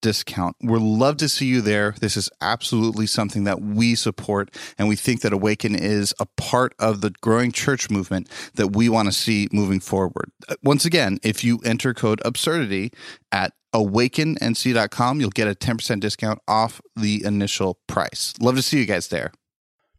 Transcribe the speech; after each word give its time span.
discount. 0.00 0.56
We'd 0.62 0.80
love 0.80 1.16
to 1.18 1.28
see 1.28 1.46
you 1.46 1.60
there. 1.60 1.94
This 2.00 2.16
is 2.16 2.30
absolutely 2.40 3.06
something 3.06 3.44
that 3.44 3.60
we 3.60 3.94
support, 3.94 4.54
and 4.78 4.88
we 4.88 4.96
think 4.96 5.20
that 5.22 5.32
Awaken 5.32 5.74
is 5.74 6.14
a 6.18 6.26
part 6.36 6.74
of 6.78 7.00
the 7.00 7.10
growing 7.20 7.52
church 7.52 7.90
movement 7.90 8.28
that 8.54 8.74
we 8.74 8.88
want 8.88 9.06
to 9.06 9.12
see 9.12 9.48
moving 9.52 9.80
forward. 9.80 10.30
Uh, 10.48 10.54
once 10.62 10.84
again, 10.84 11.18
if 11.22 11.44
you 11.44 11.58
enter 11.64 11.94
code 11.94 12.20
absurdity 12.24 12.92
at 13.32 13.52
awakennc.com, 13.74 15.20
you'll 15.20 15.30
get 15.30 15.48
a 15.48 15.54
10% 15.54 16.00
discount 16.00 16.40
off 16.48 16.80
the 16.96 17.24
initial 17.24 17.78
price. 17.86 18.32
Love 18.40 18.56
to 18.56 18.62
see 18.62 18.78
you 18.78 18.86
guys 18.86 19.08
there. 19.08 19.32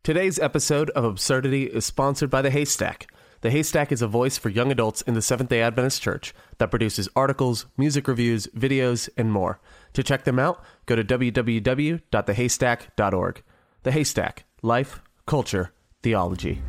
Today's 0.01 0.39
episode 0.39 0.89
of 0.91 1.03
Absurdity 1.03 1.65
is 1.65 1.85
sponsored 1.85 2.29
by 2.29 2.41
The 2.41 2.49
Haystack. 2.49 3.11
The 3.41 3.51
Haystack 3.51 3.91
is 3.91 4.01
a 4.01 4.07
voice 4.07 4.37
for 4.37 4.49
young 4.49 4.71
adults 4.71 5.01
in 5.01 5.13
the 5.13 5.21
Seventh 5.21 5.49
day 5.49 5.61
Adventist 5.61 6.01
Church 6.01 6.33
that 6.57 6.71
produces 6.71 7.07
articles, 7.15 7.67
music 7.77 8.07
reviews, 8.07 8.47
videos, 8.47 9.07
and 9.15 9.31
more. 9.31 9.61
To 9.93 10.03
check 10.03 10.23
them 10.23 10.37
out, 10.39 10.63
go 10.85 10.95
to 10.95 11.03
www.thehaystack.org. 11.03 13.43
The 13.83 13.91
Haystack 13.91 14.45
Life, 14.61 15.01
Culture, 15.25 15.71
Theology. 16.03 16.61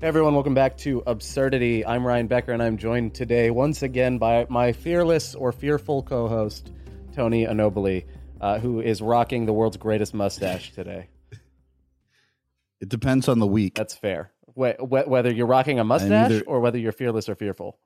Hey 0.00 0.08
everyone, 0.08 0.34
welcome 0.34 0.54
back 0.54 0.76
to 0.78 1.00
Absurdity. 1.06 1.86
I'm 1.86 2.04
Ryan 2.04 2.26
Becker, 2.26 2.50
and 2.52 2.60
I'm 2.60 2.76
joined 2.76 3.14
today 3.14 3.52
once 3.52 3.84
again 3.84 4.18
by 4.18 4.46
my 4.48 4.72
fearless 4.72 5.36
or 5.36 5.52
fearful 5.52 6.02
co 6.02 6.26
host, 6.26 6.72
Tony 7.14 7.46
Anobile, 7.46 8.00
uh, 8.40 8.58
who 8.58 8.80
is 8.80 9.00
rocking 9.00 9.46
the 9.46 9.52
world's 9.52 9.76
greatest 9.76 10.12
mustache 10.12 10.72
today. 10.72 11.06
It 12.80 12.88
depends 12.88 13.28
on 13.28 13.38
the 13.38 13.46
week. 13.46 13.76
That's 13.76 13.94
fair. 13.94 14.32
Wh- 14.58 14.74
wh- 14.80 15.06
whether 15.06 15.32
you're 15.32 15.46
rocking 15.46 15.78
a 15.78 15.84
mustache 15.84 16.32
either- 16.32 16.44
or 16.48 16.58
whether 16.58 16.78
you're 16.78 16.90
fearless 16.90 17.28
or 17.28 17.36
fearful. 17.36 17.78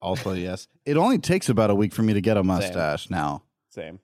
Also, 0.00 0.32
yes. 0.32 0.68
It 0.84 0.96
only 0.96 1.18
takes 1.18 1.48
about 1.48 1.70
a 1.70 1.74
week 1.74 1.92
for 1.92 2.02
me 2.02 2.12
to 2.14 2.20
get 2.20 2.36
a 2.36 2.42
mustache 2.42 3.08
Same. 3.08 3.16
now. 3.16 3.42
Same. 3.70 4.00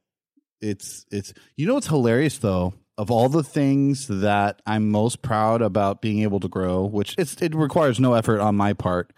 It's 0.60 1.04
it's 1.10 1.34
you 1.56 1.66
know 1.66 1.74
what's 1.74 1.88
hilarious 1.88 2.38
though? 2.38 2.74
Of 2.96 3.10
all 3.10 3.28
the 3.28 3.42
things 3.42 4.06
that 4.06 4.62
I'm 4.66 4.90
most 4.90 5.20
proud 5.20 5.62
about 5.62 6.00
being 6.00 6.20
able 6.20 6.40
to 6.40 6.48
grow, 6.48 6.84
which 6.84 7.14
it's 7.18 7.40
it 7.42 7.54
requires 7.54 7.98
no 7.98 8.14
effort 8.14 8.40
on 8.40 8.56
my 8.56 8.72
part, 8.72 9.12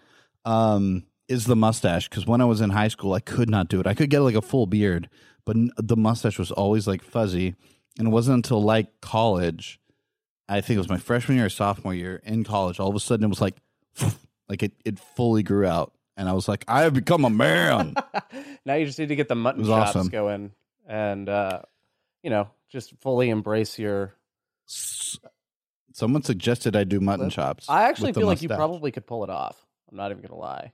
um, 0.44 1.04
is 1.28 1.44
the 1.44 1.56
mustache. 1.56 2.08
Because 2.08 2.26
when 2.26 2.40
I 2.40 2.46
was 2.46 2.60
in 2.60 2.70
high 2.70 2.88
school, 2.88 3.12
I 3.12 3.20
could 3.20 3.50
not 3.50 3.68
do 3.68 3.80
it. 3.80 3.86
I 3.86 3.94
could 3.94 4.10
get 4.10 4.20
like 4.20 4.34
a 4.34 4.42
full 4.42 4.66
beard, 4.66 5.08
but 5.44 5.56
the 5.76 5.96
mustache 5.96 6.38
was 6.38 6.50
always 6.50 6.86
like 6.86 7.02
fuzzy. 7.02 7.54
And 7.98 8.08
it 8.08 8.10
wasn't 8.10 8.36
until 8.36 8.62
like 8.62 9.00
college, 9.00 9.78
I 10.48 10.60
think 10.60 10.76
it 10.76 10.80
was 10.80 10.88
my 10.88 10.98
freshman 10.98 11.36
year 11.36 11.46
or 11.46 11.50
sophomore 11.50 11.94
year 11.94 12.22
in 12.24 12.44
college, 12.44 12.80
all 12.80 12.88
of 12.88 12.96
a 12.96 13.00
sudden 13.00 13.24
it 13.24 13.28
was 13.28 13.40
like, 13.40 13.56
like 14.48 14.62
it 14.62 14.72
it 14.84 14.98
fully 14.98 15.42
grew 15.42 15.66
out 15.66 15.92
and 16.16 16.28
I 16.28 16.32
was 16.32 16.48
like, 16.48 16.64
I 16.66 16.82
have 16.82 16.94
become 16.94 17.24
a 17.24 17.30
man. 17.30 17.94
now 18.64 18.74
you 18.74 18.86
just 18.86 18.98
need 18.98 19.08
to 19.08 19.16
get 19.16 19.28
the 19.28 19.34
mutton 19.34 19.64
chops 19.64 19.90
awesome. 19.90 20.08
going, 20.08 20.52
and 20.86 21.28
uh, 21.28 21.62
you 22.22 22.30
know, 22.30 22.48
just 22.68 22.94
fully 23.00 23.30
embrace 23.30 23.78
your. 23.78 24.14
Someone 25.92 26.22
suggested 26.22 26.76
I 26.76 26.84
do 26.84 27.00
mutton 27.00 27.30
chops. 27.30 27.68
I 27.68 27.88
actually 27.88 28.12
feel 28.12 28.26
like 28.26 28.42
you 28.42 28.48
probably 28.48 28.90
could 28.90 29.06
pull 29.06 29.24
it 29.24 29.30
off. 29.30 29.56
I'm 29.90 29.96
not 29.96 30.10
even 30.10 30.22
gonna 30.22 30.40
lie. 30.40 30.72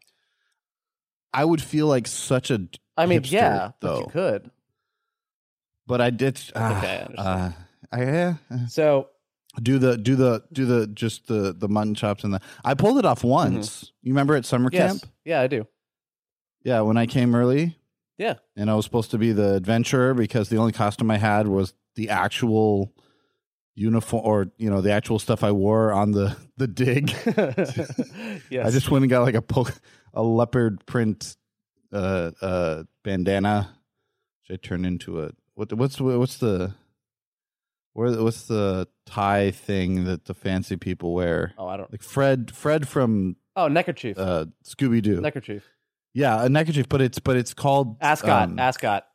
I 1.34 1.44
would 1.44 1.62
feel 1.62 1.86
like 1.86 2.06
such 2.06 2.50
a. 2.50 2.66
I 2.96 3.06
mean, 3.06 3.22
hipster, 3.22 3.32
yeah, 3.32 3.70
though. 3.80 3.96
but 3.96 3.98
you 4.00 4.06
could. 4.12 4.50
But 5.86 6.00
I 6.00 6.10
did. 6.10 6.40
Uh, 6.54 6.74
okay, 6.78 7.06
I 7.18 7.22
uh, 7.22 7.52
I, 7.90 8.02
yeah. 8.02 8.34
So 8.68 9.08
do 9.60 9.78
the 9.78 9.98
do 9.98 10.16
the 10.16 10.42
do 10.52 10.64
the 10.64 10.86
just 10.86 11.26
the 11.26 11.52
the 11.52 11.68
mutton 11.68 11.94
chops 11.94 12.24
and 12.24 12.32
the 12.34 12.40
I 12.64 12.74
pulled 12.74 12.98
it 12.98 13.04
off 13.04 13.22
once. 13.24 13.68
Mm-hmm. 13.68 13.86
You 14.02 14.12
remember 14.12 14.36
at 14.36 14.44
summer 14.44 14.70
yes. 14.72 15.00
camp? 15.00 15.12
Yeah, 15.24 15.40
I 15.40 15.46
do. 15.46 15.66
Yeah, 16.64 16.80
when 16.80 16.96
I 16.96 17.06
came 17.06 17.34
early. 17.34 17.76
Yeah. 18.18 18.34
And 18.56 18.70
I 18.70 18.74
was 18.74 18.84
supposed 18.84 19.10
to 19.12 19.18
be 19.18 19.32
the 19.32 19.54
adventurer 19.54 20.14
because 20.14 20.48
the 20.48 20.56
only 20.56 20.72
costume 20.72 21.10
I 21.10 21.16
had 21.16 21.48
was 21.48 21.74
the 21.96 22.10
actual 22.10 22.92
uniform 23.74 24.22
or 24.24 24.52
you 24.58 24.70
know 24.70 24.80
the 24.80 24.92
actual 24.92 25.18
stuff 25.18 25.42
I 25.42 25.50
wore 25.50 25.92
on 25.92 26.12
the 26.12 26.36
the 26.56 26.66
dig. 26.66 27.10
yes. 28.50 28.66
I 28.66 28.70
just 28.70 28.90
went 28.90 29.02
and 29.02 29.10
got 29.10 29.22
like 29.22 29.34
a 29.34 29.42
po- 29.42 29.66
a 30.14 30.22
leopard 30.22 30.84
print 30.86 31.36
uh 31.92 32.30
uh 32.40 32.84
bandana 33.02 33.76
which 34.40 34.58
I 34.58 34.66
turned 34.66 34.86
into 34.86 35.22
a 35.22 35.32
what 35.54 35.72
what's 35.72 36.00
what's 36.00 36.38
the 36.38 36.74
what's 37.94 38.44
the 38.44 38.88
tie 39.06 39.50
thing 39.50 40.04
that 40.04 40.24
the 40.24 40.34
fancy 40.34 40.76
people 40.76 41.14
wear? 41.14 41.52
Oh, 41.58 41.66
I 41.66 41.76
don't 41.76 41.90
like 41.92 42.02
Fred. 42.02 42.54
Fred 42.54 42.88
from 42.88 43.36
oh 43.56 43.68
neckerchief. 43.68 44.18
Uh, 44.18 44.46
Scooby 44.64 45.02
Doo 45.02 45.20
neckerchief. 45.20 45.68
Yeah, 46.14 46.44
a 46.44 46.48
neckerchief, 46.48 46.88
but 46.88 47.00
it's 47.00 47.18
but 47.18 47.36
it's 47.36 47.54
called 47.54 47.96
ascot. 48.00 48.48
Um, 48.48 48.58
ascot. 48.58 49.06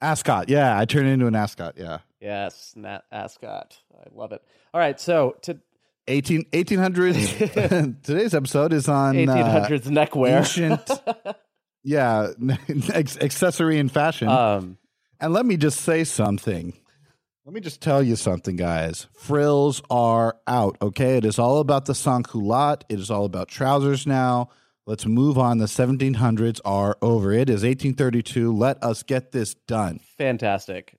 Ascot. 0.00 0.48
Yeah, 0.48 0.78
I 0.78 0.84
turned 0.84 1.08
into 1.08 1.26
an 1.26 1.34
ascot. 1.34 1.74
Yeah. 1.76 1.98
Yes, 2.20 2.74
ascot. 3.12 3.78
I 3.94 4.04
love 4.14 4.32
it. 4.32 4.42
All 4.72 4.80
right, 4.80 4.98
so 4.98 5.36
to 5.42 5.58
18, 6.08 6.44
1800s. 6.52 8.02
today's 8.02 8.34
episode 8.34 8.72
is 8.72 8.88
on 8.88 9.14
1800s 9.14 9.86
uh, 9.86 9.90
neckwear. 9.90 10.38
Ancient, 10.38 10.90
yeah, 11.82 12.28
accessory 12.94 13.78
and 13.78 13.92
fashion. 13.92 14.28
Um, 14.28 14.78
and 15.20 15.32
let 15.32 15.46
me 15.46 15.56
just 15.56 15.80
say 15.80 16.04
something. 16.04 16.74
Let 17.46 17.52
me 17.52 17.60
just 17.60 17.82
tell 17.82 18.02
you 18.02 18.16
something, 18.16 18.56
guys. 18.56 19.06
Frills 19.12 19.82
are 19.90 20.38
out, 20.46 20.78
okay? 20.80 21.18
It 21.18 21.26
is 21.26 21.38
all 21.38 21.58
about 21.60 21.84
the 21.84 21.94
sans-culotte. 21.94 22.84
It 22.88 22.98
is 22.98 23.10
all 23.10 23.26
about 23.26 23.48
trousers 23.48 24.06
now. 24.06 24.48
Let's 24.86 25.04
move 25.04 25.36
on. 25.36 25.58
The 25.58 25.66
1700s 25.66 26.60
are 26.64 26.96
over. 27.02 27.32
It 27.32 27.50
is 27.50 27.62
1832. 27.62 28.50
Let 28.50 28.82
us 28.82 29.02
get 29.02 29.32
this 29.32 29.52
done. 29.52 30.00
Fantastic. 30.16 30.96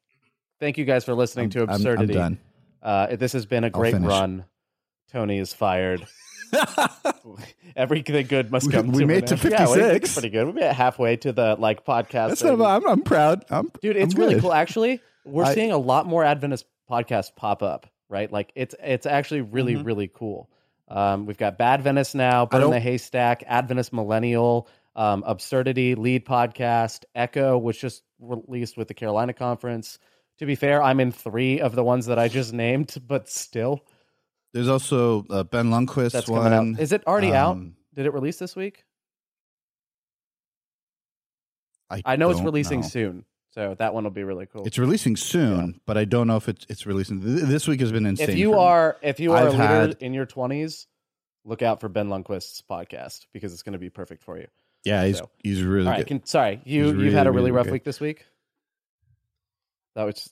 Thank 0.60 0.78
you 0.78 0.86
guys 0.86 1.04
for 1.04 1.16
listening 1.16 1.46
I'm, 1.46 1.50
to 1.50 1.64
Absurdity. 1.64 2.14
I'm, 2.14 2.22
I'm 2.22 2.34
done. 2.34 2.40
Uh, 2.84 3.16
this 3.16 3.34
has 3.34 3.48
been 3.48 3.64
a 3.64 3.72
great 3.72 3.96
run. 3.96 4.46
Tony 5.12 5.40
is 5.40 5.52
fired. 5.52 6.06
Everything 7.76 8.28
good 8.28 8.52
must 8.52 8.72
come. 8.72 8.92
We, 8.92 9.00
we 9.00 9.06
made 9.06 9.26
to 9.28 9.38
fifty 9.38 9.66
six. 9.66 10.10
Yeah, 10.10 10.14
pretty 10.14 10.30
good. 10.30 10.46
We 10.46 10.54
made 10.54 10.72
halfway 10.72 11.18
to 11.18 11.34
the 11.34 11.56
like 11.58 11.86
podcast. 11.86 12.30
That's 12.30 12.44
not, 12.44 12.62
I'm, 12.62 12.88
I'm 12.88 13.02
proud. 13.02 13.46
I'm, 13.50 13.72
dude. 13.82 13.98
It's 13.98 14.14
I'm 14.14 14.22
really 14.22 14.36
good. 14.36 14.44
cool. 14.44 14.54
Actually, 14.54 15.02
we're 15.26 15.44
I, 15.44 15.54
seeing 15.54 15.72
a 15.72 15.78
lot 15.78 16.06
more 16.06 16.24
Adventist 16.24 16.66
podcasts 16.90 17.36
pop 17.36 17.64
up. 17.64 17.90
Right, 18.08 18.32
like 18.32 18.52
it's 18.56 18.76
it's 18.84 19.08
actually 19.08 19.42
really 19.42 19.74
mm-hmm. 19.74 19.84
really 19.84 20.08
cool. 20.14 20.50
Um, 20.88 21.26
we've 21.26 21.38
got 21.38 21.58
Bad 21.58 21.82
Venice 21.82 22.14
now, 22.14 22.46
Burn 22.46 22.70
the 22.70 22.80
Haystack, 22.80 23.44
Adventist 23.48 23.92
Millennial, 23.92 24.68
um, 24.96 25.24
Absurdity, 25.26 25.96
Lead 25.96 26.26
Podcast, 26.26 27.06
Echo, 27.16 27.58
which 27.58 27.82
just 27.82 28.04
released 28.20 28.78
with 28.78 28.88
the 28.88 28.94
Carolina 28.94 29.34
Conference. 29.34 29.98
To 30.40 30.46
be 30.46 30.56
fair, 30.56 30.84
I'm 30.84 31.00
in 31.00 31.12
three 31.12 31.62
of 31.62 31.76
the 31.76 31.84
ones 31.84 32.06
that 32.06 32.20
I 32.20 32.28
just 32.28 32.54
named, 32.54 32.96
but 33.08 33.28
still. 33.30 33.82
There's 34.54 34.70
also 34.70 35.26
uh, 35.30 35.44
Ben 35.44 35.70
Lundquist 35.70 36.12
That's 36.12 36.30
one. 36.30 36.44
Coming 36.44 36.76
out. 36.76 36.80
Is 36.80 36.92
it 36.92 37.06
already 37.08 37.32
um, 37.32 37.36
out? 37.36 37.58
Did 37.96 38.06
it 38.06 38.14
release 38.14 38.38
this 38.38 38.56
week? 38.56 38.84
I, 41.90 42.02
I 42.06 42.16
know 42.16 42.30
it's 42.30 42.42
releasing 42.42 42.82
know. 42.82 42.88
soon. 42.88 43.26
So 43.56 43.74
that 43.80 43.94
one 43.94 44.04
will 44.04 44.12
be 44.12 44.26
really 44.26 44.48
cool. 44.48 44.66
It's 44.66 44.78
releasing 44.78 45.16
soon, 45.16 45.66
yeah. 45.66 45.80
but 45.86 45.98
I 45.98 46.04
don't 46.04 46.28
know 46.28 46.36
if 46.36 46.50
it's 46.50 46.66
it's 46.68 46.86
releasing. 46.86 47.22
This 47.22 47.70
week 47.70 47.80
has 47.80 47.90
been 47.90 48.06
insane. 48.06 48.30
If 48.30 48.38
you 48.38 48.60
are 48.60 48.98
if 49.02 49.22
you 49.22 49.32
are 49.32 49.48
I've 49.48 49.48
a 49.48 49.52
leader 49.52 49.64
had, 49.64 49.98
in 50.02 50.14
your 50.14 50.26
twenties, 50.26 50.88
look 51.46 51.62
out 51.62 51.80
for 51.80 51.88
Ben 51.88 52.10
Lundquist's 52.10 52.62
podcast 52.70 53.28
because 53.32 53.54
it's 53.54 53.64
going 53.64 53.72
to 53.72 53.80
be 53.80 53.90
perfect 53.90 54.24
for 54.24 54.38
you. 54.38 54.48
Yeah, 54.84 55.06
he's 55.06 55.20
so. 55.20 55.30
he's 55.42 55.64
really 55.64 55.96
good. 55.96 56.08
Can, 56.08 56.26
sorry, 56.26 56.60
you 56.66 57.00
you've 57.00 57.14
had 57.14 57.28
a 57.28 57.32
really, 57.32 57.46
really 57.46 57.52
rough 57.52 57.66
good. 57.68 57.72
week 57.72 57.84
this 57.86 58.02
week. 58.02 58.26
That 59.96 60.04
was 60.04 60.30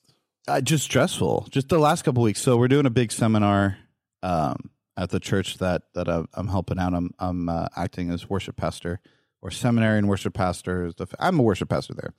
uh, 0.49 0.59
just 0.59 0.83
stressful. 0.83 1.47
Just 1.49 1.69
the 1.69 1.79
last 1.79 2.03
couple 2.03 2.23
weeks. 2.23 2.41
So 2.41 2.57
we're 2.57 2.67
doing 2.67 2.85
a 2.85 2.91
big 2.91 3.13
seminar 3.13 3.77
um, 4.21 4.69
at 4.97 5.11
the 5.11 5.21
church 5.21 5.59
that 5.59 5.83
that 5.93 6.09
I'm 6.09 6.47
helping 6.49 6.77
out. 6.77 6.93
I'm 6.93 7.11
I'm 7.19 7.47
uh, 7.47 7.67
acting 7.77 8.09
as 8.09 8.29
worship 8.29 8.57
pastor 8.57 8.99
or 9.43 9.51
seminary 9.51 9.99
and 9.99 10.07
worship 10.07 10.33
pastor. 10.33 10.91
I'm 11.19 11.37
a 11.37 11.43
worship 11.43 11.69
pastor 11.69 11.93
there, 11.93 12.13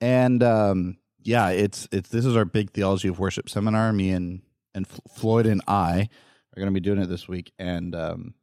and 0.00 0.42
um, 0.42 0.98
yeah, 1.22 1.48
it's 1.48 1.88
it's 1.90 2.10
this 2.10 2.26
is 2.26 2.36
our 2.36 2.44
big 2.44 2.70
theology 2.70 3.08
of 3.08 3.18
worship 3.18 3.48
seminar. 3.48 3.92
Me 3.92 4.10
and 4.10 4.42
and 4.74 4.86
Floyd 4.86 5.46
and 5.46 5.62
I 5.66 6.08
are 6.52 6.60
going 6.60 6.72
to 6.72 6.78
be 6.78 6.84
doing 6.84 7.00
it 7.00 7.08
this 7.08 7.26
week, 7.26 7.52
and 7.58 7.94
um, 7.96 8.34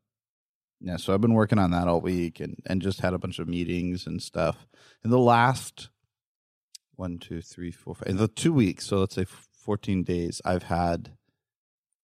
yeah, 0.82 0.98
so 0.98 1.14
I've 1.14 1.22
been 1.22 1.36
working 1.36 1.60
on 1.60 1.72
that 1.72 1.88
all 1.88 2.02
week, 2.02 2.40
and 2.40 2.58
and 2.66 2.82
just 2.82 3.02
had 3.02 3.14
a 3.14 3.20
bunch 3.20 3.38
of 3.38 3.48
meetings 3.48 4.08
and 4.08 4.22
stuff. 4.22 4.68
In 5.04 5.12
the 5.12 5.20
last 5.20 5.90
one, 6.96 7.20
two, 7.20 7.42
three, 7.42 7.72
four, 7.72 7.94
five, 7.94 8.10
in 8.10 8.18
the 8.18 8.28
two 8.28 8.52
weeks, 8.52 8.88
so 8.88 8.98
let's 8.98 9.16
say 9.16 9.26
fourteen 9.26 10.02
days, 10.04 10.42
I've 10.44 10.64
had, 10.64 11.12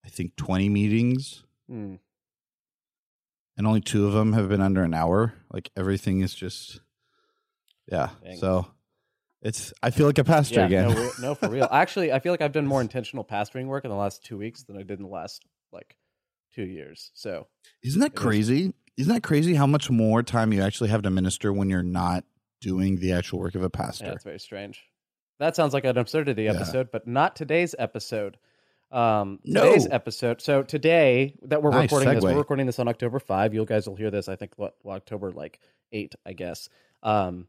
I 0.06 0.10
think, 0.10 0.36
twenty 0.36 0.70
meetings. 0.70 1.44
Mm 1.70 2.00
and 3.60 3.68
only 3.68 3.82
two 3.82 4.08
of 4.08 4.14
them 4.14 4.32
have 4.32 4.48
been 4.48 4.62
under 4.62 4.84
an 4.84 4.94
hour. 4.94 5.34
Like 5.52 5.70
everything 5.76 6.22
is 6.22 6.34
just, 6.34 6.80
yeah. 7.92 8.10
Dang. 8.24 8.38
So 8.38 8.66
it's 9.42 9.74
I 9.84 9.92
feel 9.92 10.08
like 10.08 10.18
a 10.18 10.24
pastor 10.24 10.62
yeah, 10.62 10.66
again. 10.66 10.96
No, 10.96 11.12
no, 11.20 11.36
for 11.36 11.50
real. 11.50 11.68
Actually, 11.72 12.14
I 12.14 12.20
feel 12.20 12.32
like 12.32 12.40
I've 12.40 12.54
done 12.54 12.66
more 12.66 12.80
intentional 12.80 13.26
pastoring 13.26 13.68
work 13.68 13.84
in 13.84 13.92
the 13.92 13.98
last 13.98 14.24
two 14.24 14.38
weeks 14.38 14.64
than 14.64 14.78
I 14.78 14.84
did 14.84 15.00
in 15.00 15.04
the 15.04 15.12
last 15.12 15.44
like 15.74 15.98
two 16.56 16.64
years. 16.64 17.12
So 17.14 17.48
isn't 17.84 18.00
that 18.00 18.16
crazy? 18.16 18.74
Is. 18.98 19.08
not 19.08 19.16
that 19.16 19.24
crazy 19.24 19.56
how 19.56 19.68
much 19.68 19.90
more 19.90 20.24
time 20.24 20.54
you 20.54 20.62
actually 20.62 20.90
have 20.92 21.02
to 21.02 21.10
minister 21.10 21.52
when 21.52 21.70
you're 21.70 21.84
not 21.84 22.24
doing 22.62 22.96
the 22.96 23.12
actual 23.12 23.40
work 23.40 23.56
of 23.56 23.64
a 23.64 23.70
pastor? 23.70 24.06
Yeah, 24.06 24.14
it's 24.14 24.24
very 24.24 24.40
strange. 24.40 24.86
That 25.40 25.58
sounds 25.58 25.74
like 25.74 25.84
an 25.84 25.98
absurdity 25.98 26.48
episode, 26.48 26.88
yeah. 26.88 26.92
but 26.94 27.08
not 27.08 27.36
today's 27.36 27.76
episode. 27.78 28.38
Um, 28.92 29.40
today's 29.46 29.88
episode. 29.90 30.42
So 30.42 30.64
today 30.64 31.36
that 31.44 31.62
we're 31.62 31.72
nice 31.72 31.92
recording 31.92 32.10
segue. 32.10 32.16
this, 32.16 32.24
we're 32.24 32.38
recording 32.38 32.66
this 32.66 32.80
on 32.80 32.88
October 32.88 33.20
five. 33.20 33.54
You 33.54 33.64
guys 33.66 33.88
will 33.88 33.96
hear 33.96 34.10
this. 34.10 34.28
I 34.28 34.36
think 34.36 34.54
what 34.56 34.76
well, 34.84 34.96
October 34.96 35.32
like 35.32 35.60
eight, 35.92 36.16
I 36.26 36.34
guess. 36.34 36.70
Um, 37.04 37.48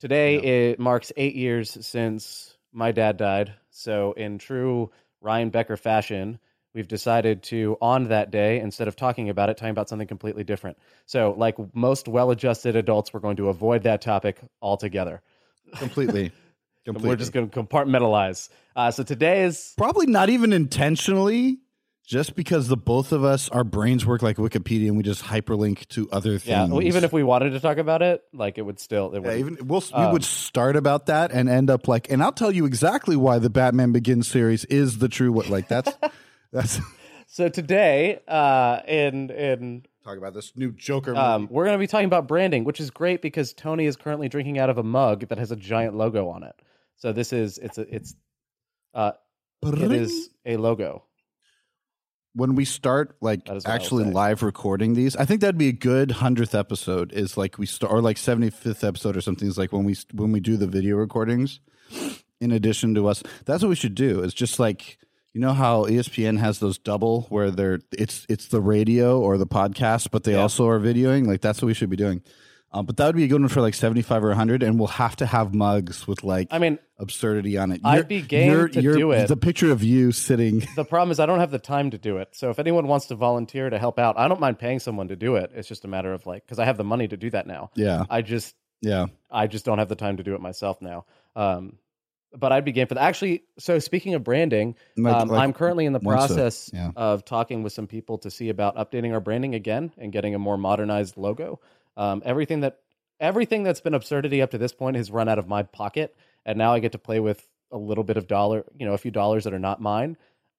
today 0.00 0.34
yeah. 0.34 0.70
it 0.70 0.78
marks 0.78 1.12
eight 1.16 1.34
years 1.34 1.76
since 1.84 2.56
my 2.72 2.92
dad 2.92 3.16
died. 3.16 3.54
So 3.70 4.12
in 4.12 4.38
true 4.38 4.90
Ryan 5.20 5.50
Becker 5.50 5.76
fashion, 5.76 6.38
we've 6.72 6.88
decided 6.88 7.42
to 7.44 7.76
on 7.80 8.08
that 8.08 8.30
day 8.30 8.60
instead 8.60 8.86
of 8.86 8.94
talking 8.94 9.28
about 9.28 9.50
it, 9.50 9.56
talking 9.56 9.70
about 9.70 9.88
something 9.88 10.06
completely 10.06 10.44
different. 10.44 10.78
So 11.06 11.34
like 11.36 11.56
most 11.74 12.06
well-adjusted 12.06 12.76
adults, 12.76 13.12
we're 13.12 13.20
going 13.20 13.36
to 13.36 13.48
avoid 13.48 13.82
that 13.84 14.02
topic 14.02 14.38
altogether. 14.62 15.20
Completely. 15.74 16.30
Completely. 16.86 17.08
We're 17.10 17.16
just 17.16 17.32
going 17.32 17.50
to 17.50 17.62
compartmentalize. 17.64 18.48
Uh, 18.76 18.92
so 18.92 19.02
today 19.02 19.42
is 19.42 19.74
probably 19.76 20.06
not 20.06 20.30
even 20.30 20.52
intentionally, 20.52 21.58
just 22.04 22.36
because 22.36 22.68
the 22.68 22.76
both 22.76 23.10
of 23.10 23.24
us, 23.24 23.48
our 23.48 23.64
brains 23.64 24.06
work 24.06 24.22
like 24.22 24.36
Wikipedia, 24.36 24.86
and 24.86 24.96
we 24.96 25.02
just 25.02 25.24
hyperlink 25.24 25.88
to 25.88 26.08
other 26.12 26.38
things. 26.38 26.46
Yeah, 26.46 26.66
well, 26.66 26.82
even 26.82 27.02
if 27.02 27.12
we 27.12 27.24
wanted 27.24 27.50
to 27.50 27.60
talk 27.60 27.78
about 27.78 28.02
it, 28.02 28.22
like 28.32 28.56
it 28.56 28.62
would 28.62 28.78
still. 28.78 29.12
It 29.14 29.18
would. 29.18 29.32
Yeah, 29.32 29.38
even 29.38 29.66
we'll, 29.66 29.82
um, 29.92 30.06
we 30.06 30.12
would 30.12 30.22
start 30.22 30.76
about 30.76 31.06
that 31.06 31.32
and 31.32 31.48
end 31.48 31.70
up 31.70 31.88
like, 31.88 32.08
and 32.08 32.22
I'll 32.22 32.30
tell 32.30 32.52
you 32.52 32.66
exactly 32.66 33.16
why 33.16 33.40
the 33.40 33.50
Batman 33.50 33.90
Begins 33.90 34.28
series 34.28 34.64
is 34.66 34.98
the 34.98 35.08
true 35.08 35.32
what. 35.32 35.48
Like 35.48 35.66
that's 35.66 35.92
that's. 36.52 36.78
So 37.26 37.48
today, 37.48 38.20
uh, 38.28 38.78
in 38.86 39.30
in 39.30 39.82
talk 40.04 40.18
about 40.18 40.34
this 40.34 40.52
new 40.54 40.70
Joker 40.70 41.16
um, 41.16 41.48
we're 41.50 41.64
going 41.64 41.74
to 41.74 41.82
be 41.82 41.88
talking 41.88 42.06
about 42.06 42.28
branding, 42.28 42.62
which 42.62 42.78
is 42.78 42.90
great 42.90 43.22
because 43.22 43.52
Tony 43.52 43.86
is 43.86 43.96
currently 43.96 44.28
drinking 44.28 44.56
out 44.60 44.70
of 44.70 44.78
a 44.78 44.84
mug 44.84 45.26
that 45.30 45.38
has 45.38 45.50
a 45.50 45.56
giant 45.56 45.96
logo 45.96 46.28
on 46.28 46.44
it. 46.44 46.54
So 46.96 47.12
this 47.12 47.32
is 47.32 47.58
it's 47.58 47.78
a 47.78 47.94
it's 47.94 48.14
uh 48.94 49.12
it 49.62 49.92
is 49.92 50.30
a 50.44 50.56
logo. 50.56 51.04
When 52.34 52.54
we 52.54 52.66
start 52.66 53.16
like 53.20 53.48
actually 53.64 54.04
live 54.04 54.42
recording 54.42 54.94
these, 54.94 55.16
I 55.16 55.24
think 55.24 55.40
that'd 55.40 55.56
be 55.56 55.68
a 55.68 55.72
good 55.72 56.10
hundredth 56.12 56.54
episode. 56.54 57.12
Is 57.12 57.36
like 57.36 57.58
we 57.58 57.66
start 57.66 57.92
or 57.92 58.02
like 58.02 58.18
seventy 58.18 58.50
fifth 58.50 58.84
episode 58.84 59.16
or 59.16 59.20
something. 59.20 59.48
Is 59.48 59.58
like 59.58 59.72
when 59.72 59.84
we 59.84 59.96
when 60.12 60.32
we 60.32 60.40
do 60.40 60.56
the 60.56 60.66
video 60.66 60.96
recordings. 60.96 61.60
In 62.38 62.52
addition 62.52 62.94
to 62.96 63.08
us, 63.08 63.22
that's 63.46 63.62
what 63.62 63.70
we 63.70 63.76
should 63.76 63.94
do. 63.94 64.20
Is 64.20 64.34
just 64.34 64.58
like 64.58 64.98
you 65.32 65.40
know 65.40 65.52
how 65.52 65.84
ESPN 65.84 66.38
has 66.38 66.60
those 66.60 66.78
double 66.78 67.22
where 67.28 67.50
they're 67.50 67.80
it's 67.92 68.26
it's 68.28 68.48
the 68.48 68.60
radio 68.60 69.20
or 69.20 69.38
the 69.38 69.46
podcast, 69.46 70.10
but 70.10 70.24
they 70.24 70.32
yeah. 70.32 70.40
also 70.40 70.66
are 70.66 70.80
videoing. 70.80 71.26
Like 71.26 71.40
that's 71.40 71.62
what 71.62 71.66
we 71.66 71.74
should 71.74 71.90
be 71.90 71.96
doing. 71.96 72.22
Um, 72.72 72.84
but 72.84 72.96
that 72.96 73.06
would 73.06 73.16
be 73.16 73.24
a 73.24 73.28
good 73.28 73.40
one 73.40 73.48
for 73.48 73.60
like 73.60 73.74
75 73.74 74.24
or 74.24 74.28
100 74.28 74.62
and 74.62 74.78
we'll 74.78 74.88
have 74.88 75.16
to 75.16 75.26
have 75.26 75.54
mugs 75.54 76.06
with 76.06 76.24
like 76.24 76.48
I 76.50 76.58
mean 76.58 76.78
absurdity 76.98 77.56
on 77.56 77.72
it. 77.72 77.80
You're, 77.82 77.92
I'd 77.92 78.08
be 78.08 78.20
game 78.20 78.50
you're, 78.50 78.68
to 78.68 78.80
you're, 78.82 78.96
do 78.96 79.12
it. 79.12 79.28
The 79.28 79.36
picture 79.36 79.70
of 79.70 79.82
you 79.82 80.12
sitting. 80.12 80.66
The 80.74 80.84
problem 80.84 81.10
is 81.10 81.20
I 81.20 81.26
don't 81.26 81.38
have 81.38 81.50
the 81.50 81.58
time 81.58 81.90
to 81.92 81.98
do 81.98 82.18
it. 82.18 82.30
So 82.32 82.50
if 82.50 82.58
anyone 82.58 82.86
wants 82.86 83.06
to 83.06 83.14
volunteer 83.14 83.70
to 83.70 83.78
help 83.78 83.98
out, 83.98 84.18
I 84.18 84.28
don't 84.28 84.40
mind 84.40 84.58
paying 84.58 84.80
someone 84.80 85.08
to 85.08 85.16
do 85.16 85.36
it. 85.36 85.52
It's 85.54 85.68
just 85.68 85.84
a 85.84 85.88
matter 85.88 86.12
of 86.12 86.26
like 86.26 86.46
cuz 86.46 86.58
I 86.58 86.64
have 86.64 86.76
the 86.76 86.84
money 86.84 87.08
to 87.08 87.16
do 87.16 87.30
that 87.30 87.46
now. 87.46 87.70
Yeah. 87.74 88.04
I 88.10 88.22
just 88.22 88.54
Yeah. 88.82 89.06
I 89.30 89.46
just 89.46 89.64
don't 89.64 89.78
have 89.78 89.88
the 89.88 89.96
time 89.96 90.16
to 90.18 90.22
do 90.22 90.34
it 90.34 90.40
myself 90.40 90.82
now. 90.82 91.06
Um 91.34 91.78
but 92.34 92.52
I'd 92.52 92.64
be 92.64 92.72
game 92.72 92.86
for 92.86 92.94
that. 92.94 93.02
Actually, 93.02 93.44
so 93.58 93.78
speaking 93.78 94.14
of 94.14 94.22
branding, 94.22 94.74
like, 94.96 95.14
um, 95.14 95.28
like 95.28 95.42
I'm 95.42 95.52
currently 95.52 95.86
in 95.86 95.92
the 95.92 96.00
process 96.00 96.70
yeah. 96.72 96.90
of 96.96 97.24
talking 97.24 97.62
with 97.62 97.72
some 97.72 97.86
people 97.86 98.18
to 98.18 98.30
see 98.30 98.48
about 98.48 98.76
updating 98.76 99.12
our 99.12 99.20
branding 99.20 99.54
again 99.54 99.92
and 99.96 100.12
getting 100.12 100.34
a 100.34 100.38
more 100.38 100.58
modernized 100.58 101.16
logo. 101.16 101.60
Um, 101.96 102.22
everything 102.24 102.60
that 102.60 102.78
everything 103.20 103.62
that's 103.62 103.80
been 103.80 103.94
absurdity 103.94 104.42
up 104.42 104.50
to 104.50 104.58
this 104.58 104.72
point 104.72 104.96
has 104.96 105.10
run 105.10 105.28
out 105.28 105.38
of 105.38 105.48
my 105.48 105.62
pocket, 105.62 106.16
and 106.44 106.58
now 106.58 106.72
I 106.72 106.80
get 106.80 106.92
to 106.92 106.98
play 106.98 107.20
with 107.20 107.46
a 107.72 107.78
little 107.78 108.04
bit 108.04 108.16
of 108.16 108.26
dollar, 108.26 108.64
you 108.78 108.86
know, 108.86 108.94
a 108.94 108.98
few 108.98 109.10
dollars 109.10 109.44
that 109.44 109.54
are 109.54 109.58
not 109.58 109.80
mine. 109.80 110.16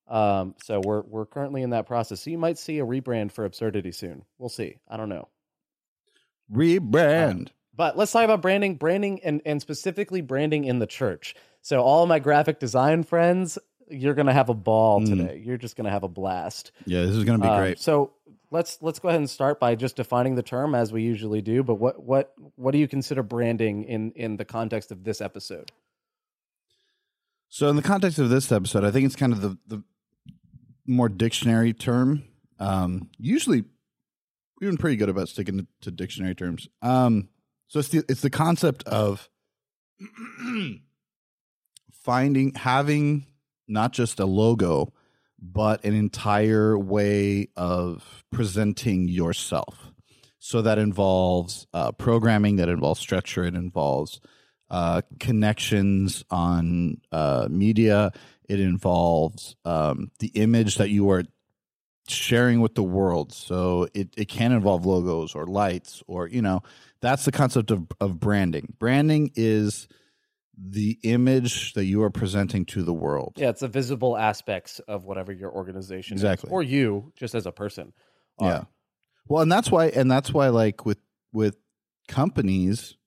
Um, 0.07 0.56
so 0.63 0.81
we're 0.84 1.01
we're 1.01 1.25
currently 1.25 1.62
in 1.63 1.72
that 1.72 1.86
process. 1.86 2.22
So 2.22 2.30
you 2.30 2.38
might 2.38 2.57
see 2.57 2.80
a 2.80 2.86
rebrand 2.86 3.31
for 3.31 3.45
absurdity 3.45 3.92
soon. 3.92 4.24
We'll 4.38 4.50
see. 4.50 4.78
I 4.88 4.98
don't 4.98 5.10
know. 5.10 5.28
Rebrand. 6.54 7.30
Um, 7.30 7.48
but 7.75 7.98
let's 7.98 8.12
talk 8.12 8.24
about 8.24 8.42
branding, 8.42 8.75
branding, 8.75 9.19
and 9.24 9.42
and 9.45 9.62
specifically 9.62 10.22
branding 10.22 10.63
in 10.63 10.80
the 10.80 10.88
church. 10.88 11.36
So 11.62 11.81
all 11.81 12.06
my 12.06 12.19
graphic 12.19 12.60
design 12.60 13.04
friends, 13.04 13.60
you're 13.90 14.13
gonna 14.13 14.33
have 14.33 14.50
a 14.50 14.54
ball 14.54 15.01
mm. 15.01 15.07
today. 15.07 15.42
You're 15.45 15.57
just 15.57 15.76
gonna 15.76 15.92
have 15.92 16.04
a 16.04 16.07
blast. 16.07 16.71
Yeah, 16.85 17.02
this 17.02 17.16
is 17.16 17.23
gonna 17.26 17.40
be 17.40 17.47
um, 17.47 17.59
great. 17.59 17.80
So 17.80 18.14
let's 18.51 18.77
let's 18.81 18.99
go 18.99 19.09
ahead 19.09 19.19
and 19.19 19.30
start 19.30 19.59
by 19.59 19.75
just 19.75 19.95
defining 19.95 20.35
the 20.35 20.44
term 20.44 20.75
as 20.75 20.92
we 20.92 21.04
usually 21.04 21.42
do. 21.42 21.63
But 21.63 21.75
what 21.75 22.04
what 22.04 22.33
what 22.56 22.71
do 22.71 22.77
you 22.77 22.87
consider 22.87 23.23
branding 23.23 23.83
in 23.83 24.11
in 24.11 24.37
the 24.37 24.45
context 24.45 24.92
of 24.92 25.04
this 25.04 25.21
episode? 25.21 25.71
So, 27.49 27.69
in 27.69 27.75
the 27.75 27.81
context 27.81 28.19
of 28.19 28.30
this 28.30 28.51
episode, 28.51 28.83
I 28.83 28.92
think 28.92 29.06
it's 29.06 29.16
kind 29.16 29.33
of 29.33 29.42
the 29.42 29.57
the 29.68 29.83
more 30.85 31.09
dictionary 31.09 31.73
term. 31.73 32.23
Um, 32.59 33.09
usually, 33.18 33.63
we've 34.59 34.69
been 34.69 34.77
pretty 34.77 34.97
good 34.97 35.09
about 35.09 35.30
sticking 35.30 35.68
to, 35.81 35.92
dictionary 35.92 36.35
terms. 36.35 36.68
Um, 36.81 37.30
so 37.68 37.80
it's 37.80 37.89
the 37.89 38.04
it's 38.09 38.21
the 38.21 38.30
concept 38.30 38.83
of 38.87 39.30
finding 41.92 42.54
having 42.56 43.27
not 43.68 43.92
just 43.94 44.19
a 44.19 44.25
logo 44.25 44.94
but 45.40 45.84
an 45.86 45.94
entire 45.94 46.78
way 46.78 47.50
of 47.56 48.24
presenting 48.32 49.08
yourself. 49.08 49.92
So 50.40 50.62
that 50.62 50.78
involves 50.78 51.68
uh, 51.74 51.92
programming, 51.92 52.56
that 52.58 52.70
involves 52.70 53.00
structure, 53.00 53.44
it 53.44 53.56
involves 53.56 54.22
uh, 54.70 55.02
connections 55.20 56.24
on 56.30 57.02
uh, 57.12 57.48
media, 57.50 58.12
it 58.48 58.60
involves 58.60 59.56
um, 59.66 60.12
the 60.20 60.28
image 60.30 60.76
that 60.76 60.90
you 60.90 61.10
are 61.10 61.24
sharing 62.08 62.62
with 62.62 62.76
the 62.76 62.84
world. 62.84 63.34
So 63.34 63.88
it, 63.94 64.14
it 64.18 64.30
can 64.30 64.52
involve 64.52 64.86
logos 64.86 65.36
or 65.36 65.46
lights 65.46 66.02
or, 66.08 66.28
you 66.28 66.42
know, 66.42 66.64
that's 67.02 67.26
the 67.26 67.32
concept 67.32 67.72
of, 67.72 67.88
of 68.00 68.20
branding. 68.20 68.74
Branding 68.80 69.32
is 69.36 69.88
the 70.57 70.97
image 71.04 71.73
that 71.73 71.85
you 71.85 72.02
are 72.02 72.09
presenting 72.09 72.66
to 72.66 72.83
the 72.83 72.94
world. 72.94 73.33
Yeah, 73.37 73.49
it's 73.49 73.61
the 73.61 73.68
visible 73.68 74.18
aspects 74.18 74.80
of 74.87 75.06
whatever 75.06 75.31
your 75.31 75.52
organization 75.52 76.16
exactly. 76.16 76.47
Is, 76.47 76.52
or 76.52 76.64
you 76.64 77.11
just 77.16 77.35
as 77.35 77.45
a 77.45 77.52
person. 77.52 77.94
Are. 78.40 78.49
Yeah. 78.49 78.64
Well, 79.28 79.44
and 79.44 79.52
that's 79.52 79.69
why 79.69 79.87
and 79.87 80.09
that's 80.09 80.33
why 80.33 80.49
like 80.49 80.85
with 80.85 80.99
with 81.31 81.57
companies 82.07 82.97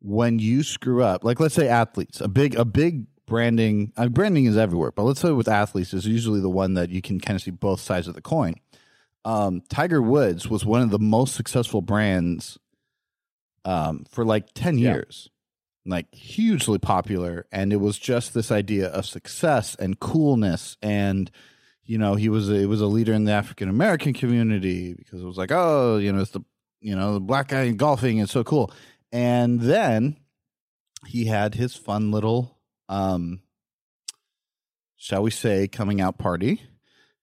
when 0.00 0.38
you 0.38 0.62
screw 0.62 1.02
up, 1.02 1.24
like 1.24 1.40
let's 1.40 1.54
say 1.54 1.68
athletes, 1.68 2.20
a 2.20 2.28
big 2.28 2.54
a 2.54 2.64
big 2.64 3.06
branding 3.26 3.92
uh, 3.96 4.08
branding 4.08 4.44
is 4.44 4.56
everywhere, 4.56 4.92
but 4.92 5.02
let's 5.02 5.20
say 5.20 5.32
with 5.32 5.48
athletes 5.48 5.92
is 5.92 6.06
usually 6.06 6.40
the 6.40 6.50
one 6.50 6.74
that 6.74 6.90
you 6.90 7.02
can 7.02 7.18
kind 7.18 7.36
of 7.36 7.42
see 7.42 7.50
both 7.50 7.80
sides 7.80 8.06
of 8.06 8.14
the 8.14 8.22
coin. 8.22 8.54
Um, 9.24 9.62
Tiger 9.68 10.00
Woods 10.00 10.48
was 10.48 10.64
one 10.64 10.82
of 10.82 10.90
the 10.90 10.98
most 10.98 11.34
successful 11.34 11.82
brands 11.82 12.58
um, 13.64 14.06
for 14.10 14.24
like 14.24 14.46
10 14.54 14.78
years 14.78 15.28
like 15.86 16.14
hugely 16.14 16.78
popular 16.78 17.46
and 17.50 17.72
it 17.72 17.76
was 17.76 17.98
just 17.98 18.34
this 18.34 18.50
idea 18.50 18.88
of 18.88 19.06
success 19.06 19.74
and 19.76 19.98
coolness 19.98 20.76
and 20.82 21.30
you 21.84 21.96
know 21.96 22.14
he 22.14 22.28
was 22.28 22.50
a, 22.50 22.54
it 22.54 22.66
was 22.66 22.80
a 22.80 22.86
leader 22.86 23.12
in 23.12 23.24
the 23.24 23.32
African 23.32 23.68
American 23.68 24.12
community 24.12 24.94
because 24.94 25.22
it 25.22 25.26
was 25.26 25.38
like 25.38 25.50
oh 25.50 25.96
you 25.96 26.12
know 26.12 26.20
it's 26.20 26.32
the 26.32 26.42
you 26.80 26.96
know 26.96 27.14
the 27.14 27.20
black 27.20 27.48
guy 27.48 27.70
golfing 27.70 28.18
is 28.18 28.30
so 28.30 28.42
cool. 28.42 28.72
And 29.12 29.60
then 29.60 30.16
he 31.06 31.26
had 31.26 31.54
his 31.54 31.74
fun 31.74 32.10
little 32.10 32.58
um 32.88 33.40
shall 34.96 35.22
we 35.22 35.30
say 35.30 35.68
coming 35.68 36.00
out 36.00 36.18
party 36.18 36.62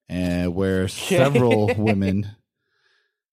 and 0.10 0.54
where 0.56 0.88
several 0.88 1.74
women 1.76 2.36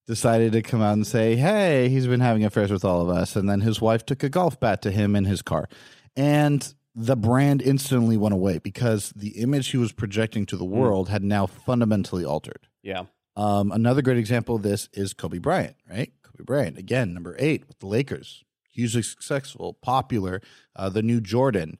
decided 0.07 0.53
to 0.53 0.63
come 0.63 0.83
out 0.83 0.95
and 0.95 1.07
say, 1.07 1.37
"Hey, 1.37 1.89
he's 1.89 2.07
been 2.07 2.21
having 2.21 2.45
affairs 2.45 2.71
with 2.71 2.85
all 2.85 3.01
of 3.01 3.09
us." 3.09 3.37
And 3.37 3.49
then 3.49 3.61
his 3.61 3.81
wife 3.81 4.05
took 4.05 4.23
a 4.23 4.29
golf 4.29 4.59
bat 4.61 4.83
to 4.83 4.91
him 4.91 5.17
in 5.17 5.25
his 5.25 5.43
car. 5.43 5.69
And 6.17 6.75
the 6.95 7.17
brand 7.17 7.61
instantly 7.61 8.17
went 8.17 8.35
away 8.35 8.59
because 8.59 9.13
the 9.17 9.41
image 9.41 9.69
he 9.69 9.77
was 9.77 9.93
projecting 9.93 10.47
to 10.47 10.57
the 10.57 10.65
hmm. 10.65 10.77
world 10.77 11.09
had 11.09 11.25
now 11.25 11.47
fundamentally 11.47 12.25
altered. 12.25 12.69
Yeah. 12.83 13.05
Um, 13.37 13.73
another 13.73 14.03
great 14.03 14.19
example 14.19 14.57
of 14.57 14.63
this 14.63 14.89
is 14.93 15.13
Kobe 15.13 15.39
Bryant, 15.39 15.77
right? 15.91 16.13
Kobe 16.23 16.45
Bryant, 16.45 16.79
again, 16.79 17.13
number 17.13 17.35
eight 17.39 17.67
with 17.67 17.81
the 17.81 17.87
Lakers, 17.87 18.45
hugely 18.71 19.03
successful, 19.03 19.75
popular. 19.75 20.41
Uh, 20.77 20.89
the 20.89 21.03
new 21.03 21.21
Jordan, 21.21 21.79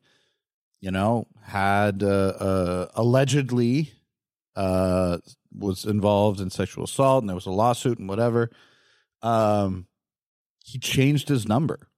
you 0.81 0.91
know, 0.91 1.29
had 1.43 2.03
uh, 2.03 2.07
uh, 2.07 2.89
allegedly 2.95 3.93
uh, 4.57 5.19
was 5.55 5.85
involved 5.85 6.41
in 6.41 6.51
sexual 6.51 6.85
assault 6.85 7.23
and 7.23 7.29
there 7.29 7.35
was 7.35 7.47
a 7.47 7.51
lawsuit 7.51 7.99
and 7.99 8.09
whatever. 8.09 8.51
Um, 9.23 9.87
he 10.65 10.79
changed 10.79 11.29
his 11.29 11.47
number 11.47 11.89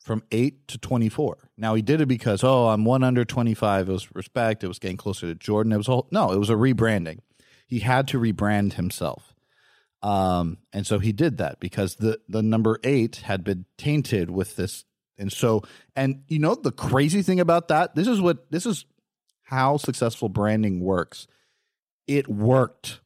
from 0.00 0.22
eight 0.32 0.66
to 0.68 0.78
24. 0.78 1.50
Now 1.56 1.74
he 1.74 1.82
did 1.82 2.00
it 2.00 2.06
because, 2.06 2.42
oh, 2.42 2.68
I'm 2.68 2.84
one 2.84 3.04
under 3.04 3.24
25. 3.24 3.88
It 3.88 3.92
was 3.92 4.14
respect. 4.14 4.64
It 4.64 4.68
was 4.68 4.78
getting 4.78 4.96
closer 4.96 5.28
to 5.28 5.34
Jordan. 5.34 5.72
It 5.72 5.76
was 5.76 5.88
all, 5.88 6.08
no, 6.10 6.32
it 6.32 6.38
was 6.38 6.50
a 6.50 6.54
rebranding. 6.54 7.20
He 7.66 7.80
had 7.80 8.08
to 8.08 8.18
rebrand 8.18 8.74
himself. 8.74 9.34
Um, 10.02 10.58
and 10.72 10.86
so 10.86 10.98
he 10.98 11.12
did 11.12 11.38
that 11.38 11.60
because 11.60 11.96
the, 11.96 12.20
the 12.28 12.42
number 12.42 12.78
eight 12.82 13.16
had 13.16 13.44
been 13.44 13.66
tainted 13.78 14.30
with 14.30 14.56
this. 14.56 14.84
And 15.16 15.32
so, 15.32 15.62
and 15.94 16.24
you 16.26 16.40
know, 16.40 16.56
the 16.56 16.72
crazy 16.72 17.22
thing 17.22 17.38
about 17.38 17.68
that, 17.68 17.94
this 17.94 18.08
is 18.08 18.20
what, 18.20 18.50
this 18.50 18.66
is 18.66 18.84
how 19.44 19.76
successful 19.76 20.28
branding 20.28 20.80
works 20.80 21.28
it 22.06 22.28
worked. 22.28 23.00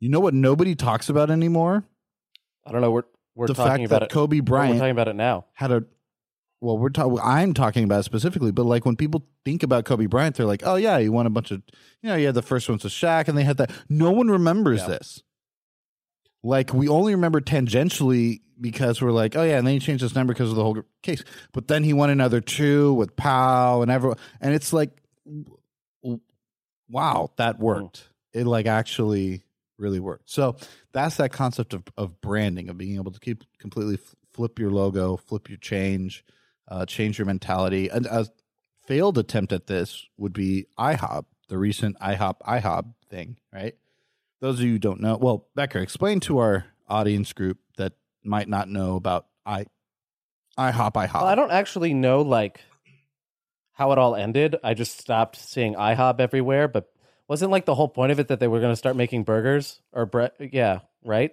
You 0.00 0.08
know 0.08 0.20
what 0.20 0.34
nobody 0.34 0.74
talks 0.74 1.08
about 1.08 1.30
anymore? 1.30 1.84
I 2.66 2.72
don't 2.72 2.80
know. 2.80 2.90
We're 2.90 3.02
we're 3.34 3.46
the 3.46 3.54
talking 3.54 3.70
fact 3.70 3.84
about 3.84 4.00
that 4.00 4.06
it. 4.06 4.12
Kobe 4.12 4.40
Bryant. 4.40 4.74
We're 4.74 4.80
talking 4.80 4.90
about 4.92 5.08
it 5.08 5.16
now. 5.16 5.46
Had 5.52 5.72
a 5.72 5.84
well, 6.60 6.76
we're 6.76 6.90
talking. 6.90 7.18
I'm 7.22 7.54
talking 7.54 7.84
about 7.84 8.00
it 8.00 8.02
specifically, 8.04 8.52
but 8.52 8.66
like 8.66 8.84
when 8.84 8.96
people 8.96 9.26
think 9.44 9.62
about 9.62 9.86
Kobe 9.86 10.06
Bryant, 10.06 10.36
they're 10.36 10.46
like, 10.46 10.62
"Oh 10.64 10.76
yeah, 10.76 10.98
he 10.98 11.08
won 11.08 11.26
a 11.26 11.30
bunch 11.30 11.50
of, 11.50 11.62
you 12.02 12.10
know, 12.10 12.16
he 12.16 12.24
had 12.24 12.34
the 12.34 12.42
first 12.42 12.68
ones 12.68 12.84
with 12.84 12.92
Shaq, 12.92 13.28
and 13.28 13.38
they 13.38 13.44
had 13.44 13.56
that." 13.56 13.70
No 13.88 14.10
one 14.10 14.28
remembers 14.28 14.80
yeah. 14.80 14.88
this. 14.88 15.22
Like 16.42 16.74
we 16.74 16.88
only 16.88 17.14
remember 17.14 17.40
tangentially 17.40 18.40
because 18.60 19.00
we're 19.00 19.10
like, 19.10 19.36
"Oh 19.36 19.42
yeah," 19.42 19.56
and 19.56 19.66
then 19.66 19.74
he 19.74 19.80
changed 19.80 20.02
his 20.02 20.14
number 20.14 20.34
because 20.34 20.50
of 20.50 20.56
the 20.56 20.62
whole 20.62 20.82
case. 21.02 21.24
But 21.52 21.68
then 21.68 21.82
he 21.82 21.94
won 21.94 22.10
another 22.10 22.42
two 22.42 22.92
with 22.92 23.16
Pau 23.16 23.80
and 23.80 23.90
everyone, 23.90 24.18
and 24.42 24.54
it's 24.54 24.74
like, 24.74 24.90
wow, 26.90 27.30
that 27.36 27.56
mm. 27.56 27.60
worked 27.60 28.09
it 28.32 28.46
like 28.46 28.66
actually 28.66 29.42
really 29.78 30.00
worked. 30.00 30.30
So 30.30 30.56
that's 30.92 31.16
that 31.16 31.32
concept 31.32 31.74
of, 31.74 31.84
of 31.96 32.20
branding, 32.20 32.68
of 32.68 32.76
being 32.78 32.96
able 32.96 33.12
to 33.12 33.20
keep 33.20 33.44
completely 33.58 33.98
flip 34.32 34.58
your 34.58 34.70
logo, 34.70 35.16
flip 35.16 35.48
your 35.48 35.58
change, 35.58 36.24
uh, 36.68 36.86
change 36.86 37.18
your 37.18 37.26
mentality. 37.26 37.88
And 37.88 38.06
a 38.06 38.26
failed 38.86 39.18
attempt 39.18 39.52
at 39.52 39.66
this 39.66 40.06
would 40.16 40.32
be 40.32 40.66
IHOP, 40.78 41.24
the 41.48 41.58
recent 41.58 41.98
IHOP 42.00 42.40
IHOP 42.46 42.94
thing, 43.08 43.38
right? 43.52 43.74
Those 44.40 44.58
of 44.60 44.64
you 44.64 44.72
who 44.72 44.78
don't 44.78 45.00
know, 45.00 45.16
well, 45.16 45.48
Becker, 45.54 45.80
explain 45.80 46.20
to 46.20 46.38
our 46.38 46.66
audience 46.88 47.32
group 47.32 47.58
that 47.76 47.92
might 48.24 48.48
not 48.48 48.68
know 48.68 48.96
about 48.96 49.26
I 49.44 49.66
IHOP 50.58 50.92
IHOB. 50.92 51.14
Well, 51.14 51.24
I 51.24 51.34
don't 51.34 51.50
actually 51.50 51.94
know 51.94 52.22
like 52.22 52.60
how 53.72 53.92
it 53.92 53.98
all 53.98 54.14
ended. 54.14 54.56
I 54.62 54.74
just 54.74 54.98
stopped 54.98 55.36
seeing 55.36 55.74
IHOP 55.74 56.20
everywhere, 56.20 56.68
but 56.68 56.90
wasn't 57.30 57.52
like 57.52 57.64
the 57.64 57.76
whole 57.76 57.88
point 57.88 58.10
of 58.10 58.18
it 58.18 58.26
that 58.26 58.40
they 58.40 58.48
were 58.48 58.58
going 58.58 58.72
to 58.72 58.76
start 58.76 58.96
making 58.96 59.22
burgers 59.22 59.80
or 59.92 60.04
bre- 60.04 60.26
yeah, 60.40 60.80
right? 61.04 61.32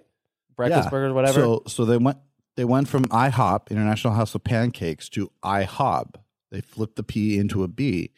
Breakfast 0.54 0.86
yeah. 0.86 0.90
burgers, 0.90 1.12
whatever. 1.12 1.40
So 1.40 1.62
so 1.66 1.84
they 1.84 1.96
went 1.96 2.18
they 2.54 2.64
went 2.64 2.86
from 2.86 3.04
IHOP, 3.06 3.68
International 3.70 4.14
House 4.14 4.32
of 4.36 4.44
Pancakes, 4.44 5.08
to 5.10 5.32
IHOB. 5.42 6.14
They 6.52 6.60
flipped 6.60 6.94
the 6.94 7.02
P 7.02 7.36
into 7.36 7.64
a 7.64 7.68
B. 7.68 8.12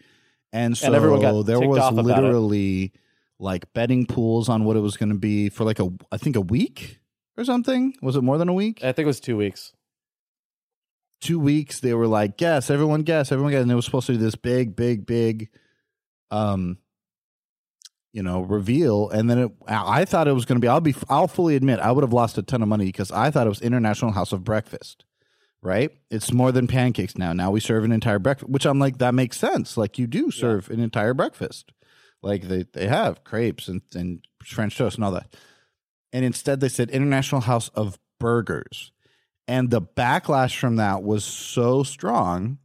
And 0.52 0.76
so 0.76 0.92
and 0.92 0.94
there 0.94 1.60
was 1.60 1.92
literally 1.92 2.92
like 3.38 3.72
betting 3.72 4.04
pools 4.04 4.50
on 4.50 4.64
what 4.64 4.76
it 4.76 4.80
was 4.80 4.98
going 4.98 5.08
to 5.08 5.18
be 5.18 5.48
for 5.48 5.64
like 5.64 5.80
a 5.80 5.90
I 6.12 6.18
think 6.18 6.36
a 6.36 6.42
week 6.42 7.00
or 7.38 7.44
something. 7.44 7.94
Was 8.02 8.14
it 8.14 8.22
more 8.22 8.36
than 8.36 8.50
a 8.50 8.54
week? 8.54 8.84
I 8.84 8.92
think 8.92 9.04
it 9.04 9.06
was 9.06 9.20
2 9.20 9.38
weeks. 9.38 9.72
2 11.22 11.38
weeks 11.38 11.80
they 11.80 11.94
were 11.94 12.06
like, 12.06 12.36
"Guess, 12.36 12.70
everyone 12.70 13.04
guess, 13.04 13.32
everyone 13.32 13.52
guess." 13.52 13.62
And 13.62 13.72
it 13.72 13.74
was 13.74 13.86
supposed 13.86 14.06
to 14.08 14.12
be 14.12 14.18
this 14.18 14.34
big 14.34 14.76
big 14.76 15.06
big 15.06 15.48
um 16.30 16.76
you 18.12 18.22
know, 18.22 18.40
reveal. 18.40 19.08
And 19.10 19.30
then 19.30 19.38
it, 19.38 19.52
I 19.66 20.04
thought 20.04 20.28
it 20.28 20.32
was 20.32 20.44
going 20.44 20.56
to 20.56 20.64
be, 20.64 20.68
I'll 20.68 20.80
be, 20.80 20.94
I'll 21.08 21.28
fully 21.28 21.56
admit, 21.56 21.78
I 21.78 21.92
would 21.92 22.02
have 22.02 22.12
lost 22.12 22.38
a 22.38 22.42
ton 22.42 22.62
of 22.62 22.68
money 22.68 22.86
because 22.86 23.12
I 23.12 23.30
thought 23.30 23.46
it 23.46 23.50
was 23.50 23.60
International 23.60 24.12
House 24.12 24.32
of 24.32 24.44
Breakfast, 24.44 25.04
right? 25.62 25.90
It's 26.10 26.32
more 26.32 26.52
than 26.52 26.66
pancakes 26.66 27.16
now. 27.16 27.32
Now 27.32 27.50
we 27.50 27.60
serve 27.60 27.84
an 27.84 27.92
entire 27.92 28.18
breakfast, 28.18 28.50
which 28.50 28.66
I'm 28.66 28.78
like, 28.78 28.98
that 28.98 29.14
makes 29.14 29.38
sense. 29.38 29.76
Like 29.76 29.98
you 29.98 30.06
do 30.06 30.30
serve 30.30 30.68
yeah. 30.68 30.74
an 30.74 30.80
entire 30.80 31.14
breakfast. 31.14 31.72
Like 32.22 32.48
they, 32.48 32.64
they 32.72 32.86
have 32.86 33.24
crepes 33.24 33.68
and, 33.68 33.82
and 33.94 34.26
French 34.44 34.76
toast 34.76 34.96
and 34.96 35.04
all 35.04 35.12
that. 35.12 35.34
And 36.12 36.24
instead 36.24 36.60
they 36.60 36.68
said 36.68 36.90
International 36.90 37.42
House 37.42 37.68
of 37.70 37.98
Burgers. 38.18 38.92
And 39.46 39.70
the 39.70 39.82
backlash 39.82 40.56
from 40.56 40.76
that 40.76 41.02
was 41.02 41.24
so 41.24 41.82
strong 41.82 42.58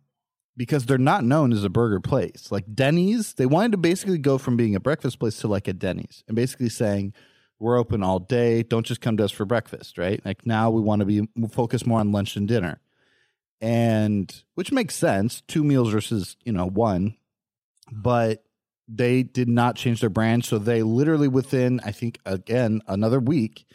because 0.58 0.86
they're 0.86 0.98
not 0.98 1.24
known 1.24 1.52
as 1.52 1.64
a 1.64 1.70
burger 1.70 2.00
place. 2.00 2.52
Like 2.52 2.66
Denny's, 2.74 3.34
they 3.34 3.46
wanted 3.46 3.72
to 3.74 3.78
basically 3.78 4.18
go 4.18 4.38
from 4.38 4.58
being 4.58 4.76
a 4.76 4.80
breakfast 4.80 5.20
place 5.20 5.40
to 5.40 5.48
like 5.48 5.68
a 5.68 5.74
Denny's 5.74 6.24
and 6.28 6.36
basically 6.36 6.70
saying, 6.70 7.14
we're 7.60 7.78
open 7.78 8.04
all 8.04 8.20
day. 8.20 8.64
Don't 8.64 8.86
just 8.86 9.02
come 9.02 9.18
to 9.18 9.26
us 9.26 9.32
for 9.32 9.46
breakfast, 9.46 9.98
right? 9.98 10.22
Like 10.26 10.46
now 10.46 10.70
we 10.70 10.82
want 10.82 11.00
to 11.02 11.06
be 11.06 11.28
focused 11.50 11.88
more 11.88 12.00
on 12.00 12.12
lunch 12.12 12.36
and 12.36 12.48
dinner. 12.48 12.80
And 13.62 14.44
which 14.56 14.72
makes 14.72 14.96
sense, 14.96 15.42
two 15.48 15.64
meals 15.64 15.90
versus, 15.90 16.36
you 16.44 16.52
know, 16.52 16.68
one. 16.68 17.16
But 17.92 18.44
they 18.88 19.24
did 19.24 19.48
not 19.48 19.76
change 19.76 20.02
their 20.02 20.10
brand. 20.10 20.46
So 20.46 20.58
they 20.58 20.84
literally 20.84 21.28
within, 21.28 21.80
I 21.84 21.92
think, 21.92 22.20
again, 22.26 22.82
another 22.88 23.20
week, 23.20 23.66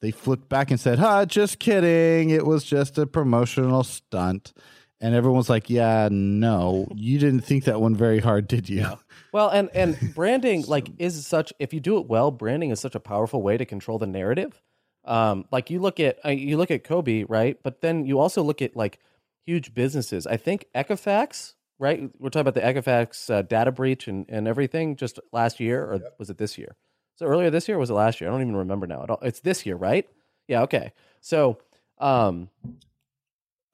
they 0.00 0.10
flipped 0.10 0.48
back 0.48 0.70
and 0.70 0.78
said, 0.78 0.98
huh, 0.98 1.26
just 1.26 1.58
kidding. 1.58 2.30
It 2.30 2.46
was 2.46 2.64
just 2.64 2.98
a 2.98 3.06
promotional 3.06 3.84
stunt. 3.84 4.52
And 5.00 5.14
everyone's 5.14 5.48
like, 5.48 5.70
"Yeah, 5.70 6.08
no, 6.10 6.88
you 6.94 7.18
didn't 7.18 7.42
think 7.42 7.64
that 7.64 7.80
one 7.80 7.94
very 7.94 8.18
hard, 8.18 8.48
did 8.48 8.68
you?" 8.68 8.80
Yeah. 8.80 8.96
Well, 9.32 9.48
and 9.48 9.70
and 9.74 9.96
branding 10.14 10.64
like 10.66 10.88
is 10.98 11.26
such 11.26 11.52
if 11.58 11.72
you 11.72 11.80
do 11.80 11.98
it 11.98 12.06
well, 12.06 12.30
branding 12.30 12.70
is 12.70 12.80
such 12.80 12.94
a 12.94 13.00
powerful 13.00 13.42
way 13.42 13.56
to 13.56 13.64
control 13.64 13.98
the 13.98 14.06
narrative. 14.06 14.60
Um, 15.04 15.46
like 15.52 15.70
you 15.70 15.80
look 15.80 16.00
at 16.00 16.18
uh, 16.24 16.30
you 16.30 16.56
look 16.56 16.70
at 16.70 16.84
Kobe, 16.84 17.24
right? 17.24 17.58
But 17.62 17.80
then 17.80 18.06
you 18.06 18.18
also 18.18 18.42
look 18.42 18.60
at 18.60 18.76
like 18.76 18.98
huge 19.46 19.72
businesses. 19.74 20.26
I 20.26 20.36
think 20.36 20.66
Equifax, 20.74 21.54
right? 21.78 22.10
We're 22.18 22.30
talking 22.30 22.48
about 22.48 22.54
the 22.54 22.60
Equifax 22.60 23.32
uh, 23.32 23.42
data 23.42 23.72
breach 23.72 24.08
and 24.08 24.26
and 24.28 24.48
everything 24.48 24.96
just 24.96 25.18
last 25.32 25.60
year, 25.60 25.84
or 25.84 25.94
yep. 25.94 26.14
was 26.18 26.30
it 26.30 26.38
this 26.38 26.58
year? 26.58 26.76
So 27.16 27.26
earlier 27.26 27.50
this 27.50 27.68
year 27.68 27.78
was 27.78 27.90
it 27.90 27.94
last 27.94 28.20
year? 28.20 28.30
I 28.30 28.32
don't 28.32 28.42
even 28.42 28.56
remember 28.56 28.86
now. 28.86 29.04
It's 29.22 29.40
this 29.40 29.66
year, 29.66 29.76
right? 29.76 30.08
Yeah. 30.46 30.62
Okay. 30.62 30.92
So 31.20 31.58
um, 31.98 32.48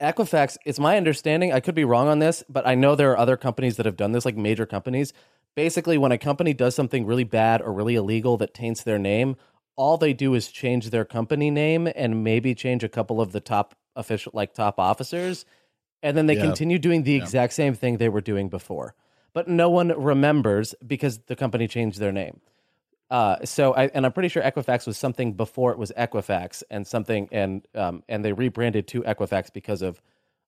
Equifax, 0.01 0.57
it's 0.65 0.79
my 0.79 0.97
understanding, 0.97 1.53
I 1.53 1.61
could 1.61 1.75
be 1.75 1.85
wrong 1.85 2.09
on 2.09 2.19
this, 2.19 2.43
but 2.49 2.67
I 2.67 2.75
know 2.75 2.95
there 2.95 3.13
are 3.13 3.19
other 3.19 3.37
companies 3.37 3.77
that 3.77 3.87
have 3.87 3.97
done 3.97 4.13
this, 4.13 4.25
like 4.25 4.37
major 4.37 4.67
companies. 4.67 5.13
Basically, 5.55 5.97
when 5.97 6.13
a 6.13 6.19
company 6.19 6.53
does 6.53 6.75
something 6.75 7.07
really 7.07 7.25
bad 7.25 7.63
or 7.63 7.73
really 7.73 7.95
illegal 7.95 8.37
that 8.39 8.55
taints 8.55 8.83
their 8.83 8.99
name, 8.99 9.37
all 9.77 9.97
they 9.97 10.13
do 10.13 10.35
is 10.35 10.49
change 10.49 10.91
their 10.91 11.05
company 11.05 11.51
name 11.51 11.89
and 11.95 12.25
maybe 12.25 12.55
change 12.55 12.83
a 12.83 12.89
couple 12.89 13.21
of 13.21 13.33
the 13.33 13.41
top 13.41 13.75
official, 13.95 14.33
like 14.35 14.53
top 14.53 14.79
officers. 14.79 15.45
And 16.03 16.17
then 16.17 16.27
they 16.27 16.37
yeah. 16.37 16.43
continue 16.43 16.79
doing 16.79 17.05
the 17.05 17.13
yeah. 17.13 17.23
exact 17.23 17.53
same 17.53 17.75
thing 17.75 17.97
they 17.97 18.09
were 18.09 18.21
doing 18.21 18.49
before. 18.49 18.95
But 19.33 19.49
no 19.49 19.71
one 19.71 19.89
remembers 19.89 20.75
because 20.85 21.19
the 21.27 21.37
company 21.37 21.67
changed 21.67 21.99
their 21.99 22.13
name. 22.13 22.41
Uh, 23.11 23.45
so 23.45 23.75
I 23.75 23.87
and 23.89 24.07
I'm 24.07 24.13
pretty 24.13 24.29
sure 24.29 24.43
Equifax 24.43 24.87
was 24.87 24.97
something 24.97 25.35
before 25.35 25.73
it 25.73 25.79
was 25.79 25.93
Equifax 25.97 26.63
and 26.71 26.87
something 26.87 27.29
and 27.31 27.67
um, 27.75 28.03
and 28.09 28.25
they 28.25 28.33
rebranded 28.33 28.89
to 28.89 29.03
Equifax 29.03 29.53
because 29.53 29.83
of 29.83 30.01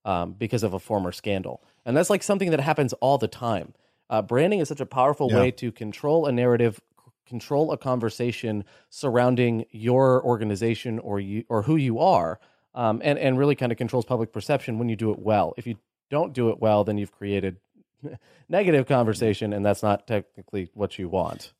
um, 0.07 0.33
because 0.33 0.63
of 0.63 0.73
a 0.73 0.79
former 0.79 1.13
scandal. 1.13 1.63
And 1.85 1.97
that's 1.97 2.09
like 2.09 2.23
something 2.23 2.51
that 2.51 2.61
happens 2.61 2.93
all 2.95 3.19
the 3.19 3.29
time. 3.29 3.75
Uh, 4.09 4.23
branding 4.23 4.61
is 4.61 4.69
such 4.69 4.81
a 4.81 4.87
powerful 4.87 5.29
yeah. 5.31 5.41
way 5.41 5.51
to 5.51 5.73
control 5.73 6.27
a 6.27 6.33
narrative, 6.33 6.81
c- 7.05 7.11
control 7.27 7.73
a 7.73 7.77
conversation 7.77 8.65
surrounding 8.89 9.67
your 9.71 10.25
organization 10.25 10.99
or 11.01 11.19
you 11.19 11.45
or 11.49 11.63
who 11.63 11.77
you 11.77 11.99
are, 11.99 12.39
um, 12.75 13.03
and 13.05 13.19
and 13.19 13.37
really 13.37 13.57
kind 13.57 13.73
of 13.73 13.79
controls 13.79 14.05
public 14.05 14.33
perception 14.33 14.79
when 14.79 14.89
you 14.89 14.97
do 14.97 15.11
it 15.11 15.19
well. 15.19 15.53
If 15.57 15.67
you 15.67 15.77
don't 16.09 16.33
do 16.33 16.51
it 16.51 16.61
well, 16.61 16.85
then 16.85 16.99
you've 16.99 17.13
created 17.13 17.57
negative 18.49 18.87
conversation, 18.87 19.53
and 19.53 19.67
that's 19.67 19.83
not 19.83 20.07
technically 20.07 20.71
what 20.73 20.99
you 20.99 21.09
want. 21.09 21.53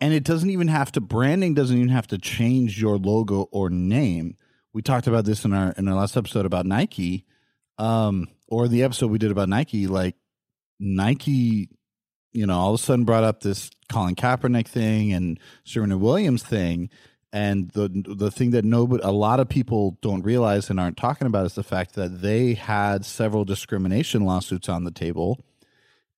And 0.00 0.14
it 0.14 0.24
doesn't 0.24 0.50
even 0.50 0.68
have 0.68 0.92
to 0.92 1.00
branding 1.00 1.54
doesn't 1.54 1.76
even 1.76 1.90
have 1.90 2.06
to 2.08 2.18
change 2.18 2.80
your 2.80 2.96
logo 2.96 3.48
or 3.52 3.68
name. 3.68 4.36
We 4.72 4.82
talked 4.82 5.06
about 5.06 5.24
this 5.24 5.44
in 5.44 5.52
our 5.52 5.72
in 5.76 5.88
our 5.88 5.94
last 5.94 6.16
episode 6.16 6.46
about 6.46 6.64
Nike, 6.64 7.26
um, 7.78 8.28
or 8.48 8.68
the 8.68 8.82
episode 8.82 9.10
we 9.10 9.18
did 9.18 9.30
about 9.30 9.48
Nike. 9.48 9.86
Like 9.86 10.16
Nike, 10.78 11.68
you 12.32 12.46
know, 12.46 12.58
all 12.58 12.74
of 12.74 12.80
a 12.80 12.82
sudden 12.82 13.04
brought 13.04 13.24
up 13.24 13.40
this 13.40 13.70
Colin 13.90 14.14
Kaepernick 14.14 14.68
thing 14.68 15.12
and 15.12 15.38
Serena 15.64 15.98
Williams 15.98 16.42
thing, 16.42 16.88
and 17.32 17.70
the 17.72 17.90
the 18.06 18.30
thing 18.30 18.52
that 18.52 18.64
nobody, 18.64 19.02
a 19.04 19.12
lot 19.12 19.40
of 19.40 19.48
people 19.48 19.98
don't 20.00 20.22
realize 20.22 20.70
and 20.70 20.80
aren't 20.80 20.96
talking 20.96 21.26
about 21.26 21.46
is 21.46 21.54
the 21.54 21.62
fact 21.62 21.94
that 21.94 22.22
they 22.22 22.54
had 22.54 23.04
several 23.04 23.44
discrimination 23.44 24.24
lawsuits 24.24 24.68
on 24.68 24.84
the 24.84 24.90
table, 24.90 25.44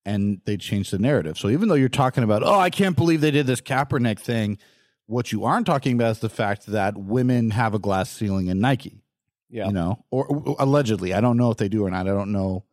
and 0.04 0.40
they 0.44 0.56
changed 0.56 0.92
the 0.92 0.98
narrative. 0.98 1.38
So 1.38 1.48
even 1.48 1.68
though 1.68 1.74
you're 1.74 1.88
talking 1.88 2.24
about, 2.24 2.42
oh, 2.42 2.58
I 2.58 2.70
can't 2.70 2.96
believe 2.96 3.20
they 3.20 3.30
did 3.30 3.46
this 3.46 3.60
Kaepernick 3.60 4.18
thing, 4.18 4.58
what 5.06 5.32
you 5.32 5.44
aren't 5.44 5.66
talking 5.66 5.94
about 5.94 6.12
is 6.12 6.18
the 6.20 6.28
fact 6.28 6.66
that 6.66 6.96
women 6.96 7.50
have 7.50 7.74
a 7.74 7.78
glass 7.78 8.10
ceiling 8.10 8.46
in 8.46 8.60
Nike. 8.60 9.02
Yeah, 9.48 9.66
you 9.66 9.72
know, 9.72 10.02
or, 10.10 10.26
or 10.26 10.56
allegedly, 10.58 11.12
I 11.12 11.20
don't 11.20 11.36
know 11.36 11.50
if 11.50 11.58
they 11.58 11.68
do 11.68 11.84
or 11.84 11.90
not. 11.90 12.08
I 12.08 12.12
don't 12.12 12.32
know 12.32 12.64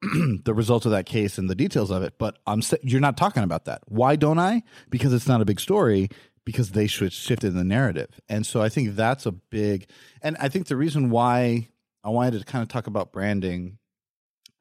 the 0.44 0.54
results 0.54 0.86
of 0.86 0.92
that 0.92 1.04
case 1.04 1.36
and 1.36 1.50
the 1.50 1.54
details 1.54 1.90
of 1.90 2.02
it. 2.02 2.14
But 2.18 2.38
I'm 2.46 2.62
you're 2.82 3.00
not 3.00 3.18
talking 3.18 3.42
about 3.42 3.66
that. 3.66 3.82
Why 3.86 4.16
don't 4.16 4.38
I? 4.38 4.62
Because 4.88 5.12
it's 5.12 5.28
not 5.28 5.42
a 5.42 5.44
big 5.44 5.60
story 5.60 6.08
because 6.48 6.70
they 6.70 6.86
shifted 6.86 7.50
the 7.52 7.62
narrative. 7.62 8.18
And 8.26 8.46
so 8.46 8.62
I 8.62 8.70
think 8.70 8.96
that's 8.96 9.26
a 9.26 9.32
big, 9.32 9.86
and 10.22 10.34
I 10.40 10.48
think 10.48 10.66
the 10.66 10.76
reason 10.76 11.10
why 11.10 11.68
I 12.02 12.08
wanted 12.08 12.38
to 12.38 12.44
kind 12.46 12.62
of 12.62 12.68
talk 12.68 12.86
about 12.86 13.12
branding 13.12 13.76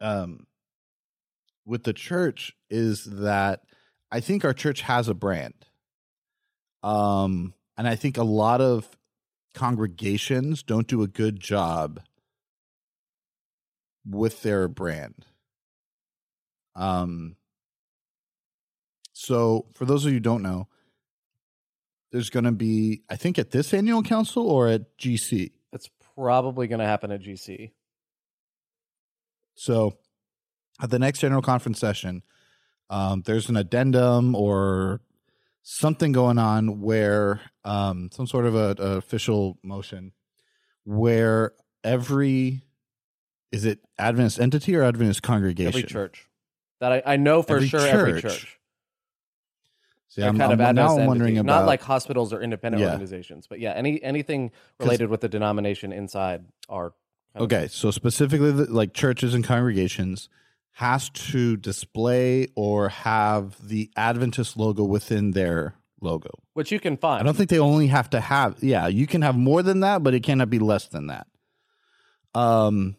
um, 0.02 0.47
with 1.68 1.84
the 1.84 1.94
church 1.94 2.56
is 2.70 3.04
that 3.04 3.62
I 4.10 4.22
think 4.22 4.46
our 4.46 4.54
church 4.54 4.82
has 4.82 5.10
a 5.10 5.14
brand. 5.14 5.54
Um, 6.82 7.54
and 7.78 7.88
I 7.88 7.96
think 7.96 8.18
a 8.18 8.24
lot 8.24 8.62
of 8.62 8.88
congregations 9.54 10.64
don't 10.64 10.88
do 10.88 11.04
a 11.04 11.08
good 11.08 11.40
job 11.40 12.00
with 14.06 14.42
their 14.44 14.70
brand. 14.70 15.26
Um, 16.76 17.36
so 19.12 19.66
for 19.74 19.86
those 19.86 20.06
of 20.06 20.12
you 20.12 20.18
who 20.18 20.22
don't 20.22 20.44
know, 20.44 20.68
there's 22.12 22.30
going 22.30 22.46
to 22.46 22.52
be, 22.54 23.02
I 23.10 23.18
think, 23.18 23.38
at 23.38 23.52
this 23.52 23.74
annual 23.74 24.04
council 24.04 24.50
or 24.50 24.70
at 24.70 24.98
GC. 24.98 25.52
It's 25.74 25.90
probably 26.16 26.68
going 26.68 26.80
to 26.80 26.86
happen 26.86 27.12
at 27.12 27.22
GC. 27.22 27.72
So, 29.56 29.98
at 30.82 30.90
the 30.90 31.00
next 31.00 31.20
general 31.20 31.42
conference 31.42 31.80
session, 31.80 32.24
um, 32.90 33.24
there's 33.26 33.50
an 33.50 33.58
addendum 33.58 34.36
or 34.36 35.02
something 35.64 36.12
going 36.12 36.38
on 36.38 36.82
where 36.82 37.42
um, 37.66 38.10
some 38.12 38.28
sort 38.28 38.46
of 38.46 38.56
a, 38.56 38.76
a, 38.80 38.98
official 38.98 39.58
motion 39.64 40.14
where 40.86 41.52
every 41.84 42.62
is 43.52 43.66
it 43.66 43.80
Adventist 43.98 44.40
entity 44.40 44.76
or 44.76 44.84
Adventist 44.84 45.24
congregation? 45.24 45.68
Every 45.68 45.84
church 45.84 46.28
that 46.80 46.94
I, 46.94 47.04
I 47.06 47.18
know 47.18 47.42
for 47.42 47.58
every 47.58 47.68
sure. 47.68 47.80
Church. 47.80 47.94
Every 47.94 48.22
church 48.22 48.58
See, 50.18 50.24
I'm, 50.24 50.38
kind 50.38 50.54
I'm, 50.54 50.60
of 50.60 50.76
now 50.76 50.98
I'm 50.98 51.06
wondering 51.06 51.38
about 51.38 51.60
not 51.62 51.68
like 51.68 51.84
hospitals 51.84 52.34
or 52.34 52.42
independent 52.42 52.82
yeah. 52.82 52.92
organizations, 52.92 53.46
but 53.46 53.60
yeah, 53.60 53.74
any 53.74 54.02
anything 54.02 54.52
related 54.80 55.10
with 55.10 55.22
the 55.22 55.30
denomination 55.30 55.94
inside 55.94 56.46
are 56.68 56.94
okay. 57.36 57.66
Of, 57.66 57.72
so 57.72 57.92
specifically, 57.92 58.52
like 58.52 58.94
churches 58.94 59.36
and 59.36 59.44
congregations 59.44 60.28
has 60.78 61.10
to 61.10 61.58
display 61.58 62.48
or 62.56 62.90
have 62.90 63.56
the 63.68 63.90
Adventist 63.98 64.56
logo 64.58 64.84
within 64.84 65.32
their 65.32 65.74
logo, 66.02 66.30
which 66.54 66.72
you 66.72 66.80
can 66.80 66.96
find. 66.98 67.20
I 67.20 67.24
don't 67.24 67.36
think 67.36 67.50
they 67.50 67.58
only 67.58 67.88
have 67.88 68.12
to 68.12 68.20
have. 68.20 68.62
Yeah, 68.62 68.86
you 68.86 69.08
can 69.08 69.24
have 69.24 69.36
more 69.36 69.64
than 69.64 69.80
that, 69.80 70.04
but 70.04 70.14
it 70.14 70.22
cannot 70.22 70.52
be 70.52 70.60
less 70.60 70.88
than 70.88 71.08
that. 71.08 71.26
Um, 72.36 72.96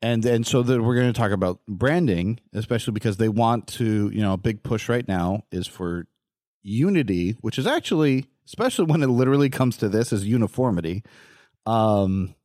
and 0.00 0.24
and 0.24 0.46
so 0.46 0.62
that 0.62 0.80
we're 0.80 0.94
going 0.94 1.12
to 1.12 1.20
talk 1.20 1.32
about 1.32 1.58
branding, 1.66 2.38
especially 2.52 2.92
because 2.92 3.16
they 3.16 3.28
want 3.28 3.66
to, 3.66 4.08
you 4.14 4.22
know, 4.22 4.34
a 4.34 4.38
big 4.38 4.62
push 4.62 4.88
right 4.88 5.08
now 5.08 5.42
is 5.50 5.66
for 5.66 6.06
unity, 6.62 7.32
which 7.40 7.58
is 7.58 7.66
actually, 7.66 8.26
especially 8.46 8.84
when 8.84 9.02
it 9.02 9.08
literally 9.08 9.50
comes 9.50 9.76
to 9.78 9.88
this, 9.88 10.12
is 10.12 10.24
uniformity. 10.24 11.02
Um, 11.66 12.36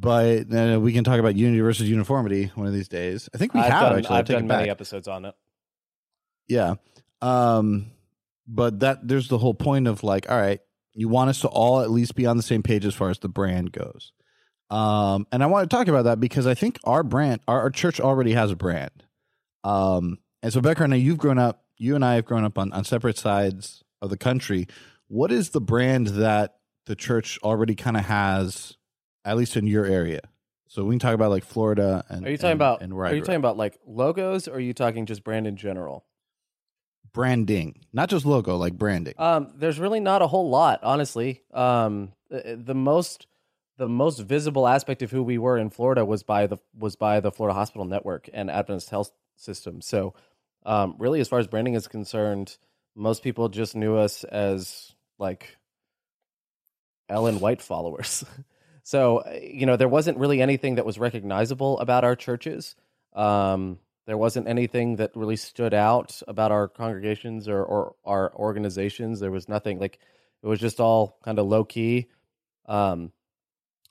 but 0.00 0.52
uh, 0.52 0.80
we 0.80 0.92
can 0.92 1.04
talk 1.04 1.20
about 1.20 1.36
unity 1.36 1.60
versus 1.60 1.88
uniformity 1.88 2.50
one 2.54 2.66
of 2.66 2.72
these 2.72 2.88
days. 2.88 3.28
I 3.34 3.38
think 3.38 3.52
we 3.52 3.60
I've 3.60 3.72
have 3.72 3.82
done, 3.82 3.98
actually. 3.98 4.16
I've 4.16 4.24
done 4.24 4.46
many 4.46 4.70
episodes 4.70 5.08
on 5.08 5.26
it. 5.26 5.34
Yeah, 6.48 6.74
um, 7.20 7.90
but 8.46 8.80
that 8.80 9.06
there's 9.06 9.28
the 9.28 9.38
whole 9.38 9.54
point 9.54 9.86
of 9.86 10.02
like, 10.02 10.30
all 10.30 10.40
right, 10.40 10.60
you 10.94 11.08
want 11.08 11.30
us 11.30 11.40
to 11.40 11.48
all 11.48 11.80
at 11.80 11.90
least 11.90 12.14
be 12.14 12.26
on 12.26 12.36
the 12.36 12.42
same 12.42 12.62
page 12.62 12.84
as 12.84 12.94
far 12.94 13.10
as 13.10 13.18
the 13.18 13.28
brand 13.28 13.72
goes. 13.72 14.12
Um, 14.70 15.26
and 15.32 15.42
I 15.42 15.46
want 15.46 15.68
to 15.68 15.76
talk 15.76 15.88
about 15.88 16.04
that 16.04 16.20
because 16.20 16.46
I 16.46 16.54
think 16.54 16.78
our 16.84 17.02
brand, 17.02 17.40
our, 17.46 17.62
our 17.62 17.70
church 17.70 18.00
already 18.00 18.32
has 18.32 18.50
a 18.50 18.56
brand. 18.56 19.04
Um, 19.64 20.18
and 20.42 20.52
so 20.52 20.60
Becker, 20.60 20.86
now 20.88 20.96
you've 20.96 21.18
grown 21.18 21.38
up, 21.38 21.64
you 21.76 21.94
and 21.94 22.04
I 22.04 22.14
have 22.14 22.24
grown 22.24 22.44
up 22.44 22.56
on, 22.56 22.72
on 22.72 22.84
separate 22.84 23.18
sides 23.18 23.82
of 24.00 24.10
the 24.10 24.16
country. 24.16 24.66
What 25.08 25.32
is 25.32 25.50
the 25.50 25.60
brand 25.60 26.08
that 26.08 26.56
the 26.86 26.96
church 26.96 27.38
already 27.42 27.74
kind 27.74 27.96
of 27.96 28.06
has, 28.06 28.76
at 29.24 29.36
least 29.36 29.56
in 29.56 29.66
your 29.66 29.84
area? 29.84 30.20
So 30.68 30.84
we 30.84 30.94
can 30.94 31.00
talk 31.00 31.14
about 31.14 31.30
like 31.30 31.44
Florida 31.44 32.04
and 32.08 32.24
are 32.24 32.30
you 32.30 32.36
talking 32.36 32.52
and, 32.52 32.58
about 32.58 32.82
and 32.82 32.92
are 32.92 33.14
you 33.14 33.22
talking 33.22 33.34
about 33.34 33.56
like 33.56 33.76
logos 33.84 34.46
or 34.46 34.54
are 34.54 34.60
you 34.60 34.72
talking 34.72 35.04
just 35.04 35.24
brand 35.24 35.48
in 35.48 35.56
general? 35.56 36.04
Branding, 37.12 37.84
not 37.92 38.08
just 38.08 38.24
logo, 38.24 38.56
like 38.56 38.74
branding. 38.74 39.14
Um, 39.18 39.52
there's 39.56 39.80
really 39.80 39.98
not 39.98 40.22
a 40.22 40.28
whole 40.28 40.48
lot, 40.48 40.78
honestly. 40.84 41.42
Um, 41.52 42.12
the, 42.28 42.56
the 42.62 42.74
most 42.76 43.26
the 43.78 43.88
most 43.88 44.20
visible 44.20 44.68
aspect 44.68 45.02
of 45.02 45.10
who 45.10 45.22
we 45.22 45.38
were 45.38 45.58
in 45.58 45.70
Florida 45.70 46.04
was 46.04 46.22
by 46.22 46.46
the 46.46 46.58
was 46.78 46.94
by 46.94 47.18
the 47.18 47.32
Florida 47.32 47.54
Hospital 47.54 47.84
Network 47.84 48.28
and 48.32 48.48
Adventist 48.48 48.90
Health 48.90 49.10
System. 49.36 49.80
So, 49.80 50.14
um, 50.64 50.94
really, 50.98 51.18
as 51.18 51.28
far 51.28 51.40
as 51.40 51.48
branding 51.48 51.74
is 51.74 51.88
concerned, 51.88 52.58
most 52.94 53.24
people 53.24 53.48
just 53.48 53.74
knew 53.74 53.96
us 53.96 54.22
as 54.22 54.94
like 55.18 55.56
Ellen 57.08 57.40
White 57.40 57.62
followers. 57.62 58.24
so, 58.82 59.22
you 59.40 59.66
know, 59.66 59.76
there 59.76 59.88
wasn't 59.88 60.18
really 60.18 60.40
anything 60.40 60.76
that 60.76 60.86
was 60.86 60.98
recognizable 60.98 61.78
about 61.80 62.04
our 62.04 62.16
churches. 62.16 62.76
Um, 63.14 63.78
there 64.06 64.18
wasn't 64.18 64.48
anything 64.48 64.96
that 64.96 65.14
really 65.14 65.36
stood 65.36 65.74
out 65.74 66.20
about 66.26 66.52
our 66.52 66.68
congregations 66.68 67.48
or, 67.48 67.62
or 67.62 67.94
our 68.04 68.34
organizations. 68.34 69.20
There 69.20 69.30
was 69.30 69.48
nothing 69.48 69.78
like 69.78 69.98
it 70.42 70.46
was 70.46 70.58
just 70.58 70.80
all 70.80 71.18
kind 71.24 71.38
of 71.38 71.46
low 71.46 71.64
key. 71.64 72.08
Um, 72.66 73.12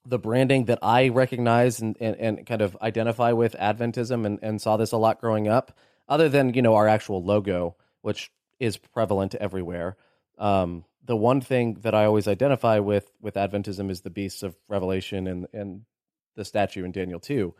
the 0.05 0.19
branding 0.19 0.65
that 0.65 0.79
I 0.81 1.09
recognize 1.09 1.79
and, 1.79 1.95
and, 1.99 2.15
and, 2.15 2.45
kind 2.45 2.61
of 2.61 2.75
identify 2.81 3.33
with 3.33 3.55
Adventism 3.59 4.25
and, 4.25 4.39
and 4.41 4.61
saw 4.61 4.77
this 4.77 4.91
a 4.91 4.97
lot 4.97 5.19
growing 5.21 5.47
up, 5.47 5.77
other 6.07 6.29
than, 6.29 6.53
you 6.53 6.61
know, 6.61 6.75
our 6.75 6.87
actual 6.87 7.23
logo, 7.23 7.75
which 8.01 8.31
is 8.59 8.77
prevalent 8.77 9.35
everywhere. 9.35 9.97
Um, 10.37 10.85
the 11.09 11.15
one 11.15 11.41
thing 11.41 11.73
that 11.81 11.95
I 11.95 12.05
always 12.05 12.27
identify 12.27 12.77
with 12.77 13.11
with 13.19 13.33
Adventism 13.33 13.89
is 13.89 14.01
the 14.01 14.11
beasts 14.11 14.43
of 14.43 14.55
Revelation 14.67 15.25
and, 15.25 15.47
and 15.53 15.81
the 16.35 16.45
statue 16.45 16.85
in 16.85 16.91
Daniel 16.91 17.19
2. 17.19 17.51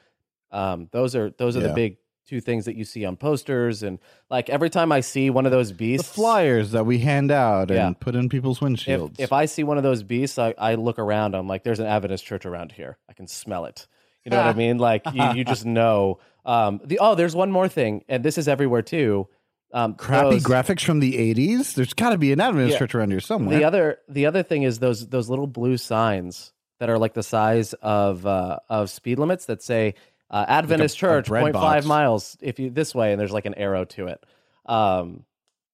Um, 0.51 0.87
those 0.91 1.15
are 1.15 1.31
those 1.31 1.57
are 1.57 1.61
yeah. 1.61 1.69
the 1.69 1.73
big 1.73 1.97
two 2.27 2.41
things 2.41 2.65
that 2.65 2.75
you 2.75 2.83
see 2.83 3.05
on 3.05 3.15
posters 3.15 3.81
and 3.81 3.97
like 4.29 4.51
every 4.51 4.69
time 4.69 4.91
I 4.91 4.99
see 4.99 5.31
one 5.31 5.47
of 5.47 5.51
those 5.51 5.71
beasts, 5.71 6.07
the 6.07 6.13
flyers 6.13 6.73
that 6.73 6.85
we 6.85 6.99
hand 6.99 7.31
out 7.31 7.71
yeah. 7.71 7.87
and 7.87 7.99
put 7.99 8.13
in 8.13 8.29
people's 8.29 8.59
windshields. 8.59 9.13
If, 9.13 9.25
if 9.25 9.33
I 9.33 9.45
see 9.45 9.63
one 9.63 9.77
of 9.77 9.83
those 9.83 10.03
beasts, 10.03 10.37
I, 10.37 10.53
I 10.55 10.75
look 10.75 10.99
around. 10.99 11.33
I'm 11.33 11.47
like, 11.47 11.63
there's 11.63 11.79
an 11.79 11.87
Adventist 11.87 12.23
church 12.23 12.45
around 12.45 12.71
here. 12.71 12.99
I 13.09 13.13
can 13.13 13.25
smell 13.25 13.65
it. 13.65 13.87
You 14.23 14.29
know 14.29 14.37
what 14.37 14.45
I 14.45 14.53
mean? 14.65 14.77
Like 14.77 15.01
you, 15.11 15.23
you 15.33 15.43
just 15.43 15.65
know. 15.65 16.19
Um, 16.45 16.81
the 16.83 16.99
oh, 16.99 17.15
there's 17.15 17.35
one 17.35 17.51
more 17.51 17.67
thing, 17.67 18.05
and 18.07 18.23
this 18.23 18.37
is 18.37 18.47
everywhere 18.47 18.83
too. 18.83 19.27
Um, 19.71 19.93
Crappy 19.93 20.31
those, 20.31 20.43
graphics 20.43 20.83
from 20.83 20.99
the 20.99 21.13
'80s. 21.13 21.75
There's 21.75 21.93
got 21.93 22.09
to 22.09 22.17
be 22.17 22.31
an 22.31 22.41
Adventist 22.41 22.73
yeah. 22.73 22.79
church 22.79 22.95
around 22.95 23.11
here 23.11 23.19
somewhere. 23.19 23.57
The 23.57 23.65
other, 23.65 23.99
the 24.07 24.25
other 24.25 24.41
thing 24.41 24.63
is 24.63 24.79
those 24.79 25.07
those 25.07 25.29
little 25.29 25.47
blue 25.47 25.77
signs 25.77 26.53
that 26.79 26.89
are 26.89 26.97
like 26.97 27.13
the 27.13 27.23
size 27.23 27.73
of 27.73 28.25
uh, 28.25 28.59
of 28.67 28.89
speed 28.89 29.19
limits 29.19 29.45
that 29.45 29.61
say 29.61 29.93
uh, 30.29 30.45
Adventist 30.47 31.01
like 31.01 31.11
a, 31.11 31.13
Church, 31.13 31.29
a 31.29 31.31
0.5 31.31 31.53
box. 31.53 31.85
miles 31.85 32.37
if 32.41 32.59
you 32.59 32.69
this 32.69 32.95
way, 32.95 33.11
and 33.11 33.19
there's 33.19 33.31
like 33.31 33.45
an 33.45 33.55
arrow 33.55 33.85
to 33.85 34.07
it, 34.07 34.25
um, 34.65 35.25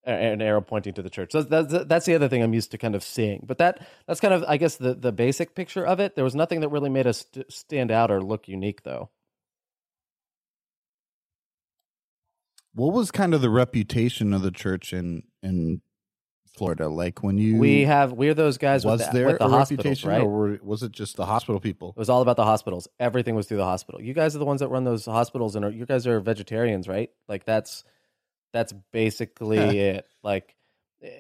an 0.04 0.42
arrow 0.42 0.62
pointing 0.62 0.94
to 0.94 1.02
the 1.02 1.10
church. 1.10 1.32
So 1.32 1.42
that's, 1.42 1.86
that's 1.86 2.06
the 2.06 2.16
other 2.16 2.28
thing 2.28 2.44
I'm 2.44 2.54
used 2.54 2.72
to 2.72 2.78
kind 2.78 2.96
of 2.96 3.04
seeing. 3.04 3.44
But 3.48 3.58
that 3.60 3.88
that's 4.08 4.20
kind 4.20 4.34
of 4.34 4.44
I 4.48 4.58
guess 4.58 4.78
the 4.78 4.94
the 4.94 5.12
basic 5.12 5.56
picture 5.56 5.86
of 5.86 6.00
it. 6.00 6.16
There 6.16 6.24
was 6.24 6.36
nothing 6.36 6.62
that 6.62 6.70
really 6.70 6.90
made 6.90 7.08
us 7.08 7.26
st- 7.32 7.52
stand 7.52 7.92
out 7.92 8.12
or 8.12 8.22
look 8.22 8.48
unique, 8.48 8.84
though. 8.84 9.10
What 12.76 12.94
was 12.94 13.10
kind 13.10 13.34
of 13.34 13.42
the 13.42 13.50
reputation 13.50 14.34
of 14.34 14.42
the 14.42 14.52
church 14.52 14.94
in 14.94 15.24
in 15.42 15.82
Florida? 16.46 16.90
Like 16.90 17.24
when 17.24 17.38
you 17.38 17.58
we 17.58 17.84
have 17.86 18.12
we're 18.14 18.34
those 18.34 18.58
guys 18.58 18.86
was 18.86 19.00
with 19.00 19.08
the, 19.12 19.14
there 19.18 19.28
with 19.28 19.40
the 19.40 19.48
a 19.48 19.58
reputation, 19.58 20.10
right? 20.10 20.22
or 20.22 20.30
were, 20.30 20.60
was 20.62 20.84
it 20.84 20.92
just 20.92 21.16
the 21.16 21.26
hospital 21.26 21.60
people? 21.60 21.90
It 21.90 21.98
was 21.98 22.10
all 22.10 22.22
about 22.22 22.36
the 22.36 22.44
hospitals. 22.46 22.88
Everything 23.00 23.34
was 23.36 23.48
through 23.48 23.58
the 23.58 23.66
hospital. 23.66 24.02
You 24.02 24.14
guys 24.14 24.36
are 24.36 24.40
the 24.40 24.46
ones 24.46 24.60
that 24.60 24.68
run 24.68 24.84
those 24.84 25.06
hospitals, 25.06 25.56
and 25.56 25.64
are, 25.66 25.72
you 25.72 25.86
guys 25.86 26.06
are 26.06 26.20
vegetarians, 26.20 26.88
right? 26.88 27.10
Like 27.30 27.46
that's 27.46 27.84
that's 28.52 28.74
basically 28.92 29.80
it. 29.80 30.06
Like 30.22 30.56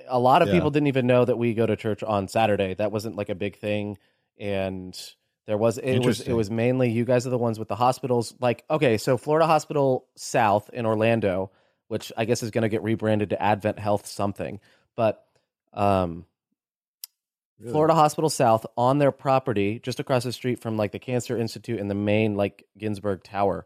a 0.08 0.20
lot 0.20 0.41
of 0.41 0.50
Yeah. 0.50 0.56
people 0.56 0.72
didn't 0.72 0.88
even 0.88 1.08
know 1.08 1.24
that 1.26 1.38
we 1.38 1.54
go 1.54 1.65
to 1.65 1.76
church 1.76 2.04
on 2.04 2.28
Saturday. 2.28 2.74
That 2.74 2.91
wasn't 2.91 3.15
like 3.15 3.30
a 3.30 3.36
big 3.36 3.58
thing, 3.58 3.98
and 4.38 4.98
there 5.47 5.58
was 5.58 5.77
it 5.77 5.99
was 5.99 6.21
it 6.21 6.34
was 6.34 6.49
mainly 6.49 6.89
you 6.89 7.05
guys 7.05 7.27
are 7.27 7.31
the 7.31 7.38
ones 7.38 7.60
with 7.60 7.67
the 7.67 7.75
hospitals. 7.75 8.34
Like 8.39 8.63
okay, 8.69 8.97
so 8.97 9.17
Florida 9.17 9.45
Hospital 9.45 10.08
South 10.15 10.69
in 10.73 10.86
Orlando, 10.86 11.51
which 11.88 12.12
I 12.17 12.25
guess 12.25 12.41
is 12.43 12.51
going 12.51 12.63
to 12.63 12.69
get 12.69 12.84
rebranded 12.84 13.29
to 13.29 13.41
Advent 13.41 13.79
Health 13.79 14.08
something, 14.08 14.60
but 14.95 15.23
um 15.73 16.25
Really? 17.60 17.71
Florida 17.71 17.93
Hospital 17.93 18.29
South 18.29 18.65
on 18.75 18.97
their 18.97 19.13
property, 19.13 19.79
just 19.79 20.01
across 20.01 20.25
the 20.25 20.34
street 20.34 20.60
from 20.60 20.75
like 20.75 20.91
the 20.91 20.99
Cancer 20.99 21.38
Institute 21.38 21.79
and 21.79 21.89
the 21.89 21.95
main 21.95 22.36
like 22.36 22.65
Ginsburg 22.77 23.23
Tower, 23.23 23.65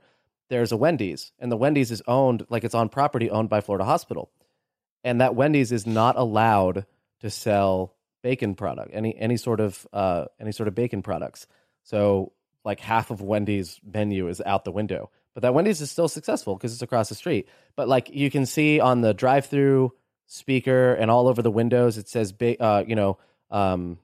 there's 0.50 0.72
a 0.72 0.78
Wendy's, 0.78 1.32
and 1.40 1.52
the 1.52 1.58
Wendy's 1.58 1.90
is 1.90 2.04
owned 2.08 2.46
like 2.50 2.64
it's 2.64 2.76
on 2.76 2.90
property 2.90 3.32
owned 3.32 3.50
by 3.50 3.62
Florida 3.62 3.86
Hospital, 3.86 4.30
and 5.04 5.22
that 5.22 5.34
Wendy's 5.34 5.72
is 5.72 5.88
not 5.88 6.18
allowed 6.18 6.86
to 7.22 7.32
sell 7.32 7.96
bacon 8.22 8.54
product 8.54 8.92
any 8.94 9.16
any 9.18 9.38
sort 9.38 9.60
of 9.60 9.88
uh 9.94 10.26
any 10.40 10.52
sort 10.52 10.68
of 10.68 10.76
bacon 10.76 11.02
products. 11.02 11.48
So 11.84 12.32
like 12.64 12.80
half 12.80 13.12
of 13.12 13.22
Wendy's 13.22 13.80
menu 13.84 14.28
is 14.28 14.42
out 14.46 14.66
the 14.66 14.72
window, 14.72 15.10
but 15.34 15.44
that 15.44 15.54
Wendy's 15.54 15.82
is 15.82 15.92
still 15.92 16.08
successful 16.08 16.56
because 16.56 16.74
it's 16.74 16.82
across 16.82 17.10
the 17.10 17.16
street. 17.16 17.48
But 17.76 17.88
like 17.88 18.10
you 18.10 18.30
can 18.30 18.46
see 18.46 18.80
on 18.80 19.02
the 19.02 19.14
drive-through 19.14 19.94
speaker 20.28 20.94
and 20.94 21.10
all 21.10 21.28
over 21.28 21.42
the 21.42 21.52
windows, 21.52 21.98
it 21.98 22.08
says 22.08 22.34
uh 22.60 22.84
you 22.86 22.96
know 22.96 23.18
um, 23.52 24.00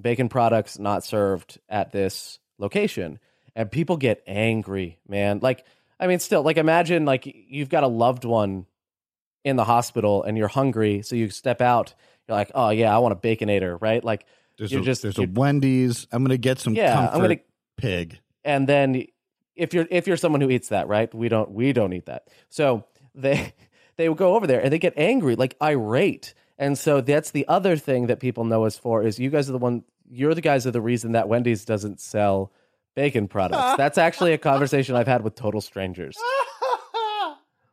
bacon 0.00 0.28
products 0.28 0.78
not 0.78 1.04
served 1.04 1.58
at 1.68 1.92
this 1.92 2.38
location. 2.58 3.18
And 3.54 3.70
people 3.70 3.96
get 3.96 4.22
angry, 4.26 4.98
man. 5.08 5.40
Like, 5.42 5.64
I 5.98 6.06
mean, 6.06 6.20
still, 6.20 6.42
like, 6.42 6.58
imagine 6.58 7.04
like 7.04 7.24
you've 7.48 7.68
got 7.68 7.82
a 7.82 7.88
loved 7.88 8.24
one 8.24 8.66
in 9.44 9.56
the 9.56 9.64
hospital 9.64 10.22
and 10.22 10.36
you're 10.36 10.48
hungry, 10.48 11.02
so 11.02 11.16
you 11.16 11.30
step 11.30 11.60
out. 11.60 11.94
You're 12.28 12.36
like, 12.36 12.50
oh 12.54 12.70
yeah, 12.70 12.94
I 12.94 12.98
want 12.98 13.12
a 13.12 13.16
baconator, 13.16 13.80
right? 13.80 14.02
Like, 14.04 14.26
There's 14.58 14.72
You're 14.72 14.82
a, 14.82 14.84
just- 14.84 15.02
there's 15.02 15.18
a 15.18 15.22
Wendy's. 15.26 16.06
I'm 16.12 16.22
gonna 16.24 16.36
get 16.36 16.58
some 16.58 16.74
yeah, 16.74 16.94
comfort 16.94 17.14
I'm 17.14 17.20
gonna. 17.22 17.36
pig. 17.76 18.18
And 18.44 18.68
then 18.68 19.04
if 19.56 19.72
you're 19.74 19.86
if 19.90 20.06
you're 20.06 20.16
someone 20.16 20.40
who 20.40 20.50
eats 20.50 20.68
that, 20.68 20.88
right? 20.88 21.12
We 21.14 21.28
don't 21.28 21.50
we 21.52 21.72
don't 21.72 21.92
eat 21.92 22.06
that. 22.06 22.28
So 22.48 22.84
they 23.14 23.52
they 23.96 24.08
would 24.08 24.18
go 24.18 24.34
over 24.34 24.46
there 24.46 24.60
and 24.60 24.72
they 24.72 24.78
get 24.78 24.94
angry, 24.96 25.36
like 25.36 25.56
irate. 25.62 26.34
And 26.58 26.76
so 26.76 27.00
that's 27.00 27.30
the 27.30 27.46
other 27.46 27.76
thing 27.76 28.08
that 28.08 28.18
people 28.18 28.44
know 28.44 28.64
us 28.64 28.76
for 28.76 29.02
is 29.04 29.18
you 29.20 29.30
guys 29.30 29.48
are 29.48 29.52
the 29.52 29.58
one 29.58 29.84
you're 30.10 30.34
the 30.34 30.40
guys 30.40 30.66
are 30.66 30.70
the 30.72 30.80
reason 30.80 31.12
that 31.12 31.28
Wendy's 31.28 31.64
doesn't 31.64 32.00
sell 32.00 32.50
bacon 32.96 33.28
products. 33.28 33.76
That's 33.76 33.98
actually 33.98 34.32
a 34.32 34.38
conversation 34.38 34.96
I've 34.96 35.06
had 35.06 35.22
with 35.22 35.34
total 35.36 35.60
strangers. 35.60 36.16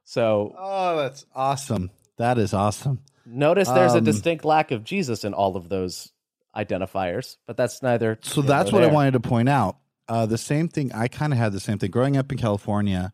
So 0.07 0.53
oh, 0.57 0.97
that's 0.97 1.25
awesome. 1.35 1.89
That 2.17 2.37
is 2.37 2.53
awesome. 2.53 2.99
notice 3.25 3.67
there's 3.67 3.95
a 3.95 3.97
Um, 3.97 4.03
distinct 4.03 4.45
lack 4.45 4.69
of 4.71 4.83
Jesus 4.83 5.23
in 5.23 5.33
all 5.33 5.57
of 5.57 5.67
those 5.67 6.11
identifiers, 6.55 7.37
but 7.45 7.57
that's 7.57 7.81
neither. 7.81 8.17
So 8.21 8.41
that's 8.41 8.71
what 8.71 8.83
I 8.83 8.87
wanted 8.87 9.11
to 9.11 9.19
point 9.19 9.49
out. 9.49 9.77
Uh, 10.07 10.25
the 10.25 10.37
same 10.37 10.67
thing. 10.67 10.91
I 10.93 11.07
kind 11.07 11.33
of 11.33 11.39
had 11.39 11.51
the 11.51 11.59
same 11.59 11.79
thing 11.79 11.91
growing 11.91 12.15
up 12.15 12.31
in 12.31 12.37
California. 12.37 13.11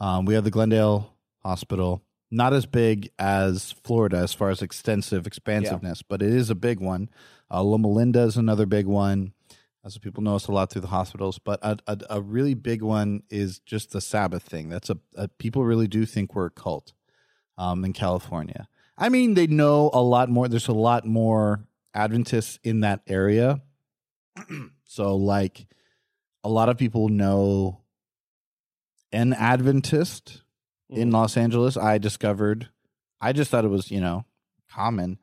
Um, 0.00 0.24
we 0.24 0.34
have 0.34 0.44
the 0.44 0.50
Glendale 0.50 1.14
Hospital, 1.40 2.02
not 2.30 2.52
as 2.52 2.66
big 2.66 3.10
as 3.18 3.72
Florida 3.84 4.16
as 4.18 4.32
far 4.32 4.50
as 4.50 4.62
extensive 4.62 5.26
expansiveness, 5.26 6.02
but 6.02 6.22
it 6.22 6.32
is 6.32 6.50
a 6.50 6.54
big 6.54 6.80
one. 6.80 7.10
Uh, 7.50 7.62
Loma 7.62 7.88
Linda 7.88 8.22
is 8.22 8.36
another 8.36 8.66
big 8.66 8.86
one. 8.86 9.34
As 9.84 9.98
people 9.98 10.22
know 10.22 10.36
us 10.36 10.46
a 10.46 10.52
lot 10.52 10.70
through 10.70 10.82
the 10.82 10.88
hospitals, 10.88 11.40
but 11.40 11.58
a, 11.60 11.76
a, 11.88 11.98
a 12.10 12.20
really 12.20 12.54
big 12.54 12.82
one 12.82 13.24
is 13.30 13.58
just 13.58 13.90
the 13.90 14.00
Sabbath 14.00 14.44
thing. 14.44 14.68
That's 14.68 14.90
a, 14.90 14.98
a 15.16 15.26
people 15.26 15.64
really 15.64 15.88
do 15.88 16.06
think 16.06 16.36
we're 16.36 16.46
a 16.46 16.50
cult 16.50 16.92
um, 17.58 17.84
in 17.84 17.92
California. 17.92 18.68
I 18.96 19.08
mean, 19.08 19.34
they 19.34 19.48
know 19.48 19.90
a 19.92 20.00
lot 20.00 20.28
more. 20.28 20.46
There's 20.46 20.68
a 20.68 20.72
lot 20.72 21.04
more 21.04 21.66
Adventists 21.94 22.58
in 22.62 22.80
that 22.80 23.00
area. 23.06 23.62
so, 24.84 25.16
like, 25.16 25.66
a 26.44 26.48
lot 26.48 26.68
of 26.68 26.78
people 26.78 27.08
know 27.08 27.80
an 29.12 29.32
Adventist 29.32 30.42
in 30.88 31.10
Mhm. 31.10 31.12
Los 31.12 31.36
Angeles. 31.36 31.76
I 31.76 31.98
discovered, 31.98 32.68
I 33.20 33.32
just 33.32 33.50
thought 33.50 33.64
it 33.64 33.68
was, 33.68 33.90
you 33.90 34.00
know, 34.00 34.24
common. 34.70 35.18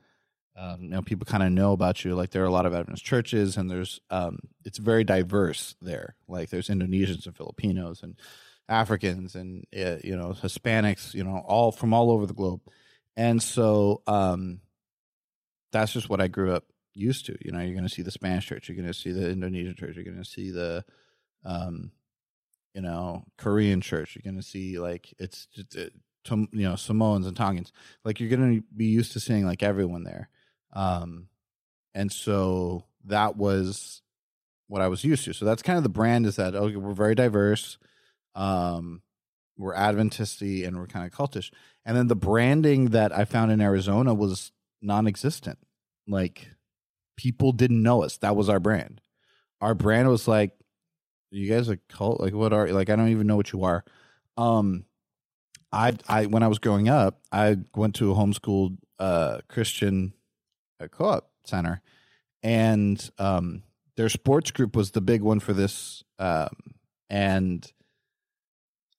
Um, 0.55 0.81
you 0.83 0.89
know, 0.89 1.01
people 1.01 1.25
kind 1.25 1.43
of 1.43 1.51
know 1.51 1.71
about 1.71 2.03
you. 2.03 2.15
Like, 2.15 2.31
there 2.31 2.43
are 2.43 2.47
a 2.47 2.51
lot 2.51 2.65
of 2.65 2.73
Adventist 2.73 3.05
churches, 3.05 3.55
and 3.57 3.69
there's, 3.71 3.99
um, 4.09 4.39
it's 4.65 4.77
very 4.77 5.03
diverse 5.03 5.75
there. 5.81 6.15
Like, 6.27 6.49
there's 6.49 6.67
Indonesians 6.69 7.25
and 7.25 7.35
Filipinos 7.35 8.03
and 8.03 8.15
Africans 8.67 9.33
and 9.35 9.65
uh, 9.75 9.97
you 10.03 10.15
know 10.15 10.35
Hispanics, 10.39 11.15
you 11.15 11.23
know, 11.23 11.43
all 11.47 11.71
from 11.71 11.91
all 11.91 12.11
over 12.11 12.27
the 12.27 12.35
globe. 12.35 12.61
And 13.17 13.41
so 13.41 14.03
um 14.05 14.61
that's 15.71 15.93
just 15.93 16.09
what 16.09 16.21
I 16.21 16.27
grew 16.27 16.53
up 16.53 16.65
used 16.93 17.25
to. 17.27 17.37
You 17.41 17.51
know, 17.51 17.59
you're 17.59 17.73
going 17.73 17.87
to 17.87 17.93
see 17.93 18.01
the 18.01 18.11
Spanish 18.11 18.47
church, 18.47 18.67
you're 18.67 18.75
going 18.75 18.87
to 18.87 18.93
see 18.93 19.11
the 19.11 19.29
Indonesian 19.29 19.75
church, 19.75 19.95
you're 19.95 20.05
going 20.05 20.17
to 20.17 20.25
see 20.25 20.51
the 20.51 20.83
um 21.45 21.91
you 22.73 22.81
know, 22.81 23.23
Korean 23.37 23.81
church, 23.81 24.15
you're 24.15 24.29
going 24.31 24.41
to 24.41 24.47
see 24.47 24.79
like 24.79 25.13
it's 25.17 25.47
just 25.47 25.75
uh, 25.77 25.89
Tom- 26.23 26.49
you 26.51 26.63
know, 26.63 26.75
Samoans 26.75 27.25
and 27.25 27.35
Tongans. 27.35 27.71
Like 28.05 28.19
you're 28.19 28.29
going 28.29 28.59
to 28.59 28.63
be 28.75 28.85
used 28.85 29.13
to 29.13 29.19
seeing 29.19 29.45
like 29.45 29.63
everyone 29.63 30.03
there. 30.03 30.29
Um 30.73 31.27
and 31.95 32.11
so 32.11 32.85
that 33.05 33.35
was 33.35 34.01
what 34.67 34.81
I 34.81 34.87
was 34.87 35.03
used 35.03 35.25
to. 35.25 35.33
So 35.33 35.45
that's 35.45 35.63
kind 35.63 35.77
of 35.77 35.83
the 35.83 35.89
brand 35.89 36.25
is 36.25 36.35
that 36.35 36.55
okay, 36.55 36.75
we're 36.75 36.93
very 36.93 37.15
diverse 37.15 37.77
um 38.35 39.01
we're 39.57 39.75
adventisty 39.75 40.65
and 40.65 40.77
we're 40.77 40.87
kind 40.87 41.05
of 41.05 41.11
cultish 41.11 41.51
and 41.85 41.97
then 41.97 42.07
the 42.07 42.15
branding 42.15 42.85
that 42.85 43.15
i 43.15 43.25
found 43.25 43.51
in 43.51 43.59
arizona 43.59 44.13
was 44.13 44.51
non-existent. 44.81 45.59
Like 46.07 46.49
people 47.17 47.51
didn't 47.51 47.83
know 47.83 48.03
us. 48.03 48.17
That 48.17 48.35
was 48.35 48.49
our 48.49 48.59
brand. 48.59 49.01
Our 49.61 49.75
brand 49.75 50.07
was 50.07 50.27
like 50.27 50.51
you 51.31 51.51
guys 51.51 51.69
a 51.69 51.77
cult 51.89 52.19
like 52.19 52.33
what 52.33 52.53
are 52.53 52.69
like 52.69 52.89
i 52.89 52.95
don't 52.95 53.09
even 53.09 53.27
know 53.27 53.35
what 53.35 53.51
you 53.51 53.63
are. 53.63 53.83
Um 54.37 54.85
i 55.71 55.93
i 56.07 56.25
when 56.25 56.43
i 56.43 56.47
was 56.47 56.59
growing 56.59 56.89
up 56.89 57.19
i 57.31 57.57
went 57.75 57.95
to 57.95 58.11
a 58.11 58.15
homeschooled 58.15 58.77
uh 58.97 59.39
christian 59.47 60.13
uh, 60.79 60.87
co-op 60.87 61.29
center. 61.45 61.81
And 62.41 63.09
um 63.19 63.63
their 63.97 64.09
sports 64.09 64.51
group 64.51 64.75
was 64.75 64.91
the 64.91 65.01
big 65.01 65.21
one 65.21 65.39
for 65.39 65.53
this 65.53 66.03
um 66.17 66.49
and 67.09 67.71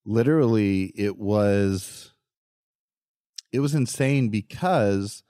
literally 0.05 0.93
it 0.95 1.16
was 1.16 2.12
it 3.53 3.61
was 3.61 3.75
insane 3.75 4.29
because 4.29 5.23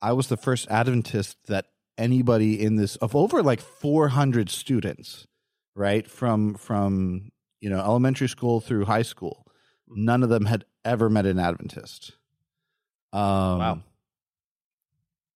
I 0.00 0.12
was 0.12 0.28
the 0.28 0.36
first 0.36 0.68
Adventist 0.68 1.36
that 1.48 1.66
anybody 1.98 2.62
in 2.62 2.76
this 2.76 2.96
of 2.96 3.16
over 3.16 3.42
like 3.42 3.60
400 3.60 4.50
students, 4.50 5.26
right? 5.74 6.08
From 6.08 6.54
from 6.54 7.30
you 7.60 7.70
know 7.70 7.80
elementary 7.80 8.28
school 8.28 8.60
through 8.60 8.84
high 8.84 9.02
school. 9.02 9.46
None 9.88 10.22
of 10.22 10.28
them 10.28 10.46
had 10.46 10.64
ever 10.84 11.08
met 11.08 11.26
an 11.26 11.38
Adventist. 11.38 12.12
Um 13.12 13.58
Wow. 13.58 13.82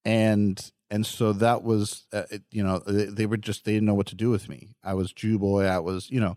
And 0.05 0.73
and 0.91 1.07
so 1.07 1.33
that 1.35 1.63
was 1.63 2.07
uh, 2.13 2.25
it, 2.31 2.43
you 2.51 2.63
know 2.65 2.79
they, 2.81 3.05
they 3.07 3.27
were 3.27 3.37
just 3.37 3.65
they 3.65 3.73
didn't 3.73 3.87
know 3.87 3.95
what 3.95 4.09
to 4.09 4.17
do 4.17 4.31
with 4.31 4.49
me. 4.49 4.71
I 4.83 4.95
was 4.95 5.13
Jew 5.13 5.39
boy. 5.39 5.65
I 5.65 5.79
was 5.79 6.11
you 6.11 6.21
know 6.21 6.37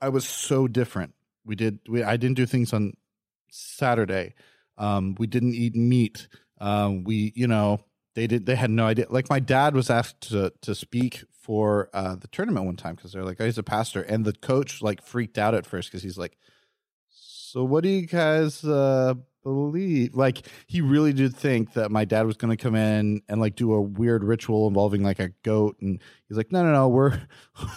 I 0.00 0.08
was 0.08 0.26
so 0.26 0.68
different. 0.68 1.14
We 1.44 1.56
did 1.56 1.78
we 1.88 2.02
I 2.02 2.16
didn't 2.16 2.36
do 2.36 2.46
things 2.46 2.72
on 2.72 2.94
Saturday. 3.50 4.34
Um, 4.78 5.14
we 5.18 5.26
didn't 5.26 5.54
eat 5.54 5.76
meat. 5.76 6.28
Um, 6.62 7.02
we 7.02 7.32
you 7.34 7.48
know 7.48 7.80
they 8.14 8.26
did 8.28 8.46
they 8.46 8.54
had 8.54 8.70
no 8.70 8.86
idea. 8.86 9.06
Like 9.10 9.28
my 9.28 9.40
dad 9.40 9.74
was 9.74 9.90
asked 9.90 10.20
to 10.30 10.52
to 10.62 10.74
speak 10.74 11.24
for 11.32 11.90
uh, 11.92 12.14
the 12.14 12.28
tournament 12.28 12.66
one 12.66 12.76
time 12.76 12.94
because 12.94 13.12
they're 13.12 13.24
like, 13.24 13.40
oh, 13.40 13.44
he's 13.44 13.58
a 13.58 13.64
pastor, 13.64 14.02
and 14.02 14.24
the 14.24 14.32
coach 14.32 14.80
like 14.80 15.02
freaked 15.02 15.38
out 15.38 15.54
at 15.54 15.66
first 15.66 15.90
because 15.90 16.04
he's 16.04 16.16
like, 16.16 16.38
so 17.10 17.64
what 17.64 17.82
do 17.82 17.88
you 17.88 18.06
guys 18.06 18.64
uh, 18.64 19.14
believe? 19.42 20.14
Like 20.14 20.46
he 20.68 20.80
really 20.80 21.12
did 21.12 21.34
think 21.34 21.72
that 21.72 21.90
my 21.90 22.04
dad 22.04 22.26
was 22.26 22.36
going 22.36 22.56
to 22.56 22.62
come 22.62 22.76
in 22.76 23.22
and 23.28 23.40
like 23.40 23.56
do 23.56 23.72
a 23.72 23.82
weird 23.82 24.22
ritual 24.22 24.68
involving 24.68 25.02
like 25.02 25.18
a 25.18 25.30
goat, 25.42 25.78
and 25.80 26.00
he's 26.28 26.36
like, 26.36 26.52
no, 26.52 26.64
no, 26.64 26.72
no, 26.72 26.88
we're. 26.88 27.20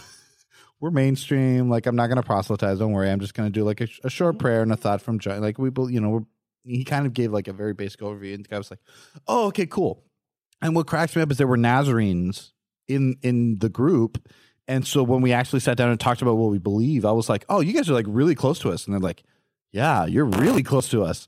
we're 0.81 0.91
mainstream. 0.91 1.69
Like 1.69 1.85
I'm 1.87 1.95
not 1.95 2.07
going 2.07 2.17
to 2.17 2.23
proselytize. 2.23 2.79
Don't 2.79 2.91
worry. 2.91 3.09
I'm 3.09 3.21
just 3.21 3.33
going 3.33 3.47
to 3.47 3.59
do 3.59 3.63
like 3.63 3.79
a, 3.79 3.87
a 4.03 4.09
short 4.09 4.37
prayer 4.37 4.61
and 4.61 4.71
a 4.73 4.75
thought 4.75 5.01
from 5.01 5.19
John. 5.19 5.39
Like 5.41 5.57
we, 5.57 5.71
you 5.91 6.01
know, 6.01 6.09
we're, 6.09 6.25
he 6.65 6.83
kind 6.83 7.05
of 7.05 7.13
gave 7.13 7.31
like 7.31 7.47
a 7.47 7.53
very 7.53 7.73
basic 7.73 8.01
overview, 8.01 8.33
and 8.33 8.45
the 8.45 8.49
guy 8.49 8.57
was 8.57 8.71
like, 8.71 8.79
"Oh, 9.27 9.47
okay, 9.47 9.65
cool." 9.65 10.03
And 10.61 10.75
what 10.75 10.87
cracks 10.87 11.15
me 11.15 11.21
up 11.21 11.31
is 11.31 11.37
there 11.37 11.47
were 11.47 11.57
Nazarenes 11.57 12.51
in 12.87 13.17
in 13.21 13.59
the 13.59 13.69
group, 13.69 14.27
and 14.67 14.85
so 14.85 15.03
when 15.03 15.21
we 15.21 15.31
actually 15.31 15.59
sat 15.59 15.77
down 15.77 15.89
and 15.89 15.99
talked 15.99 16.21
about 16.21 16.35
what 16.35 16.51
we 16.51 16.57
believe, 16.57 17.05
I 17.05 17.11
was 17.11 17.29
like, 17.29 17.45
"Oh, 17.49 17.59
you 17.59 17.73
guys 17.73 17.89
are 17.89 17.93
like 17.93 18.05
really 18.07 18.35
close 18.35 18.59
to 18.59 18.71
us," 18.71 18.85
and 18.85 18.93
they're 18.93 18.99
like, 18.99 19.23
"Yeah, 19.71 20.05
you're 20.05 20.25
really 20.25 20.63
close 20.63 20.89
to 20.89 21.03
us." 21.03 21.27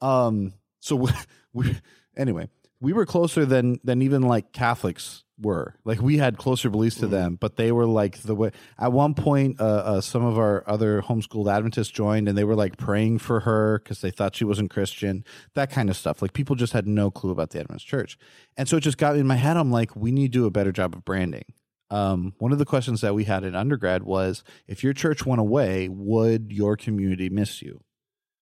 Um, 0.00 0.54
so 0.80 0.96
we, 0.96 1.10
we 1.52 1.76
anyway, 2.16 2.48
we 2.80 2.92
were 2.92 3.06
closer 3.06 3.44
than 3.44 3.80
than 3.84 4.02
even 4.02 4.22
like 4.22 4.52
Catholics 4.52 5.24
were. 5.40 5.74
Like 5.84 6.00
we 6.00 6.18
had 6.18 6.36
closer 6.36 6.70
beliefs 6.70 6.96
to 6.96 7.06
mm. 7.06 7.10
them, 7.10 7.36
but 7.36 7.56
they 7.56 7.72
were 7.72 7.86
like 7.86 8.22
the 8.22 8.34
way. 8.34 8.50
At 8.78 8.92
one 8.92 9.14
point, 9.14 9.60
uh, 9.60 9.64
uh, 9.64 10.00
some 10.00 10.24
of 10.24 10.38
our 10.38 10.64
other 10.66 11.02
homeschooled 11.02 11.52
Adventists 11.52 11.90
joined, 11.90 12.28
and 12.28 12.36
they 12.36 12.44
were 12.44 12.56
like 12.56 12.76
praying 12.76 13.18
for 13.18 13.40
her 13.40 13.80
because 13.82 14.00
they 14.00 14.10
thought 14.10 14.36
she 14.36 14.44
wasn't 14.44 14.70
Christian. 14.70 15.24
That 15.54 15.70
kind 15.70 15.90
of 15.90 15.96
stuff. 15.96 16.22
Like 16.22 16.32
people 16.32 16.56
just 16.56 16.72
had 16.72 16.86
no 16.86 17.10
clue 17.10 17.30
about 17.30 17.50
the 17.50 17.60
Adventist 17.60 17.86
Church, 17.86 18.18
and 18.56 18.68
so 18.68 18.76
it 18.76 18.80
just 18.80 18.98
got 18.98 19.16
in 19.16 19.26
my 19.26 19.36
head. 19.36 19.56
I'm 19.56 19.70
like, 19.70 19.94
we 19.96 20.12
need 20.12 20.32
to 20.32 20.38
do 20.38 20.46
a 20.46 20.50
better 20.50 20.72
job 20.72 20.94
of 20.94 21.04
branding. 21.04 21.44
Um, 21.90 22.34
one 22.38 22.52
of 22.52 22.58
the 22.58 22.66
questions 22.66 23.00
that 23.00 23.14
we 23.14 23.24
had 23.24 23.44
in 23.44 23.54
undergrad 23.54 24.02
was, 24.02 24.44
if 24.66 24.84
your 24.84 24.92
church 24.92 25.24
went 25.24 25.40
away, 25.40 25.88
would 25.88 26.52
your 26.52 26.76
community 26.76 27.30
miss 27.30 27.62
you? 27.62 27.80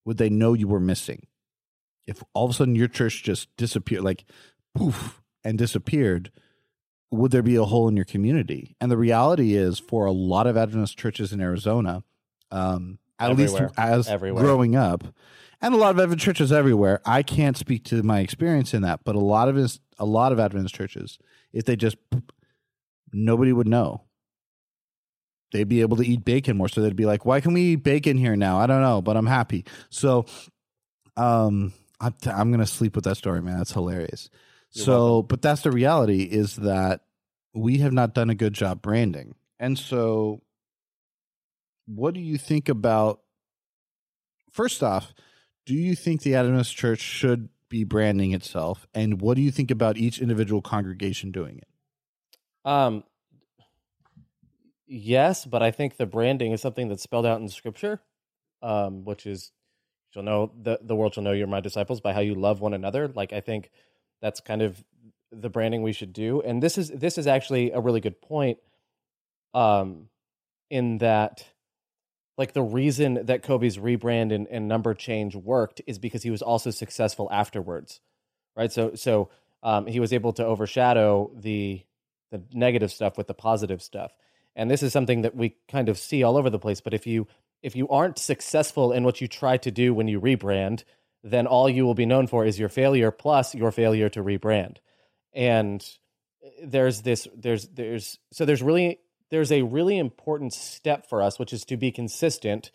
Would 0.04 0.18
they 0.18 0.30
know 0.30 0.52
you 0.52 0.66
were 0.66 0.80
missing? 0.80 1.26
If 2.06 2.22
all 2.34 2.44
of 2.44 2.50
a 2.52 2.54
sudden 2.54 2.74
your 2.74 2.88
church 2.88 3.22
just 3.22 3.48
disappeared, 3.56 4.04
like 4.04 4.24
poof, 4.74 5.22
and 5.44 5.58
disappeared 5.58 6.30
would 7.10 7.30
there 7.30 7.42
be 7.42 7.56
a 7.56 7.64
hole 7.64 7.88
in 7.88 7.96
your 7.96 8.04
community? 8.04 8.76
And 8.80 8.90
the 8.90 8.96
reality 8.96 9.54
is, 9.54 9.78
for 9.78 10.06
a 10.06 10.12
lot 10.12 10.46
of 10.46 10.56
Adventist 10.56 10.98
churches 10.98 11.32
in 11.32 11.40
Arizona, 11.40 12.02
um, 12.50 12.98
at 13.18 13.30
everywhere. 13.30 13.62
least 13.62 13.74
as 13.78 14.08
everywhere. 14.08 14.44
growing 14.44 14.76
up, 14.76 15.04
and 15.60 15.74
a 15.74 15.76
lot 15.76 15.90
of 15.90 16.00
Adventist 16.00 16.24
churches 16.24 16.52
everywhere, 16.52 17.00
I 17.04 17.22
can't 17.22 17.56
speak 17.56 17.84
to 17.84 18.02
my 18.02 18.20
experience 18.20 18.74
in 18.74 18.82
that, 18.82 19.00
but 19.04 19.14
a 19.14 19.20
lot 19.20 19.48
of 19.48 19.78
a 19.98 20.04
lot 20.04 20.32
of 20.32 20.40
Adventist 20.40 20.74
churches, 20.74 21.18
if 21.52 21.64
they 21.64 21.76
just 21.76 21.96
nobody 23.12 23.52
would 23.52 23.68
know. 23.68 24.02
They'd 25.52 25.68
be 25.68 25.80
able 25.80 25.96
to 25.98 26.06
eat 26.06 26.24
bacon 26.24 26.56
more, 26.56 26.68
so 26.68 26.82
they'd 26.82 26.96
be 26.96 27.06
like, 27.06 27.24
"Why 27.24 27.40
can 27.40 27.54
we 27.54 27.62
eat 27.62 27.84
bacon 27.84 28.18
here 28.18 28.34
now?" 28.34 28.58
I 28.58 28.66
don't 28.66 28.82
know, 28.82 29.00
but 29.00 29.16
I'm 29.16 29.26
happy. 29.26 29.64
So, 29.90 30.26
um, 31.16 31.72
I'm, 32.00 32.12
t- 32.12 32.30
I'm 32.30 32.50
gonna 32.50 32.66
sleep 32.66 32.94
with 32.94 33.04
that 33.04 33.16
story, 33.16 33.42
man. 33.42 33.58
That's 33.58 33.72
hilarious. 33.72 34.30
You're 34.72 34.84
so, 34.84 35.04
welcome. 35.04 35.26
but 35.28 35.42
that's 35.42 35.62
the 35.62 35.70
reality 35.70 36.22
is 36.22 36.56
that 36.56 37.02
we 37.54 37.78
have 37.78 37.92
not 37.92 38.14
done 38.14 38.30
a 38.30 38.34
good 38.34 38.52
job 38.52 38.82
branding. 38.82 39.34
And 39.58 39.78
so, 39.78 40.42
what 41.86 42.14
do 42.14 42.20
you 42.20 42.38
think 42.38 42.68
about? 42.68 43.20
First 44.50 44.82
off, 44.82 45.14
do 45.64 45.74
you 45.74 45.94
think 45.94 46.22
the 46.22 46.34
Adventist 46.34 46.76
Church 46.76 47.00
should 47.00 47.48
be 47.68 47.84
branding 47.84 48.32
itself, 48.32 48.86
and 48.94 49.20
what 49.20 49.36
do 49.36 49.42
you 49.42 49.50
think 49.50 49.70
about 49.70 49.96
each 49.96 50.20
individual 50.20 50.62
congregation 50.62 51.32
doing 51.32 51.58
it? 51.58 51.68
Um, 52.70 53.04
yes, 54.86 55.44
but 55.44 55.62
I 55.62 55.70
think 55.70 55.96
the 55.96 56.06
branding 56.06 56.52
is 56.52 56.60
something 56.60 56.88
that's 56.88 57.02
spelled 57.02 57.26
out 57.26 57.40
in 57.40 57.48
Scripture, 57.48 58.00
um, 58.62 59.04
which 59.04 59.26
is 59.26 59.52
know 60.22 60.52
the 60.60 60.78
the 60.82 60.94
world 60.94 61.14
shall 61.14 61.22
know 61.22 61.32
you're 61.32 61.46
my 61.46 61.60
disciples 61.60 62.00
by 62.00 62.12
how 62.12 62.20
you 62.20 62.34
love 62.34 62.60
one 62.60 62.74
another. 62.74 63.08
Like 63.08 63.32
I 63.32 63.40
think 63.40 63.70
that's 64.20 64.40
kind 64.40 64.62
of 64.62 64.82
the 65.32 65.50
branding 65.50 65.82
we 65.82 65.92
should 65.92 66.12
do. 66.12 66.40
And 66.42 66.62
this 66.62 66.78
is 66.78 66.88
this 66.90 67.18
is 67.18 67.26
actually 67.26 67.72
a 67.72 67.80
really 67.80 68.00
good 68.00 68.20
point. 68.20 68.58
Um, 69.54 70.08
in 70.68 70.98
that, 70.98 71.46
like 72.36 72.52
the 72.52 72.62
reason 72.62 73.26
that 73.26 73.42
Kobe's 73.42 73.78
rebrand 73.78 74.34
and, 74.34 74.46
and 74.48 74.68
number 74.68 74.94
change 74.94 75.34
worked 75.34 75.80
is 75.86 75.98
because 75.98 76.22
he 76.22 76.30
was 76.30 76.42
also 76.42 76.70
successful 76.70 77.28
afterwards, 77.30 78.00
right? 78.56 78.70
So 78.70 78.94
so 78.94 79.30
um, 79.62 79.86
he 79.86 80.00
was 80.00 80.12
able 80.12 80.32
to 80.34 80.44
overshadow 80.44 81.30
the 81.34 81.82
the 82.30 82.42
negative 82.52 82.90
stuff 82.90 83.16
with 83.16 83.26
the 83.26 83.34
positive 83.34 83.82
stuff. 83.82 84.12
And 84.54 84.70
this 84.70 84.82
is 84.82 84.92
something 84.92 85.22
that 85.22 85.36
we 85.36 85.56
kind 85.68 85.88
of 85.88 85.98
see 85.98 86.22
all 86.22 86.36
over 86.36 86.50
the 86.50 86.58
place. 86.58 86.80
But 86.80 86.94
if 86.94 87.06
you 87.06 87.26
if 87.62 87.76
you 87.76 87.88
aren't 87.88 88.18
successful 88.18 88.92
in 88.92 89.04
what 89.04 89.20
you 89.20 89.28
try 89.28 89.56
to 89.58 89.70
do 89.70 89.94
when 89.94 90.08
you 90.08 90.20
rebrand, 90.20 90.84
then 91.22 91.46
all 91.46 91.68
you 91.68 91.84
will 91.84 91.94
be 91.94 92.06
known 92.06 92.26
for 92.26 92.44
is 92.44 92.58
your 92.58 92.68
failure 92.68 93.10
plus 93.10 93.54
your 93.54 93.72
failure 93.72 94.08
to 94.08 94.22
rebrand. 94.22 94.76
And 95.32 95.84
there's 96.62 97.02
this 97.02 97.26
there's 97.34 97.66
there's 97.68 98.18
so 98.32 98.44
there's 98.44 98.62
really 98.62 99.00
there's 99.30 99.50
a 99.50 99.62
really 99.62 99.98
important 99.98 100.52
step 100.52 101.08
for 101.08 101.20
us, 101.20 101.38
which 101.38 101.52
is 101.52 101.64
to 101.66 101.76
be 101.76 101.90
consistent 101.90 102.70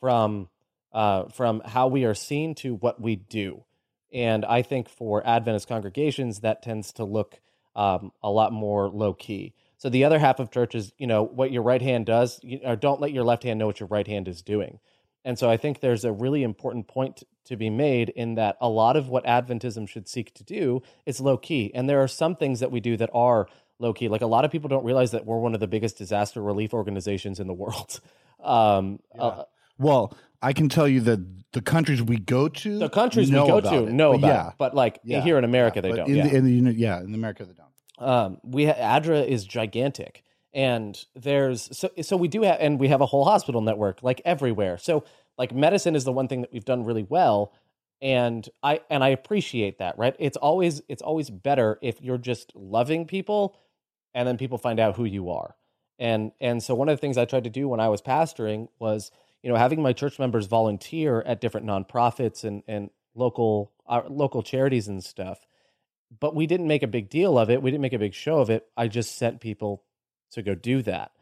from 0.00 0.48
uh, 0.92 1.24
from 1.28 1.62
how 1.64 1.86
we 1.86 2.04
are 2.04 2.14
seen 2.14 2.54
to 2.56 2.74
what 2.74 3.00
we 3.00 3.16
do. 3.16 3.64
And 4.12 4.44
I 4.44 4.62
think 4.62 4.88
for 4.88 5.26
Adventist 5.26 5.68
congregations, 5.68 6.40
that 6.40 6.62
tends 6.62 6.92
to 6.94 7.04
look 7.04 7.40
um, 7.74 8.12
a 8.22 8.30
lot 8.30 8.52
more 8.52 8.88
low 8.88 9.14
key. 9.14 9.54
So 9.82 9.88
the 9.88 10.04
other 10.04 10.20
half 10.20 10.38
of 10.38 10.52
church 10.52 10.76
is, 10.76 10.92
you 10.96 11.08
know, 11.08 11.24
what 11.24 11.50
your 11.50 11.62
right 11.62 11.82
hand 11.82 12.06
does, 12.06 12.38
you, 12.44 12.60
or 12.62 12.76
don't 12.76 13.00
let 13.00 13.10
your 13.10 13.24
left 13.24 13.42
hand 13.42 13.58
know 13.58 13.66
what 13.66 13.80
your 13.80 13.88
right 13.88 14.06
hand 14.06 14.28
is 14.28 14.40
doing. 14.40 14.78
And 15.24 15.36
so 15.36 15.50
I 15.50 15.56
think 15.56 15.80
there's 15.80 16.04
a 16.04 16.12
really 16.12 16.44
important 16.44 16.86
point 16.86 17.24
to 17.46 17.56
be 17.56 17.68
made 17.68 18.10
in 18.10 18.36
that 18.36 18.56
a 18.60 18.68
lot 18.68 18.96
of 18.96 19.08
what 19.08 19.24
Adventism 19.24 19.88
should 19.88 20.08
seek 20.08 20.32
to 20.34 20.44
do 20.44 20.82
is 21.04 21.20
low 21.20 21.36
key. 21.36 21.72
And 21.74 21.88
there 21.88 22.00
are 22.00 22.06
some 22.06 22.36
things 22.36 22.60
that 22.60 22.70
we 22.70 22.78
do 22.78 22.96
that 22.96 23.10
are 23.12 23.48
low 23.80 23.92
key. 23.92 24.06
Like 24.06 24.22
a 24.22 24.26
lot 24.26 24.44
of 24.44 24.52
people 24.52 24.68
don't 24.68 24.84
realize 24.84 25.10
that 25.10 25.26
we're 25.26 25.40
one 25.40 25.52
of 25.52 25.58
the 25.58 25.66
biggest 25.66 25.98
disaster 25.98 26.40
relief 26.40 26.72
organizations 26.72 27.40
in 27.40 27.48
the 27.48 27.52
world. 27.52 27.98
Um, 28.38 29.00
yeah. 29.16 29.20
uh, 29.20 29.44
well, 29.78 30.16
I 30.40 30.52
can 30.52 30.68
tell 30.68 30.86
you 30.86 31.00
that 31.00 31.50
the 31.54 31.60
countries 31.60 32.00
we 32.00 32.18
go 32.18 32.46
to, 32.46 32.78
the 32.78 32.88
countries 32.88 33.32
we 33.32 33.36
go 33.36 33.60
to 33.60 33.86
it. 33.86 33.90
know 33.90 34.12
about 34.12 34.28
yeah. 34.28 34.48
it. 34.50 34.54
But 34.58 34.76
like 34.76 35.00
yeah. 35.02 35.22
here 35.22 35.38
in 35.38 35.44
America, 35.44 35.82
they 35.82 35.90
don't. 35.90 36.08
In. 36.08 36.28
The, 36.28 36.36
in 36.36 36.64
the, 36.66 36.72
yeah, 36.72 37.00
in 37.00 37.14
America, 37.14 37.44
they 37.44 37.54
don't. 37.54 37.61
Um, 37.98 38.38
we 38.42 38.66
ha- 38.66 38.74
ADRA 38.74 39.26
is 39.26 39.44
gigantic 39.44 40.24
and 40.54 41.04
there's 41.14 41.76
so 41.76 41.90
so 42.02 42.16
we 42.16 42.28
do 42.28 42.42
have 42.42 42.58
and 42.60 42.78
we 42.78 42.88
have 42.88 43.00
a 43.00 43.06
whole 43.06 43.24
hospital 43.24 43.60
network 43.60 44.02
like 44.02 44.20
everywhere. 44.24 44.76
So 44.78 45.04
like 45.38 45.54
medicine 45.54 45.96
is 45.96 46.04
the 46.04 46.12
one 46.12 46.28
thing 46.28 46.42
that 46.42 46.52
we've 46.52 46.64
done 46.64 46.84
really 46.84 47.04
well 47.04 47.52
and 48.02 48.48
i 48.62 48.80
and 48.90 49.02
i 49.02 49.08
appreciate 49.08 49.78
that 49.78 49.96
right? 49.96 50.14
It's 50.18 50.36
always 50.36 50.82
it's 50.88 51.02
always 51.02 51.30
better 51.30 51.78
if 51.82 52.00
you're 52.02 52.18
just 52.18 52.54
loving 52.54 53.06
people 53.06 53.56
and 54.14 54.28
then 54.28 54.36
people 54.36 54.58
find 54.58 54.78
out 54.78 54.96
who 54.96 55.04
you 55.04 55.30
are. 55.30 55.56
And 55.98 56.32
and 56.40 56.62
so 56.62 56.74
one 56.74 56.88
of 56.88 56.96
the 56.96 57.00
things 57.00 57.16
i 57.16 57.24
tried 57.24 57.44
to 57.44 57.50
do 57.50 57.68
when 57.68 57.80
i 57.80 57.88
was 57.88 58.02
pastoring 58.02 58.68
was 58.78 59.10
you 59.42 59.50
know 59.50 59.56
having 59.56 59.80
my 59.80 59.92
church 59.92 60.18
members 60.18 60.46
volunteer 60.46 61.22
at 61.22 61.40
different 61.40 61.66
nonprofits 61.66 62.44
and 62.44 62.62
and 62.68 62.90
local 63.14 63.72
uh, 63.86 64.02
local 64.08 64.42
charities 64.42 64.88
and 64.88 65.02
stuff 65.02 65.46
but 66.20 66.34
we 66.34 66.46
didn't 66.46 66.68
make 66.68 66.82
a 66.82 66.88
big 66.88 67.08
deal 67.08 67.38
of 67.38 67.50
it 67.50 67.62
we 67.62 67.70
didn't 67.70 67.82
make 67.82 67.92
a 67.92 67.98
big 67.98 68.14
show 68.14 68.38
of 68.38 68.50
it 68.50 68.66
i 68.76 68.88
just 68.88 69.16
sent 69.16 69.40
people 69.40 69.82
to 70.30 70.42
go 70.42 70.54
do 70.54 70.82
that 70.82 71.12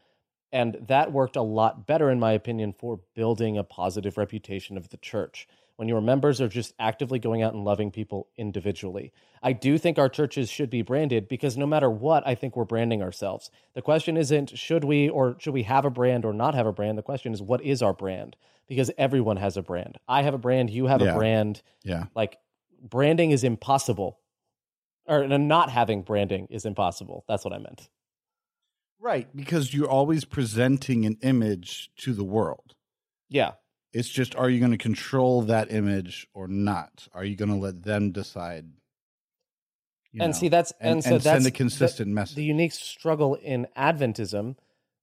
and 0.51 0.77
that 0.87 1.11
worked 1.11 1.35
a 1.35 1.41
lot 1.41 1.87
better, 1.87 2.09
in 2.09 2.19
my 2.19 2.33
opinion, 2.33 2.73
for 2.73 2.99
building 3.15 3.57
a 3.57 3.63
positive 3.63 4.17
reputation 4.17 4.77
of 4.77 4.89
the 4.89 4.97
church. 4.97 5.47
When 5.77 5.87
your 5.87 6.01
members 6.01 6.39
are 6.41 6.47
just 6.47 6.75
actively 6.77 7.17
going 7.17 7.41
out 7.41 7.53
and 7.53 7.63
loving 7.63 7.89
people 7.89 8.27
individually. 8.37 9.11
I 9.41 9.53
do 9.53 9.79
think 9.79 9.97
our 9.97 10.09
churches 10.09 10.47
should 10.47 10.69
be 10.69 10.83
branded 10.83 11.27
because 11.27 11.57
no 11.57 11.65
matter 11.65 11.89
what, 11.89 12.27
I 12.27 12.35
think 12.35 12.55
we're 12.55 12.65
branding 12.65 13.01
ourselves. 13.01 13.49
The 13.73 13.81
question 13.81 14.15
isn't 14.15 14.55
should 14.55 14.83
we 14.83 15.09
or 15.09 15.37
should 15.39 15.55
we 15.55 15.63
have 15.63 15.85
a 15.85 15.89
brand 15.89 16.23
or 16.23 16.33
not 16.33 16.53
have 16.53 16.67
a 16.67 16.73
brand? 16.73 16.99
The 16.99 17.03
question 17.03 17.33
is 17.33 17.41
what 17.41 17.63
is 17.63 17.81
our 17.81 17.93
brand? 17.93 18.35
Because 18.67 18.91
everyone 18.95 19.37
has 19.37 19.57
a 19.57 19.63
brand. 19.63 19.97
I 20.07 20.21
have 20.21 20.35
a 20.35 20.37
brand, 20.37 20.69
you 20.69 20.85
have 20.85 21.01
yeah. 21.01 21.13
a 21.13 21.17
brand. 21.17 21.63
Yeah. 21.83 22.05
Like 22.13 22.37
branding 22.79 23.31
is 23.31 23.43
impossible. 23.43 24.19
Or 25.07 25.27
not 25.27 25.69
having 25.69 26.03
branding 26.03 26.47
is 26.49 26.65
impossible. 26.65 27.25
That's 27.27 27.43
what 27.43 27.53
I 27.53 27.57
meant. 27.57 27.89
Right, 28.99 29.27
because 29.35 29.73
you're 29.73 29.89
always 29.89 30.25
presenting 30.25 31.05
an 31.05 31.17
image 31.23 31.89
to 31.97 32.13
the 32.13 32.23
world. 32.23 32.75
Yeah. 33.29 33.53
It's 33.93 34.07
just 34.07 34.35
are 34.35 34.49
you 34.49 34.59
going 34.59 34.71
to 34.71 34.77
control 34.77 35.41
that 35.43 35.71
image 35.71 36.27
or 36.33 36.47
not? 36.47 37.07
Are 37.13 37.25
you 37.25 37.35
going 37.35 37.49
to 37.49 37.57
let 37.57 37.83
them 37.83 38.11
decide? 38.11 38.67
and 40.19 40.33
know, 40.33 40.39
see 40.39 40.49
that's 40.49 40.73
and, 40.79 40.95
and 40.95 41.03
so 41.03 41.09
and 41.11 41.21
that's 41.21 41.43
send 41.43 41.47
a 41.47 41.51
consistent 41.51 42.09
the, 42.09 42.15
message. 42.15 42.35
The 42.35 42.43
unique 42.43 42.73
struggle 42.73 43.35
in 43.35 43.67
Adventism 43.77 44.55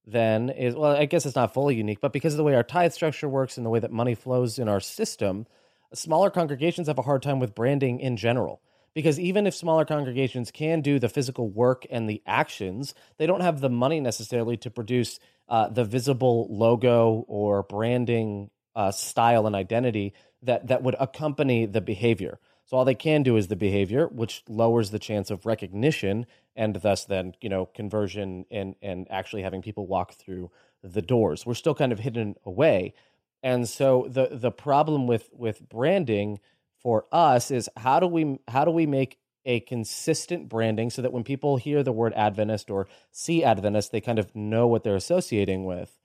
then 0.05 0.49
is 0.49 0.75
well, 0.75 0.95
I 0.95 1.05
guess 1.05 1.25
it's 1.25 1.35
not 1.35 1.53
fully 1.53 1.75
unique, 1.75 1.99
but 2.01 2.13
because 2.13 2.33
of 2.33 2.37
the 2.37 2.43
way 2.43 2.55
our 2.55 2.63
tithe 2.63 2.93
structure 2.93 3.27
works 3.27 3.57
and 3.57 3.65
the 3.65 3.69
way 3.69 3.79
that 3.79 3.91
money 3.91 4.15
flows 4.15 4.59
in 4.59 4.69
our 4.69 4.79
system, 4.79 5.45
smaller 5.93 6.29
congregations 6.29 6.87
have 6.87 6.97
a 6.97 7.03
hard 7.03 7.21
time 7.21 7.39
with 7.39 7.55
branding 7.55 7.99
in 7.99 8.17
general 8.17 8.61
because 8.93 9.19
even 9.19 9.47
if 9.47 9.55
smaller 9.55 9.85
congregations 9.85 10.51
can 10.51 10.81
do 10.81 10.99
the 10.99 11.09
physical 11.09 11.49
work 11.49 11.85
and 11.89 12.09
the 12.09 12.21
actions, 12.25 12.93
they 13.17 13.25
don't 13.25 13.41
have 13.41 13.61
the 13.61 13.69
money 13.69 13.99
necessarily 13.99 14.57
to 14.57 14.69
produce 14.69 15.19
uh, 15.47 15.67
the 15.69 15.85
visible 15.85 16.47
logo 16.49 17.25
or 17.27 17.63
branding 17.63 18.49
uh, 18.75 18.91
style 18.91 19.47
and 19.47 19.55
identity 19.55 20.13
that 20.41 20.67
that 20.67 20.83
would 20.83 20.95
accompany 20.99 21.65
the 21.65 21.81
behavior. 21.81 22.39
So 22.65 22.77
all 22.77 22.85
they 22.85 22.95
can 22.95 23.23
do 23.23 23.35
is 23.35 23.47
the 23.47 23.55
behavior, 23.55 24.07
which 24.07 24.43
lowers 24.47 24.91
the 24.91 24.99
chance 24.99 25.31
of 25.31 25.47
recognition 25.47 26.27
and 26.55 26.75
thus 26.75 27.05
then 27.05 27.33
you 27.41 27.49
know 27.49 27.65
conversion 27.65 28.45
and 28.51 28.75
and 28.81 29.07
actually 29.09 29.41
having 29.41 29.61
people 29.61 29.87
walk 29.87 30.13
through 30.13 30.51
the 30.83 31.01
doors. 31.01 31.45
We're 31.45 31.53
still 31.55 31.73
kind 31.73 31.91
of 31.91 31.99
hidden 31.99 32.35
away, 32.45 32.93
and 33.41 33.67
so 33.67 34.07
the 34.09 34.29
the 34.31 34.51
problem 34.51 35.07
with 35.07 35.29
with 35.33 35.67
branding 35.67 36.39
for 36.81 37.05
us 37.11 37.51
is 37.51 37.69
how 37.77 37.99
do 37.99 38.07
we 38.07 38.39
how 38.47 38.65
do 38.65 38.71
we 38.71 38.85
make 38.85 39.17
a 39.45 39.59
consistent 39.61 40.49
branding 40.49 40.89
so 40.89 41.01
that 41.01 41.13
when 41.13 41.23
people 41.23 41.57
hear 41.57 41.81
the 41.81 41.91
word 41.91 42.13
Adventist 42.15 42.69
or 42.69 42.87
see 43.11 43.43
Adventist, 43.43 43.91
they 43.91 44.01
kind 44.01 44.19
of 44.19 44.35
know 44.35 44.67
what 44.67 44.83
they're 44.83 44.95
associating 44.95 45.65
with. 45.65 45.97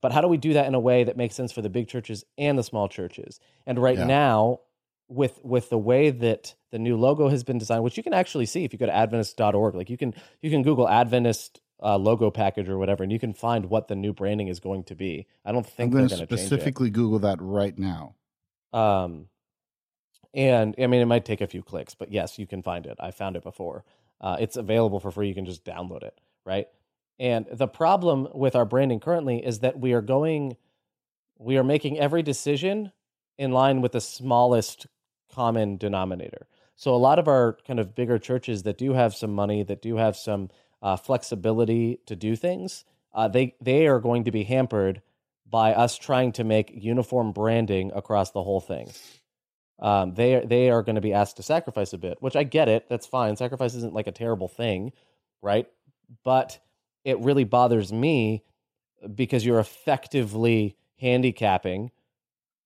But 0.00 0.12
how 0.12 0.20
do 0.20 0.28
we 0.28 0.36
do 0.36 0.52
that 0.52 0.66
in 0.66 0.74
a 0.74 0.80
way 0.80 1.04
that 1.04 1.16
makes 1.16 1.34
sense 1.34 1.52
for 1.52 1.62
the 1.62 1.70
big 1.70 1.88
churches 1.88 2.24
and 2.36 2.58
the 2.58 2.62
small 2.62 2.88
churches? 2.88 3.40
And 3.66 3.78
right 3.78 3.98
yeah. 3.98 4.04
now, 4.04 4.60
with 5.08 5.40
with 5.42 5.70
the 5.70 5.78
way 5.78 6.10
that 6.10 6.54
the 6.70 6.78
new 6.78 6.96
logo 6.96 7.28
has 7.28 7.44
been 7.44 7.58
designed, 7.58 7.84
which 7.84 7.96
you 7.96 8.02
can 8.02 8.14
actually 8.14 8.46
see 8.46 8.64
if 8.64 8.72
you 8.72 8.78
go 8.78 8.86
to 8.86 8.94
adventist.org. 8.94 9.74
Like 9.74 9.90
you 9.90 9.96
can 9.96 10.14
you 10.40 10.50
can 10.50 10.62
Google 10.62 10.88
Adventist 10.88 11.60
uh, 11.82 11.96
logo 11.98 12.30
package 12.30 12.68
or 12.68 12.78
whatever, 12.78 13.02
and 13.02 13.12
you 13.12 13.18
can 13.18 13.34
find 13.34 13.66
what 13.66 13.88
the 13.88 13.94
new 13.94 14.12
branding 14.12 14.48
is 14.48 14.58
going 14.58 14.84
to 14.84 14.94
be. 14.94 15.26
I 15.44 15.52
don't 15.52 15.66
think 15.66 15.92
I'm 15.92 15.98
going 15.98 16.08
to 16.08 16.16
specifically 16.16 16.90
Google 16.90 17.20
that 17.20 17.38
right 17.40 17.76
now. 17.78 18.14
Um, 18.72 19.26
and 20.34 20.74
I 20.78 20.86
mean, 20.86 21.00
it 21.00 21.06
might 21.06 21.24
take 21.24 21.40
a 21.40 21.46
few 21.46 21.62
clicks, 21.62 21.94
but 21.94 22.10
yes, 22.10 22.38
you 22.38 22.46
can 22.46 22.62
find 22.62 22.86
it. 22.86 22.96
I 23.00 23.10
found 23.10 23.36
it 23.36 23.42
before. 23.42 23.84
Uh, 24.20 24.36
it's 24.40 24.56
available 24.56 25.00
for 25.00 25.10
free. 25.10 25.28
You 25.28 25.34
can 25.34 25.46
just 25.46 25.64
download 25.64 26.02
it, 26.02 26.18
right? 26.44 26.68
And 27.18 27.46
the 27.52 27.68
problem 27.68 28.28
with 28.32 28.56
our 28.56 28.64
branding 28.64 29.00
currently 29.00 29.44
is 29.44 29.60
that 29.60 29.78
we 29.78 29.92
are 29.92 30.00
going, 30.00 30.56
we 31.38 31.56
are 31.56 31.64
making 31.64 31.98
every 31.98 32.22
decision 32.22 32.92
in 33.36 33.52
line 33.52 33.80
with 33.80 33.92
the 33.92 34.00
smallest 34.00 34.86
common 35.32 35.76
denominator. 35.76 36.46
So 36.76 36.94
a 36.94 36.96
lot 36.96 37.18
of 37.18 37.28
our 37.28 37.58
kind 37.66 37.78
of 37.78 37.94
bigger 37.94 38.18
churches 38.18 38.62
that 38.62 38.78
do 38.78 38.92
have 38.94 39.14
some 39.14 39.32
money, 39.32 39.62
that 39.62 39.82
do 39.82 39.96
have 39.96 40.16
some 40.16 40.48
uh, 40.80 40.96
flexibility 40.96 42.00
to 42.06 42.16
do 42.16 42.34
things, 42.34 42.84
uh, 43.14 43.28
they 43.28 43.54
they 43.60 43.86
are 43.86 44.00
going 44.00 44.24
to 44.24 44.30
be 44.30 44.44
hampered 44.44 45.02
by 45.48 45.74
us 45.74 45.98
trying 45.98 46.32
to 46.32 46.44
make 46.44 46.72
uniform 46.74 47.32
branding 47.32 47.92
across 47.94 48.30
the 48.30 48.42
whole 48.42 48.60
thing. 48.60 48.90
Um, 49.82 50.14
they 50.14 50.42
they 50.46 50.70
are 50.70 50.82
going 50.82 50.94
to 50.94 51.02
be 51.02 51.12
asked 51.12 51.36
to 51.36 51.42
sacrifice 51.42 51.92
a 51.92 51.98
bit, 51.98 52.18
which 52.20 52.36
I 52.36 52.44
get 52.44 52.68
it. 52.68 52.88
That's 52.88 53.06
fine. 53.06 53.36
Sacrifice 53.36 53.74
isn't 53.74 53.92
like 53.92 54.06
a 54.06 54.12
terrible 54.12 54.48
thing, 54.48 54.92
right? 55.42 55.66
But 56.24 56.60
it 57.04 57.18
really 57.18 57.44
bothers 57.44 57.92
me 57.92 58.44
because 59.14 59.44
you're 59.44 59.58
effectively 59.58 60.76
handicapping 61.00 61.90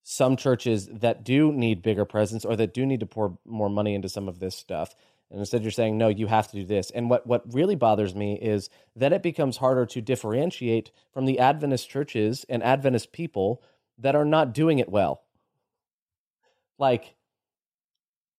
some 0.02 0.36
churches 0.36 0.88
that 0.92 1.24
do 1.24 1.50
need 1.50 1.82
bigger 1.82 2.04
presence 2.04 2.44
or 2.44 2.54
that 2.54 2.74
do 2.74 2.86
need 2.86 3.00
to 3.00 3.06
pour 3.06 3.38
more 3.44 3.70
money 3.70 3.94
into 3.94 4.08
some 4.08 4.28
of 4.28 4.38
this 4.38 4.54
stuff. 4.54 4.94
And 5.30 5.40
instead, 5.40 5.62
you're 5.62 5.72
saying, 5.72 5.98
no, 5.98 6.08
you 6.08 6.28
have 6.28 6.48
to 6.48 6.56
do 6.56 6.64
this. 6.64 6.90
And 6.92 7.10
what, 7.10 7.26
what 7.26 7.52
really 7.52 7.74
bothers 7.74 8.14
me 8.14 8.38
is 8.40 8.70
that 8.94 9.12
it 9.12 9.22
becomes 9.22 9.56
harder 9.56 9.84
to 9.86 10.00
differentiate 10.00 10.92
from 11.12 11.24
the 11.24 11.40
Adventist 11.40 11.90
churches 11.90 12.44
and 12.48 12.62
Adventist 12.62 13.10
people 13.10 13.62
that 13.98 14.14
are 14.14 14.24
not 14.24 14.54
doing 14.54 14.78
it 14.78 14.88
well. 14.88 15.22
Like, 16.78 17.14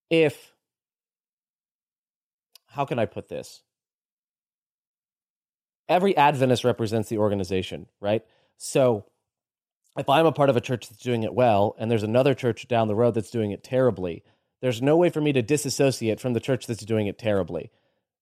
if, 0.10 0.54
how 2.68 2.86
can 2.86 3.00
I 3.00 3.06
put 3.06 3.30
this? 3.30 3.64
Every 5.90 6.16
Adventist 6.16 6.64
represents 6.64 7.10
the 7.10 7.18
organization, 7.18 7.88
right? 8.00 8.24
So, 8.58 9.06
if 9.98 10.10
I'm 10.10 10.26
a 10.26 10.32
part 10.32 10.50
of 10.50 10.58
a 10.58 10.62
church 10.62 10.90
that's 10.90 11.02
doing 11.02 11.24
it 11.24 11.34
well 11.34 11.76
and 11.80 11.90
there's 11.90 12.04
another 12.04 12.36
church 12.36 12.68
down 12.68 12.88
the 12.88 12.96
road 12.96 13.16
that's 13.16 13.32
doing 13.32 13.52
it 13.52 13.64
terribly, 13.64 14.24
there's 14.62 14.82
no 14.82 14.96
way 14.96 15.10
for 15.10 15.22
me 15.22 15.34
to 15.34 15.42
disassociate 15.42 16.20
from 16.20 16.34
the 16.34 16.40
church 16.40 16.68
that's 16.68 16.86
doing 16.86 17.08
it 17.08 17.18
terribly, 17.18 17.72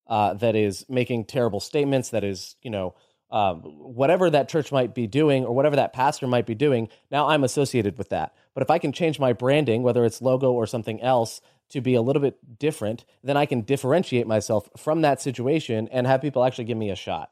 uh, 0.07 0.33
that 0.35 0.55
is 0.55 0.85
making 0.87 1.25
terrible 1.25 1.59
statements, 1.59 2.09
that 2.09 2.23
is, 2.23 2.55
you 2.61 2.69
know, 2.69 2.95
um, 3.35 3.63
whatever 3.63 4.29
that 4.29 4.47
church 4.47 4.71
might 4.71 4.95
be 4.95 5.07
doing 5.07 5.43
or 5.43 5.53
whatever 5.53 5.75
that 5.75 5.91
pastor 5.91 6.25
might 6.25 6.45
be 6.45 6.55
doing, 6.55 6.87
now 7.11 7.27
I'm 7.27 7.43
associated 7.43 7.97
with 7.97 8.07
that. 8.09 8.33
But 8.53 8.63
if 8.63 8.71
I 8.71 8.79
can 8.79 8.93
change 8.93 9.19
my 9.19 9.33
branding, 9.33 9.83
whether 9.83 10.05
it's 10.05 10.21
logo 10.21 10.53
or 10.53 10.65
something 10.65 11.01
else, 11.01 11.41
to 11.69 11.81
be 11.81 11.95
a 11.95 12.01
little 12.01 12.21
bit 12.21 12.37
different, 12.59 13.03
then 13.23 13.35
I 13.35 13.45
can 13.45 13.61
differentiate 13.61 14.25
myself 14.25 14.69
from 14.77 15.01
that 15.01 15.21
situation 15.21 15.89
and 15.91 16.07
have 16.07 16.21
people 16.21 16.45
actually 16.45 16.63
give 16.63 16.77
me 16.77 16.91
a 16.91 16.95
shot. 16.95 17.29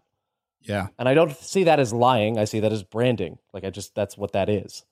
Yeah. 0.61 0.87
And 0.99 1.07
I 1.07 1.13
don't 1.13 1.37
see 1.37 1.63
that 1.65 1.79
as 1.79 1.93
lying. 1.93 2.37
I 2.37 2.45
see 2.45 2.59
that 2.59 2.73
as 2.73 2.83
branding. 2.83 3.37
Like 3.53 3.63
I 3.63 3.69
just 3.69 3.95
that's 3.95 4.17
what 4.17 4.33
that 4.33 4.49
is. 4.49 4.83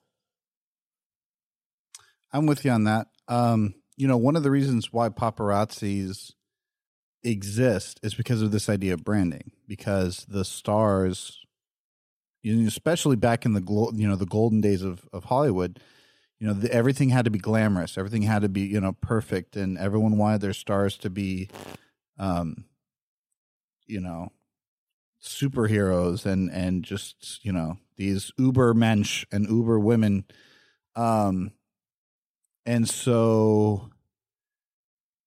I'm 2.32 2.46
with 2.46 2.64
you 2.64 2.72
on 2.72 2.86
that. 2.86 3.08
Um, 3.28 3.74
you 3.98 4.08
know, 4.08 4.18
one 4.18 4.38
of 4.38 4.44
the 4.44 4.52
reasons 4.52 4.94
why 4.94 5.10
paparazzis 5.10 6.32
exist 7.24 8.00
is 8.04 8.14
because 8.14 8.42
of 8.42 8.52
this 8.52 8.70
idea 8.70 8.94
of 8.94 9.04
branding. 9.04 9.52
Because 9.68 10.26
the 10.28 10.46
stars, 10.46 11.46
especially 12.46 13.16
back 13.16 13.46
in 13.46 13.54
the 13.54 13.92
you 13.96 14.08
know 14.08 14.16
the 14.16 14.26
golden 14.26 14.62
days 14.62 14.82
of 14.82 15.08
of 15.14 15.26
Hollywood, 15.26 15.80
you 16.40 16.48
know, 16.48 16.54
the, 16.54 16.72
everything 16.74 17.10
had 17.10 17.26
to 17.26 17.32
be 17.32 17.40
glamorous. 17.40 17.98
Everything 17.98 18.24
had 18.24 18.42
to 18.42 18.50
be 18.50 18.62
you 18.62 18.82
know 18.82 18.94
perfect, 18.94 19.56
and 19.56 19.78
everyone 19.78 20.18
wanted 20.18 20.42
their 20.42 20.54
stars 20.54 20.98
to 20.98 21.10
be, 21.10 21.50
um, 22.18 22.66
you 23.86 24.00
know, 24.00 24.32
superheroes 25.22 26.26
and 26.26 26.50
and 26.52 26.84
just 26.84 27.46
you 27.46 27.52
know 27.52 27.78
these 27.98 28.32
uber 28.38 28.74
mensch 28.74 29.24
and 29.32 29.48
uber 29.48 29.80
women 29.80 30.26
um 30.96 31.52
and 32.66 32.90
so 32.90 33.91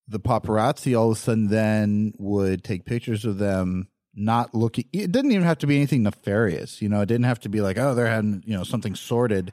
the 0.08 0.20
paparazzi 0.20 0.98
all 0.98 1.10
of 1.10 1.16
a 1.16 1.20
sudden 1.20 1.48
then 1.48 2.12
would 2.18 2.62
take 2.62 2.84
pictures 2.84 3.24
of 3.24 3.38
them 3.38 3.88
not 4.14 4.54
looking 4.54 4.84
it 4.92 5.10
didn't 5.10 5.32
even 5.32 5.44
have 5.44 5.58
to 5.58 5.66
be 5.66 5.76
anything 5.76 6.02
nefarious 6.02 6.80
you 6.80 6.88
know 6.88 7.00
it 7.00 7.06
didn't 7.06 7.24
have 7.24 7.40
to 7.40 7.48
be 7.48 7.60
like 7.60 7.78
oh 7.78 7.94
they're 7.94 8.06
having 8.06 8.42
you 8.46 8.56
know 8.56 8.64
something 8.64 8.94
sordid 8.94 9.52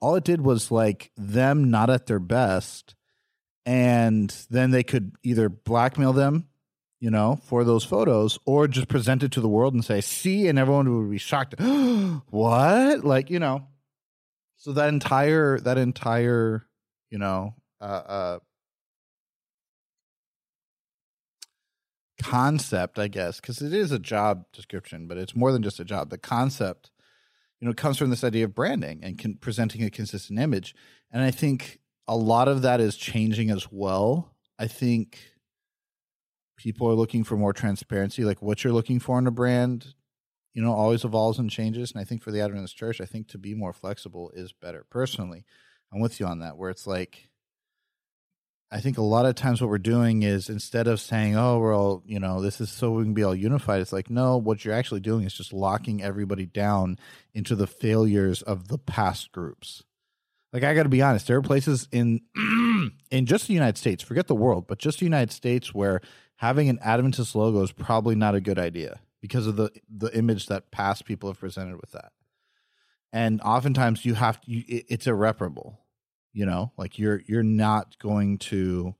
all 0.00 0.14
it 0.14 0.24
did 0.24 0.40
was 0.40 0.70
like 0.70 1.10
them 1.16 1.70
not 1.70 1.90
at 1.90 2.06
their 2.06 2.20
best 2.20 2.94
and 3.64 4.46
then 4.50 4.70
they 4.70 4.84
could 4.84 5.12
either 5.24 5.48
blackmail 5.48 6.12
them 6.12 6.46
you 7.00 7.10
know, 7.10 7.38
for 7.44 7.64
those 7.64 7.84
photos, 7.84 8.38
or 8.46 8.66
just 8.66 8.88
present 8.88 9.22
it 9.22 9.32
to 9.32 9.40
the 9.40 9.48
world 9.48 9.74
and 9.74 9.84
say, 9.84 10.00
see, 10.00 10.48
and 10.48 10.58
everyone 10.58 10.92
would 10.96 11.10
be 11.10 11.18
shocked. 11.18 11.54
what? 11.60 13.04
Like, 13.04 13.30
you 13.30 13.38
know, 13.38 13.66
so 14.56 14.72
that 14.72 14.88
entire, 14.88 15.60
that 15.60 15.78
entire, 15.78 16.66
you 17.10 17.18
know, 17.18 17.54
uh, 17.80 17.84
uh, 17.84 18.38
concept, 22.30 22.98
I 22.98 23.08
guess, 23.08 23.40
because 23.40 23.62
it 23.62 23.72
is 23.72 23.92
a 23.92 23.98
job 23.98 24.46
description, 24.52 25.06
but 25.06 25.16
it's 25.16 25.36
more 25.36 25.52
than 25.52 25.62
just 25.62 25.80
a 25.80 25.84
job. 25.84 26.10
The 26.10 26.18
concept, 26.18 26.90
you 27.60 27.68
know, 27.68 27.74
comes 27.74 27.98
from 27.98 28.10
this 28.10 28.24
idea 28.24 28.44
of 28.44 28.54
branding 28.54 29.00
and 29.02 29.18
con- 29.18 29.38
presenting 29.40 29.84
a 29.84 29.90
consistent 29.90 30.38
image. 30.38 30.74
And 31.12 31.22
I 31.22 31.30
think 31.30 31.78
a 32.08 32.16
lot 32.16 32.48
of 32.48 32.62
that 32.62 32.80
is 32.80 32.96
changing 32.96 33.50
as 33.50 33.70
well. 33.70 34.34
I 34.58 34.66
think 34.66 35.18
people 36.56 36.88
are 36.88 36.94
looking 36.94 37.22
for 37.22 37.36
more 37.36 37.52
transparency, 37.52 38.24
like 38.24 38.42
what 38.42 38.64
you're 38.64 38.72
looking 38.72 38.98
for 38.98 39.18
in 39.18 39.26
a 39.26 39.30
brand, 39.30 39.94
you 40.52 40.62
know, 40.62 40.72
always 40.72 41.04
evolves 41.04 41.38
and 41.38 41.50
changes. 41.50 41.92
And 41.92 42.00
I 42.00 42.04
think 42.04 42.22
for 42.22 42.32
the 42.32 42.40
Adventist 42.40 42.76
church, 42.76 43.00
I 43.00 43.04
think 43.04 43.28
to 43.28 43.38
be 43.38 43.54
more 43.54 43.72
flexible 43.72 44.32
is 44.34 44.52
better. 44.52 44.84
Personally, 44.90 45.44
I'm 45.92 46.00
with 46.00 46.18
you 46.18 46.26
on 46.26 46.40
that, 46.40 46.56
where 46.56 46.70
it's 46.70 46.86
like, 46.86 47.28
I 48.70 48.80
think 48.80 48.98
a 48.98 49.02
lot 49.02 49.26
of 49.26 49.36
times 49.36 49.60
what 49.60 49.70
we're 49.70 49.78
doing 49.78 50.22
is 50.22 50.48
instead 50.48 50.88
of 50.88 51.00
saying, 51.00 51.36
oh, 51.36 51.58
we're 51.58 51.76
all, 51.76 52.02
you 52.04 52.18
know, 52.18 52.40
this 52.40 52.60
is 52.60 52.68
so 52.68 52.90
we 52.90 53.04
can 53.04 53.14
be 53.14 53.22
all 53.22 53.34
unified, 53.34 53.80
it's 53.80 53.92
like, 53.92 54.10
no, 54.10 54.36
what 54.36 54.64
you're 54.64 54.74
actually 54.74 55.00
doing 55.00 55.24
is 55.24 55.34
just 55.34 55.52
locking 55.52 56.02
everybody 56.02 56.46
down 56.46 56.98
into 57.32 57.54
the 57.54 57.68
failures 57.68 58.42
of 58.42 58.68
the 58.68 58.78
past 58.78 59.30
groups. 59.30 59.84
Like 60.52 60.64
I 60.64 60.74
got 60.74 60.84
to 60.84 60.88
be 60.88 61.02
honest, 61.02 61.26
there 61.26 61.36
are 61.36 61.42
places 61.42 61.86
in 61.92 62.22
in 63.10 63.26
just 63.26 63.46
the 63.46 63.54
United 63.54 63.78
States, 63.78 64.02
forget 64.02 64.26
the 64.26 64.34
world, 64.34 64.66
but 64.66 64.78
just 64.78 64.98
the 64.98 65.06
United 65.06 65.32
States 65.32 65.74
where 65.74 66.00
having 66.36 66.68
an 66.68 66.78
Adventist 66.82 67.34
logo 67.34 67.62
is 67.62 67.72
probably 67.72 68.14
not 68.14 68.34
a 68.34 68.40
good 68.40 68.58
idea 68.58 69.00
because 69.20 69.46
of 69.46 69.56
the 69.56 69.70
the 69.88 70.16
image 70.16 70.46
that 70.46 70.70
past 70.70 71.04
people 71.04 71.28
have 71.28 71.38
presented 71.38 71.76
with 71.76 71.92
that. 71.92 72.12
And 73.12 73.40
oftentimes 73.42 74.04
you 74.04 74.14
have 74.14 74.40
to, 74.40 74.50
you, 74.50 74.64
it, 74.66 74.86
it's 74.88 75.06
irreparable. 75.06 75.78
You 76.36 76.44
know, 76.44 76.70
like 76.76 76.98
you're 76.98 77.22
you're 77.26 77.42
not 77.42 77.98
going 77.98 78.36
to 78.38 78.94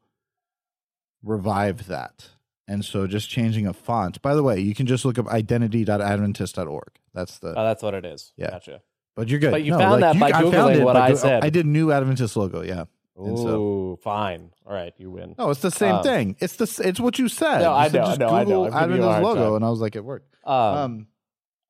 revive 1.22 1.86
that. 1.88 2.30
And 2.66 2.82
so 2.82 3.06
just 3.06 3.28
changing 3.28 3.66
a 3.66 3.74
font. 3.74 4.22
By 4.22 4.34
the 4.34 4.42
way, 4.42 4.58
you 4.58 4.74
can 4.74 4.86
just 4.86 5.04
look 5.04 5.18
up 5.18 5.28
identity.adventist.org. 5.28 6.88
That's 7.12 7.38
the 7.38 7.50
Oh, 7.50 7.64
that's 7.64 7.82
what 7.82 7.92
it 7.92 8.06
is. 8.06 8.32
Yeah. 8.38 8.52
Gotcha. 8.52 8.80
But 9.14 9.28
you're 9.28 9.38
good. 9.38 9.50
But 9.50 9.64
you 9.64 9.72
no, 9.72 9.78
found 9.78 10.00
like, 10.00 10.18
that 10.18 10.18
by 10.18 10.28
you, 10.40 10.46
Googling 10.46 10.82
what 10.82 10.96
I 10.96 11.12
said. 11.12 11.44
I 11.44 11.50
did 11.50 11.66
new 11.66 11.92
Adventist 11.92 12.38
logo, 12.38 12.62
yeah. 12.62 12.84
And 13.18 13.38
so, 13.38 13.98
fine. 14.02 14.50
All 14.66 14.72
right, 14.72 14.94
you 14.96 15.10
win. 15.10 15.34
No, 15.38 15.50
it's 15.50 15.60
the 15.60 15.70
same 15.70 15.96
um, 15.96 16.02
thing. 16.02 16.36
It's 16.38 16.56
the 16.56 16.88
it's 16.88 16.98
what 16.98 17.18
you 17.18 17.28
said. 17.28 17.58
No, 17.58 17.70
you 17.70 17.76
I 17.76 17.88
know. 17.88 17.92
Just 17.92 18.20
no, 18.20 18.28
Google 18.28 18.64
I 18.64 18.68
know. 18.70 18.78
Adventist 18.78 19.22
logo, 19.22 19.44
time. 19.44 19.54
and 19.56 19.64
I 19.64 19.68
was 19.68 19.80
like, 19.80 19.94
it 19.94 20.04
worked. 20.04 20.34
Um, 20.44 20.54
um, 20.54 21.06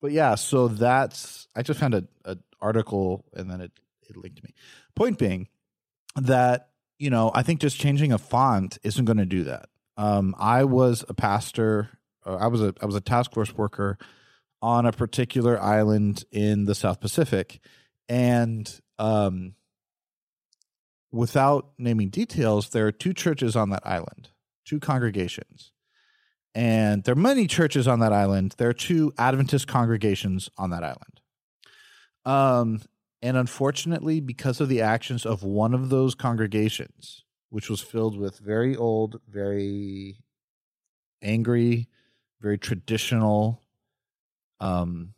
but 0.01 0.13
yeah, 0.13 0.37
so 0.37 0.69
that's 0.69 1.49
I 1.57 1.63
just 1.63 1.81
found 1.81 1.95
a, 1.95 2.05
a 2.25 2.37
article, 2.61 3.25
and 3.33 3.51
then 3.51 3.61
it 3.61 3.73
it 4.09 4.17
linked 4.17 4.43
me. 4.43 4.55
Point 4.97 5.19
being 5.19 5.49
that 6.17 6.71
you 6.99 7.11
know 7.11 7.31
I 7.35 7.43
think 7.43 7.61
just 7.61 7.79
changing 7.79 8.13
a 8.13 8.19
font 8.19 8.79
isn't 8.83 9.05
going 9.05 9.19
to 9.19 9.27
do 9.27 9.45
that. 9.45 9.69
Um, 9.97 10.35
I 10.39 10.65
was 10.65 11.05
a 11.09 11.15
pastor. 11.15 11.91
Uh, 12.25 12.37
I 12.37 12.47
was 12.49 12.63
a 12.63 12.75
I 12.83 12.87
was 12.87 12.95
a 12.95 13.01
task 13.01 13.33
force 13.33 13.55
worker 13.55 13.99
on 14.63 14.87
a 14.87 14.93
particular 14.93 15.61
island 15.61 16.25
in 16.33 16.65
the 16.65 16.75
South 16.75 17.01
Pacific, 17.01 17.61
and 18.09 18.81
um, 18.99 19.55
without 21.13 21.71
naming 21.79 22.09
details, 22.09 22.71
there 22.71 22.87
are 22.87 22.93
two 22.93 23.13
churches 23.13 23.57
on 23.57 23.71
that 23.71 23.87
island, 23.87 24.31
two 24.65 24.81
congregations. 24.81 25.73
And 26.55 27.05
there 27.05 27.13
are 27.13 27.17
many 27.17 27.47
churches 27.47 27.87
on 27.87 28.01
that 28.01 28.15
island. 28.15 28.55
There 28.57 28.69
are 28.69 28.75
two 28.75 29.13
Adventist 29.19 29.69
congregations 29.69 30.49
on 30.57 30.71
that 30.71 30.83
island. 30.83 31.21
Um, 32.25 32.81
and 33.27 33.37
unfortunately, 33.37 34.21
because 34.21 34.61
of 34.61 34.69
the 34.69 34.81
actions 34.81 35.27
of 35.27 35.43
one 35.43 35.75
of 35.75 35.89
those 35.89 36.15
congregations, 36.15 37.25
which 37.51 37.69
was 37.69 37.81
filled 37.81 38.17
with 38.17 38.39
very 38.39 38.77
old, 38.77 39.21
very 39.29 40.23
angry, 41.21 41.89
very 42.41 42.57
traditional. 42.57 43.65
Um, 44.61 45.15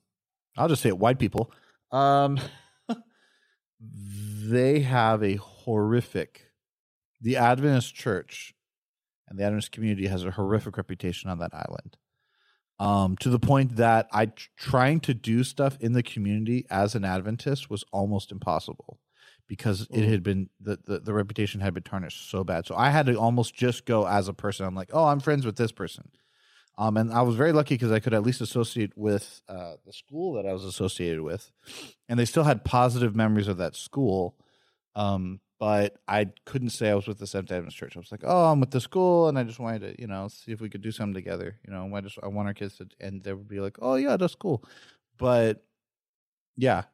I'll 0.56 0.70
just 0.70 0.80
say 0.80 0.88
it, 0.88 0.98
white 0.98 1.18
people. 1.18 1.52
Um, 1.92 2.40
they 3.78 4.80
have 4.80 5.22
a 5.22 5.34
horrific. 5.34 6.46
The 7.20 7.36
Adventist 7.36 7.94
Church 7.94 8.54
and 9.28 9.38
the 9.38 9.44
Adventist 9.44 9.70
community 9.70 10.06
has 10.06 10.24
a 10.24 10.30
horrific 10.30 10.78
reputation 10.78 11.28
on 11.28 11.40
that 11.40 11.52
island. 11.52 11.98
Um, 12.80 13.16
to 13.16 13.28
the 13.28 13.40
point 13.40 13.76
that 13.76 14.08
I 14.12 14.30
trying 14.56 15.00
to 15.00 15.14
do 15.14 15.42
stuff 15.42 15.76
in 15.80 15.94
the 15.94 16.02
community 16.02 16.64
as 16.70 16.94
an 16.94 17.04
Adventist 17.04 17.68
was 17.68 17.84
almost 17.92 18.30
impossible 18.30 19.00
because 19.48 19.82
it 19.90 20.02
mm. 20.02 20.08
had 20.08 20.22
been 20.22 20.48
the, 20.60 20.78
the, 20.84 21.00
the 21.00 21.14
reputation 21.14 21.60
had 21.60 21.74
been 21.74 21.82
tarnished 21.82 22.30
so 22.30 22.44
bad. 22.44 22.66
So 22.66 22.76
I 22.76 22.90
had 22.90 23.06
to 23.06 23.16
almost 23.16 23.54
just 23.54 23.84
go 23.84 24.06
as 24.06 24.28
a 24.28 24.34
person. 24.34 24.64
I'm 24.64 24.76
like, 24.76 24.90
oh, 24.92 25.06
I'm 25.06 25.18
friends 25.20 25.44
with 25.44 25.56
this 25.56 25.72
person. 25.72 26.10
Um, 26.76 26.96
and 26.96 27.12
I 27.12 27.22
was 27.22 27.34
very 27.34 27.52
lucky 27.52 27.74
because 27.74 27.90
I 27.90 27.98
could 27.98 28.14
at 28.14 28.22
least 28.22 28.40
associate 28.40 28.92
with 28.96 29.40
uh, 29.48 29.72
the 29.84 29.92
school 29.92 30.34
that 30.34 30.46
I 30.46 30.52
was 30.52 30.64
associated 30.64 31.22
with, 31.22 31.50
and 32.08 32.20
they 32.20 32.24
still 32.24 32.44
had 32.44 32.64
positive 32.64 33.16
memories 33.16 33.48
of 33.48 33.56
that 33.56 33.74
school. 33.74 34.36
Um, 34.94 35.40
but 35.59 35.96
I 36.06 36.26
couldn't 36.44 36.70
say 36.70 36.90
I 36.90 36.94
was 36.94 37.06
with 37.06 37.18
the 37.18 37.26
Seventh 37.26 37.50
Adventist 37.50 37.76
Church. 37.76 37.96
I 37.96 38.00
was 38.00 38.12
like, 38.12 38.22
oh, 38.24 38.46
I'm 38.46 38.61
with 38.61 38.70
the 38.70 38.80
school, 38.80 39.28
and 39.28 39.38
I 39.38 39.44
just 39.44 39.59
wanted 39.59 39.80
to, 39.80 40.00
you 40.00 40.06
know, 40.06 40.28
see 40.28 40.52
if 40.52 40.61
we 40.61 40.70
could 40.70 40.82
do 40.82 40.92
something 40.92 41.14
together. 41.14 41.59
You 41.66 41.72
know, 41.72 41.90
I 41.94 42.00
just 42.00 42.18
I 42.22 42.28
want 42.28 42.48
our 42.48 42.54
kids 42.54 42.76
to, 42.78 42.88
and 43.00 43.22
they 43.22 43.32
would 43.32 43.48
be 43.48 43.61
like, 43.61 43.78
oh 43.80 43.96
yeah, 43.96 44.16
that's 44.16 44.34
cool. 44.34 44.64
But 45.16 45.64
yeah, 46.56 46.84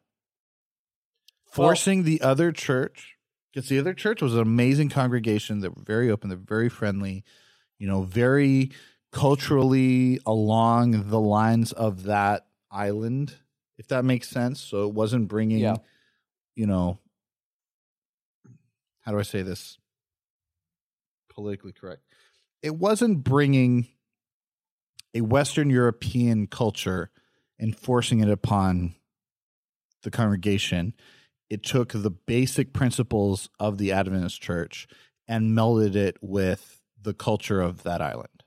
forcing 1.55 2.01
well, 2.01 2.07
the 2.07 2.21
other 2.21 2.51
church 2.51 3.17
because 3.53 3.69
the 3.69 3.79
other 3.79 3.95
church 3.95 4.21
was 4.21 4.35
an 4.35 4.41
amazing 4.41 4.89
congregation 4.89 5.61
They 5.61 5.69
were 5.69 5.83
very 5.83 6.11
open 6.11 6.29
they're 6.29 6.39
very 6.39 6.69
friendly 6.69 7.25
you 7.79 7.87
know 7.87 8.03
very 8.03 8.73
culturally 9.13 10.19
along 10.27 11.09
the 11.09 11.21
lines 11.21 11.73
of 11.73 12.05
that 12.05 12.47
island 12.71 13.37
if 13.79 13.87
that 13.89 14.05
makes 14.05 14.29
sense 14.29 14.61
so 14.61 14.89
it 14.89 14.95
wasn't 14.95 15.29
bringing 15.29 15.61
yeah. 15.61 15.77
you 16.57 16.67
know 16.67 16.99
how 19.05 19.13
do 19.13 19.19
i 19.19 19.23
say 19.23 19.43
this 19.43 19.79
politically 21.29 21.73
correct 21.73 22.03
it 22.63 22.77
wasn't 22.77 23.25
bringing 23.25 23.89
a 25.15 25.21
western 25.21 25.71
european 25.71 26.47
culture 26.47 27.11
and 27.59 27.77
forcing 27.79 28.21
it 28.21 28.31
upon 28.31 28.95
the 30.03 30.11
congregation 30.11 30.95
it 31.51 31.63
took 31.63 31.93
the 31.93 32.11
basic 32.11 32.73
principles 32.73 33.49
of 33.61 33.79
the 33.79 33.93
Adventist 33.93 34.41
church 34.41 34.89
and 35.29 35.57
melded 35.57 35.95
it 35.95 36.17
with 36.21 36.83
the 37.01 37.15
culture 37.15 37.61
of 37.61 37.83
that 37.83 38.01
island. 38.01 38.43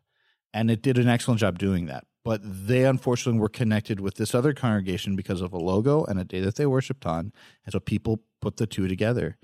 And 0.53 0.71
it 0.71 0.81
did 0.81 0.97
an 0.97 1.07
excellent 1.07 1.39
job 1.39 1.59
doing 1.59 1.85
that. 1.85 2.05
But 2.25 2.41
they 2.43 2.83
unfortunately 2.83 3.39
were 3.39 3.49
connected 3.49 4.01
with 4.01 4.15
this 4.15 4.35
other 4.35 4.53
congregation 4.53 5.15
because 5.15 5.39
of 5.41 5.53
a 5.53 5.57
logo 5.57 6.03
and 6.03 6.19
a 6.19 6.25
day 6.25 6.41
that 6.41 6.55
they 6.55 6.65
worshiped 6.65 7.05
on. 7.05 7.31
And 7.65 7.71
so 7.71 7.79
people 7.79 8.23
put 8.41 8.57
the 8.57 8.67
two 8.67 8.87
together. 8.87 9.37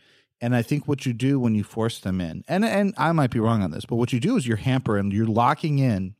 And 0.43 0.53
I 0.53 0.61
think 0.61 0.89
what 0.89 1.05
you 1.05 1.13
do 1.13 1.39
when 1.39 1.55
you 1.55 1.63
force 1.63 1.99
them 1.99 2.19
in, 2.19 2.43
and 2.49 2.65
and 2.65 2.93
I 2.97 3.13
might 3.13 3.31
be 3.31 3.39
wrong 3.39 3.63
on 3.63 3.71
this, 3.71 3.85
but 3.85 3.95
what 3.95 4.11
you 4.11 4.19
do 4.19 4.35
is 4.35 4.45
you're 4.45 4.57
hampering, 4.57 5.09
you're 5.11 5.25
locking 5.25 5.79
in 5.79 6.15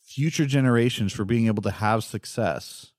future 0.00 0.46
generations 0.46 1.12
for 1.12 1.26
being 1.26 1.46
able 1.46 1.62
to 1.64 1.70
have 1.70 2.04
success 2.04 2.92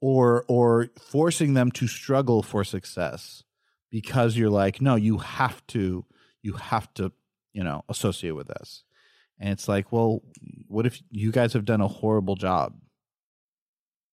or 0.00 0.44
or 0.46 0.90
forcing 1.00 1.54
them 1.54 1.72
to 1.72 1.88
struggle 1.88 2.44
for 2.44 2.62
success 2.62 3.42
because 3.90 4.36
you're 4.36 4.50
like 4.50 4.80
no 4.80 4.94
you 4.94 5.18
have 5.18 5.66
to 5.66 6.04
you 6.42 6.52
have 6.52 6.92
to 6.94 7.10
you 7.52 7.64
know 7.64 7.82
associate 7.88 8.36
with 8.36 8.50
us 8.50 8.84
and 9.40 9.50
it's 9.50 9.66
like 9.66 9.90
well 9.90 10.22
what 10.68 10.86
if 10.86 11.02
you 11.10 11.32
guys 11.32 11.54
have 11.54 11.64
done 11.64 11.80
a 11.80 11.88
horrible 11.88 12.36
job? 12.36 12.74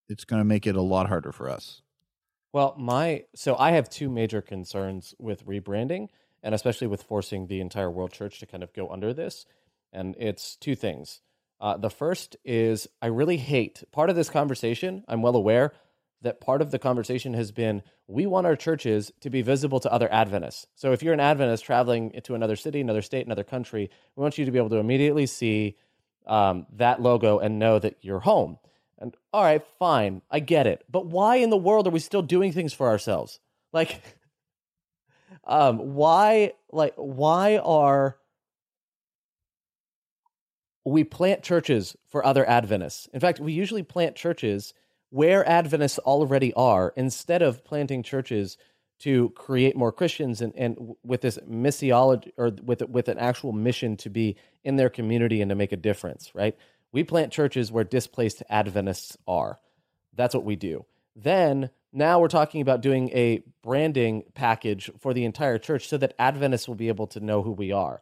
It's 0.10 0.26
going 0.26 0.40
to 0.40 0.46
make 0.46 0.66
it 0.66 0.76
a 0.76 0.82
lot 0.82 1.08
harder 1.08 1.32
for 1.32 1.48
us 1.48 1.84
well 2.54 2.74
my 2.78 3.26
so 3.36 3.58
i 3.58 3.72
have 3.72 3.90
two 3.90 4.10
major 4.10 4.42
concerns 4.42 5.14
with 5.20 5.46
rebranding 5.46 6.08
and 6.42 6.56
especially 6.56 6.88
with 6.88 7.04
forcing 7.04 7.48
the 7.48 7.60
entire 7.60 7.92
world 7.92 8.14
church 8.14 8.40
to 8.40 8.46
kind 8.46 8.64
of 8.64 8.72
go 8.74 8.90
under 8.90 9.14
this 9.14 9.46
and 9.92 10.16
it's 10.18 10.56
two 10.56 10.76
things 10.76 11.20
uh, 11.64 11.78
the 11.78 11.90
first 11.90 12.36
is 12.44 12.90
I 13.02 13.08
really 13.08 13.38
hate 13.38 13.86
part 13.94 14.10
of 14.10 14.18
this 14.18 14.30
conversation. 14.30 15.06
I'm 15.08 15.22
well 15.22 15.38
aware 15.38 15.72
that 16.22 16.42
part 16.42 16.62
of 16.62 16.72
the 16.72 16.80
conversation 16.80 17.34
has 17.36 17.54
been 17.54 17.84
we 18.06 18.26
want 18.26 18.46
our 18.46 18.58
churches 18.58 19.14
to 19.22 19.30
be 19.30 19.42
visible 19.42 19.80
to 19.80 19.92
other 19.92 20.12
Adventists. 20.12 20.68
So 20.76 20.92
if 20.92 21.02
you're 21.02 21.14
an 21.14 21.22
Adventist 21.22 21.64
traveling 21.64 22.20
to 22.26 22.36
another 22.36 22.58
city, 22.58 22.82
another 22.82 23.02
state, 23.02 23.26
another 23.26 23.46
country, 23.46 23.90
we 24.16 24.22
want 24.22 24.38
you 24.38 24.44
to 24.44 24.52
be 24.52 24.58
able 24.58 24.72
to 24.72 24.78
immediately 24.78 25.26
see 25.26 25.78
um, 26.28 26.66
that 26.74 27.02
logo 27.02 27.40
and 27.40 27.60
know 27.60 27.80
that 27.80 27.96
you're 28.02 28.20
home. 28.20 28.58
And 29.04 29.16
all 29.34 29.44
right, 29.44 29.62
fine, 29.78 30.22
I 30.32 30.40
get 30.40 30.66
it. 30.66 30.84
But 30.90 31.06
why 31.06 31.36
in 31.36 31.50
the 31.50 31.58
world 31.58 31.86
are 31.88 31.92
we 31.92 32.00
still 32.00 32.22
doing 32.22 32.52
things 32.52 32.74
for 32.74 32.88
ourselves? 32.88 33.40
Like, 33.72 34.02
um, 35.46 35.94
why, 35.94 36.54
like, 36.72 36.94
why 36.96 37.58
are 37.58 38.18
we 40.86 41.04
plant 41.04 41.44
churches 41.44 41.96
for 42.10 42.26
other 42.26 42.48
Adventists. 42.48 43.08
In 43.14 43.20
fact, 43.20 43.40
we 43.40 43.54
usually 43.54 43.84
plant 43.84 44.16
churches 44.16 44.74
where 45.10 45.48
Adventists 45.48 46.00
already 46.00 46.54
are 46.56 46.94
instead 46.96 47.42
of 47.42 47.64
planting 47.64 48.04
churches 48.04 48.58
to 49.00 49.30
create 49.32 49.76
more 49.76 49.92
Christians 49.92 50.42
and, 50.42 50.54
and 50.56 50.96
with 51.04 51.22
this 51.22 51.38
missiology 51.50 52.32
or 52.38 52.52
with, 52.64 52.82
with 52.84 53.08
an 53.08 53.18
actual 53.18 53.52
mission 53.52 53.98
to 53.98 54.10
be 54.10 54.36
in 54.64 54.76
their 54.76 54.90
community 54.90 55.42
and 55.42 55.50
to 55.50 55.56
make 55.56 55.72
a 55.72 55.78
difference, 55.78 56.34
right? 56.34 56.58
We 56.94 57.04
plant 57.04 57.34
churches 57.34 57.72
where 57.72 57.84
displaced 57.84 58.44
Adventists 58.50 59.18
are. 59.28 59.60
That's 60.16 60.34
what 60.34 60.46
we 60.46 60.56
do. 60.56 60.86
Then 61.16 61.72
now 61.92 62.20
we're 62.20 62.28
talking 62.28 62.62
about 62.62 62.82
doing 62.82 63.10
a 63.10 63.44
branding 63.64 64.24
package 64.36 64.90
for 65.00 65.14
the 65.14 65.26
entire 65.26 65.58
church 65.58 65.88
so 65.88 65.98
that 65.98 66.14
Adventists 66.18 66.68
will 66.68 66.76
be 66.76 66.88
able 66.88 67.08
to 67.08 67.20
know 67.20 67.42
who 67.42 67.52
we 67.52 67.72
are. 67.72 68.02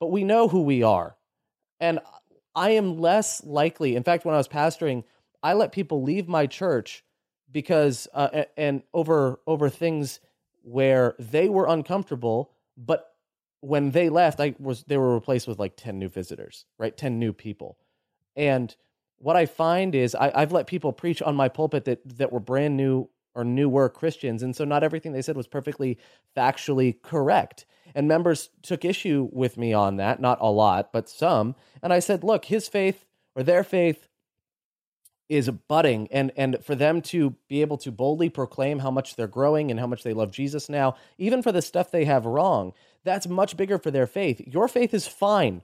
But 0.00 0.10
we 0.10 0.24
know 0.24 0.48
who 0.48 0.62
we 0.62 0.82
are. 0.82 1.16
And 1.80 2.00
I 2.54 2.70
am 2.70 2.98
less 2.98 3.44
likely. 3.44 3.94
In 3.96 4.02
fact, 4.02 4.24
when 4.24 4.34
I 4.34 4.38
was 4.38 4.48
pastoring, 4.48 5.04
I 5.42 5.52
let 5.52 5.72
people 5.72 6.02
leave 6.02 6.28
my 6.28 6.46
church 6.46 7.04
because 7.50 8.08
uh, 8.12 8.44
and 8.56 8.82
over 8.92 9.40
over 9.46 9.68
things 9.68 10.20
where 10.62 11.14
they 11.18 11.48
were 11.48 11.66
uncomfortable, 11.66 12.50
but 12.76 13.14
when 13.60 13.90
they 13.90 14.08
left, 14.08 14.40
I 14.40 14.54
was 14.58 14.84
they 14.84 14.96
were 14.96 15.14
replaced 15.14 15.48
with 15.48 15.58
like 15.58 15.76
ten 15.76 15.98
new 15.98 16.08
visitors, 16.08 16.66
right? 16.78 16.96
Ten 16.96 17.18
new 17.18 17.32
people, 17.32 17.78
and 18.38 18.74
what 19.18 19.36
I 19.36 19.46
find 19.46 19.94
is 19.94 20.14
I, 20.14 20.32
I've 20.34 20.52
let 20.52 20.68
people 20.68 20.92
preach 20.92 21.20
on 21.20 21.34
my 21.34 21.48
pulpit 21.48 21.84
that 21.84 22.00
that 22.18 22.32
were 22.32 22.40
brand 22.40 22.76
new 22.76 23.10
or 23.34 23.44
newer 23.44 23.88
Christians, 23.88 24.42
and 24.42 24.56
so 24.56 24.64
not 24.64 24.82
everything 24.82 25.12
they 25.12 25.22
said 25.22 25.36
was 25.36 25.46
perfectly 25.46 25.98
factually 26.36 27.02
correct. 27.02 27.66
And 27.94 28.06
members 28.06 28.50
took 28.62 28.84
issue 28.84 29.28
with 29.32 29.56
me 29.56 29.72
on 29.72 29.96
that, 29.96 30.20
not 30.20 30.38
a 30.40 30.50
lot, 30.50 30.92
but 30.92 31.08
some. 31.08 31.54
And 31.82 31.92
I 31.92 31.98
said, 31.98 32.22
look, 32.22 32.46
his 32.46 32.68
faith 32.68 33.04
or 33.34 33.42
their 33.42 33.64
faith 33.64 34.08
is 35.28 35.50
budding 35.50 36.08
and 36.10 36.32
and 36.36 36.58
for 36.64 36.74
them 36.74 37.02
to 37.02 37.34
be 37.48 37.60
able 37.60 37.76
to 37.76 37.92
boldly 37.92 38.30
proclaim 38.30 38.78
how 38.78 38.90
much 38.90 39.14
they're 39.14 39.26
growing 39.26 39.70
and 39.70 39.78
how 39.78 39.86
much 39.86 40.02
they 40.02 40.14
love 40.14 40.30
Jesus 40.30 40.68
now 40.70 40.96
even 41.18 41.42
for 41.42 41.52
the 41.52 41.60
stuff 41.60 41.90
they 41.90 42.06
have 42.06 42.24
wrong 42.24 42.72
that's 43.04 43.28
much 43.28 43.56
bigger 43.56 43.78
for 43.78 43.90
their 43.90 44.06
faith 44.06 44.40
your 44.46 44.68
faith 44.68 44.94
is 44.94 45.06
fine 45.06 45.62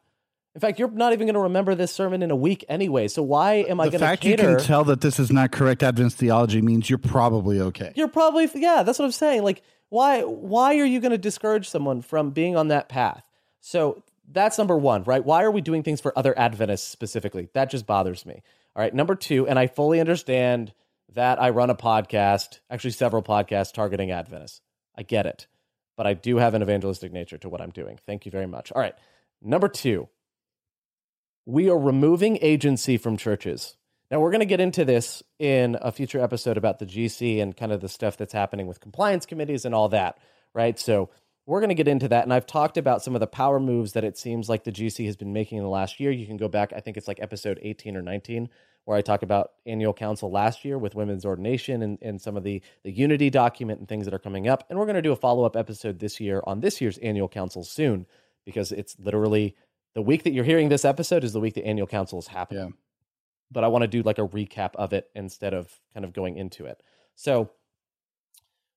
in 0.55 0.61
fact 0.61 0.79
you're 0.79 0.91
not 0.91 1.13
even 1.13 1.27
going 1.27 1.35
to 1.35 1.41
remember 1.41 1.75
this 1.75 1.93
sermon 1.93 2.23
in 2.23 2.31
a 2.31 2.37
week 2.37 2.65
anyway 2.69 3.09
so 3.09 3.23
why 3.23 3.55
am 3.55 3.81
i 3.81 3.85
going 3.85 3.93
to 3.93 3.99
the 3.99 4.05
fact 4.05 4.25
you 4.25 4.37
can 4.37 4.59
tell 4.59 4.85
that 4.85 5.01
this 5.01 5.19
is 5.19 5.31
not 5.31 5.51
correct 5.51 5.83
adventist 5.83 6.17
theology 6.17 6.63
means 6.63 6.89
you're 6.89 6.99
probably 6.99 7.61
okay 7.61 7.93
you're 7.97 8.09
probably 8.09 8.49
yeah 8.55 8.83
that's 8.83 8.99
what 8.99 9.05
i'm 9.05 9.13
saying 9.13 9.43
like 9.43 9.63
why 9.95 10.23
why 10.23 10.77
are 10.79 10.85
you 10.85 10.99
going 10.99 11.13
to 11.13 11.19
discourage 11.19 11.69
someone 11.69 12.03
from 12.03 12.31
being 12.31 12.57
on 12.57 12.67
that 12.69 12.89
path? 12.89 13.25
So 13.61 14.03
that's 14.29 14.59
number 14.59 14.77
one, 14.77 15.05
right? 15.05 15.25
Why 15.25 15.45
are 15.45 15.53
we 15.53 15.61
doing 15.61 15.85
things 15.85 16.01
for 16.01 16.17
other 16.19 16.37
Adventists 16.37 16.89
specifically? 16.89 17.49
That 17.55 17.71
just 17.71 17.87
bothers 17.87 18.27
me. 18.27 18.43
All 18.75 18.83
right, 18.83 18.93
number 18.93 19.15
two, 19.15 19.47
and 19.47 19.57
I 19.57 19.69
fully 19.69 20.01
understand 20.01 20.73
that 21.13 21.41
I 21.41 21.51
run 21.51 21.71
a 21.71 21.77
podcast, 21.77 22.59
actually 22.69 22.91
several 22.91 23.23
podcasts 23.23 23.73
targeting 23.73 24.11
Adventists. 24.11 24.63
I 24.97 25.05
get 25.05 25.27
it, 25.27 25.47
but 25.97 26.09
I 26.09 26.15
do 26.15 26.39
have 26.39 26.55
an 26.55 26.63
evangelistic 26.63 27.13
nature 27.13 27.39
to 27.39 27.49
what 27.49 27.61
I'm 27.61 27.71
doing. 27.71 28.01
Thank 28.05 28.27
you 28.27 28.33
very 28.33 28.47
much. 28.47 28.73
All 28.73 28.83
right, 28.83 28.97
number 29.41 29.69
two, 29.69 30.09
we 31.47 31.69
are 31.69 31.79
removing 31.79 32.39
agency 32.41 32.97
from 32.97 33.17
churches. 33.17 33.77
Now, 34.11 34.21
we're 34.21 34.31
going 34.31 34.41
to 34.41 34.47
get 34.47 34.61
into 34.61 34.85
this 34.85 35.23
in 35.39 35.77
a 35.81 35.91
future 35.91 36.21
episode 36.21 36.57
about 36.57 36.79
the 36.79 36.87
GC 36.87 37.41
and 37.43 37.57
kind 37.57 37.73
of 37.73 37.81
the 37.81 37.89
stuff 37.89 38.17
that's 38.17 38.33
happening 38.33 38.67
with 38.67 38.81
compliance 38.81 39.27
committees 39.27 39.65
and 39.65 39.75
all 39.75 39.89
that, 39.91 40.19
right? 40.55 40.79
So, 40.79 41.11
we're 41.47 41.61
going 41.61 41.69
to 41.69 41.75
get 41.75 41.89
into 41.89 42.09
that. 42.09 42.25
And 42.25 42.33
I've 42.33 42.47
talked 42.47 42.79
about 42.79 43.03
some 43.03 43.15
of 43.15 43.21
the 43.21 43.27
power 43.27 43.61
moves 43.61 43.93
that 43.93 44.05
it 44.05 44.17
seems 44.17 44.49
like 44.49 44.65
the 44.65 44.73
GC 44.73 45.05
has 45.07 45.17
been 45.17 45.33
making 45.33 45.59
in 45.59 45.65
the 45.65 45.71
last 45.71 46.01
year. 46.01 46.11
You 46.11 46.27
can 46.27 46.39
go 46.39 46.49
back, 46.49 46.73
I 46.75 46.81
think 46.81 46.97
it's 46.97 47.07
like 47.07 47.21
episode 47.21 47.59
18 47.61 47.97
or 47.97 48.03
19, 48.03 48.49
where 48.87 48.97
I 48.97 49.03
talk 49.03 49.23
about 49.23 49.53
annual 49.67 49.93
council 49.93 50.31
last 50.31 50.65
year 50.65 50.79
with 50.79 50.95
women's 50.95 51.27
ordination 51.27 51.83
and, 51.83 51.99
and 52.01 52.21
some 52.21 52.37
of 52.39 52.45
the, 52.45 52.63
the 52.83 52.93
unity 52.93 53.29
document 53.29 53.79
and 53.79 53.89
things 53.89 54.07
that 54.07 54.15
are 54.15 54.19
coming 54.19 54.49
up. 54.49 54.65
And 54.71 54.79
we're 54.79 54.87
going 54.87 54.97
to 54.97 55.03
do 55.03 55.13
a 55.13 55.17
follow 55.17 55.45
up 55.45 55.55
episode 55.55 55.99
this 55.99 56.19
year 56.19 56.43
on 56.47 56.61
this 56.61 56.81
year's 56.81 56.99
annual 56.99 57.29
council 57.29 57.63
soon. 57.63 58.07
because 58.45 58.73
it's 58.73 58.97
literally 58.99 59.55
the 59.95 60.03
week 60.03 60.25
that 60.25 60.33
you're 60.33 60.45
hearing 60.45 60.69
this 60.69 60.85
episode 60.85 61.25
is 61.25 61.33
the 61.33 61.41
week 61.41 61.55
the 61.55 61.65
annual 61.65 61.87
council 61.87 62.19
is 62.19 62.27
happening. 62.27 62.69
Yeah. 62.69 62.75
But 63.51 63.65
I 63.65 63.69
want 63.69 63.83
to 63.83 63.89
do 63.89 64.03
like 64.03 64.19
a 64.19 64.27
recap 64.27 64.75
of 64.75 64.93
it 64.93 65.11
instead 65.15 65.55
of 65.55 65.81
kind 65.93 66.05
of 66.05 66.13
going 66.13 66.37
into 66.37 66.67
it. 66.67 66.83
So 67.15 67.51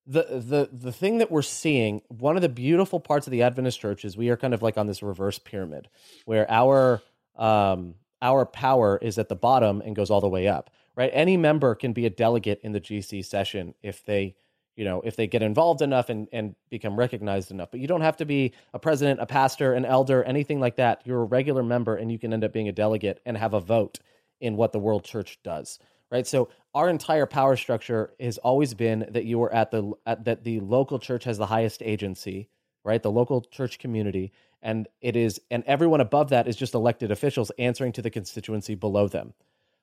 the 0.05 0.23
the 0.23 0.69
the 0.71 0.91
thing 0.91 1.17
that 1.17 1.31
we're 1.31 1.41
seeing, 1.41 2.01
one 2.07 2.35
of 2.35 2.41
the 2.41 2.49
beautiful 2.49 2.99
parts 2.99 3.27
of 3.27 3.31
the 3.31 3.41
Adventist 3.41 3.79
church 3.79 4.05
is 4.05 4.15
we 4.15 4.29
are 4.29 4.37
kind 4.37 4.53
of 4.53 4.61
like 4.61 4.77
on 4.77 4.87
this 4.87 5.03
reverse 5.03 5.39
pyramid 5.39 5.89
where 6.25 6.49
our 6.49 7.01
um 7.35 7.95
our 8.21 8.45
power 8.45 8.97
is 9.01 9.17
at 9.17 9.29
the 9.29 9.35
bottom 9.35 9.81
and 9.81 9.95
goes 9.95 10.09
all 10.09 10.21
the 10.21 10.29
way 10.29 10.47
up. 10.47 10.69
Right? 10.95 11.11
Any 11.13 11.37
member 11.37 11.75
can 11.75 11.93
be 11.93 12.05
a 12.05 12.09
delegate 12.09 12.59
in 12.63 12.71
the 12.71 12.81
GC 12.81 13.23
session 13.25 13.75
if 13.83 14.03
they 14.03 14.35
you 14.77 14.85
know, 14.85 15.01
if 15.03 15.15
they 15.15 15.27
get 15.27 15.41
involved 15.41 15.81
enough 15.81 16.09
and, 16.09 16.27
and 16.31 16.55
become 16.69 16.95
recognized 16.95 17.49
enough. 17.49 17.71
But 17.71 17.79
you 17.79 17.87
don't 17.87 18.01
have 18.01 18.17
to 18.17 18.25
be 18.25 18.53
a 18.73 18.79
president, 18.79 19.19
a 19.19 19.25
pastor, 19.25 19.73
an 19.73 19.83
elder, 19.83 20.23
anything 20.23 20.59
like 20.59 20.75
that. 20.75 21.01
You're 21.03 21.23
a 21.23 21.25
regular 21.25 21.63
member 21.63 21.95
and 21.95 22.11
you 22.11 22.19
can 22.19 22.31
end 22.31 22.43
up 22.43 22.53
being 22.53 22.69
a 22.69 22.71
delegate 22.71 23.19
and 23.25 23.35
have 23.35 23.55
a 23.55 23.59
vote 23.59 23.99
in 24.39 24.55
what 24.55 24.71
the 24.71 24.79
world 24.79 25.03
church 25.03 25.39
does. 25.43 25.79
Right. 26.09 26.25
So 26.25 26.47
our 26.73 26.87
entire 26.87 27.25
power 27.25 27.57
structure 27.57 28.13
has 28.19 28.37
always 28.37 28.73
been 28.73 29.07
that 29.09 29.25
you 29.25 29.41
are 29.43 29.51
at 29.51 29.71
the 29.71 29.91
at, 30.05 30.23
that 30.23 30.43
the 30.45 30.61
local 30.61 30.99
church 30.99 31.25
has 31.25 31.37
the 31.37 31.47
highest 31.47 31.81
agency, 31.83 32.47
right? 32.85 33.03
The 33.03 33.11
local 33.11 33.41
church 33.41 33.79
community. 33.79 34.31
And 34.61 34.87
it 35.01 35.17
is 35.17 35.41
and 35.51 35.63
everyone 35.65 35.99
above 35.99 36.29
that 36.29 36.47
is 36.47 36.55
just 36.55 36.75
elected 36.75 37.11
officials 37.11 37.51
answering 37.59 37.91
to 37.93 38.01
the 38.01 38.09
constituency 38.09 38.75
below 38.75 39.09
them. 39.09 39.33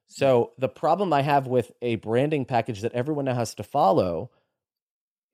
So 0.06 0.52
the 0.56 0.68
problem 0.68 1.12
I 1.12 1.22
have 1.22 1.46
with 1.46 1.72
a 1.82 1.96
branding 1.96 2.44
package 2.44 2.80
that 2.82 2.92
everyone 2.92 3.24
now 3.26 3.34
has 3.34 3.54
to 3.56 3.62
follow 3.62 4.30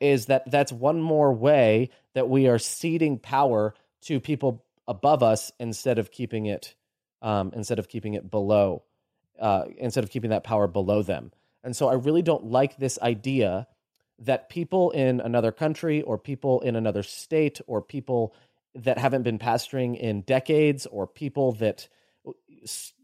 is 0.00 0.26
that 0.26 0.50
that's 0.50 0.72
one 0.72 1.00
more 1.00 1.32
way 1.32 1.90
that 2.14 2.28
we 2.28 2.48
are 2.48 2.58
ceding 2.58 3.18
power 3.18 3.74
to 4.02 4.18
people 4.18 4.64
above 4.88 5.22
us 5.22 5.52
instead 5.60 5.98
of 5.98 6.10
keeping 6.10 6.46
it 6.46 6.74
um, 7.22 7.52
instead 7.54 7.78
of 7.78 7.88
keeping 7.88 8.14
it 8.14 8.30
below 8.30 8.82
uh, 9.38 9.64
instead 9.78 10.04
of 10.04 10.10
keeping 10.10 10.30
that 10.30 10.44
power 10.44 10.66
below 10.66 11.02
them. 11.02 11.32
And 11.62 11.76
so 11.76 11.88
I 11.88 11.94
really 11.94 12.22
don't 12.22 12.44
like 12.44 12.76
this 12.76 12.98
idea 13.00 13.66
that 14.20 14.48
people 14.48 14.90
in 14.90 15.20
another 15.20 15.52
country 15.52 16.02
or 16.02 16.18
people 16.18 16.60
in 16.60 16.76
another 16.76 17.02
state 17.02 17.60
or 17.66 17.80
people 17.80 18.34
that 18.74 18.98
haven't 18.98 19.22
been 19.22 19.38
pastoring 19.38 19.98
in 19.98 20.20
decades 20.22 20.86
or 20.86 21.06
people 21.06 21.52
that 21.52 21.88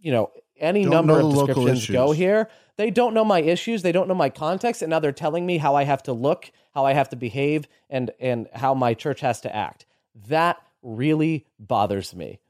you 0.00 0.12
know 0.12 0.30
any 0.58 0.82
don't 0.82 0.92
number 0.92 1.20
of 1.20 1.32
descriptions 1.32 1.88
go 1.88 2.12
here. 2.12 2.48
They 2.76 2.90
don't 2.90 3.14
know 3.14 3.24
my 3.24 3.40
issues. 3.40 3.82
They 3.82 3.92
don't 3.92 4.08
know 4.08 4.14
my 4.14 4.28
context. 4.28 4.82
And 4.82 4.90
now 4.90 4.98
they're 5.00 5.12
telling 5.12 5.46
me 5.46 5.58
how 5.58 5.74
i 5.74 5.84
have 5.84 6.02
to 6.04 6.12
look 6.12 6.50
how 6.74 6.84
i 6.84 6.92
have 6.92 7.08
to 7.10 7.16
behave 7.16 7.66
and 7.88 8.10
and 8.20 8.48
how 8.54 8.74
my 8.74 8.94
church 8.94 9.20
has 9.20 9.40
to 9.42 9.54
act. 9.54 9.86
That 10.28 10.60
really 10.82 11.46
bothers 11.58 12.14
me 12.14 12.40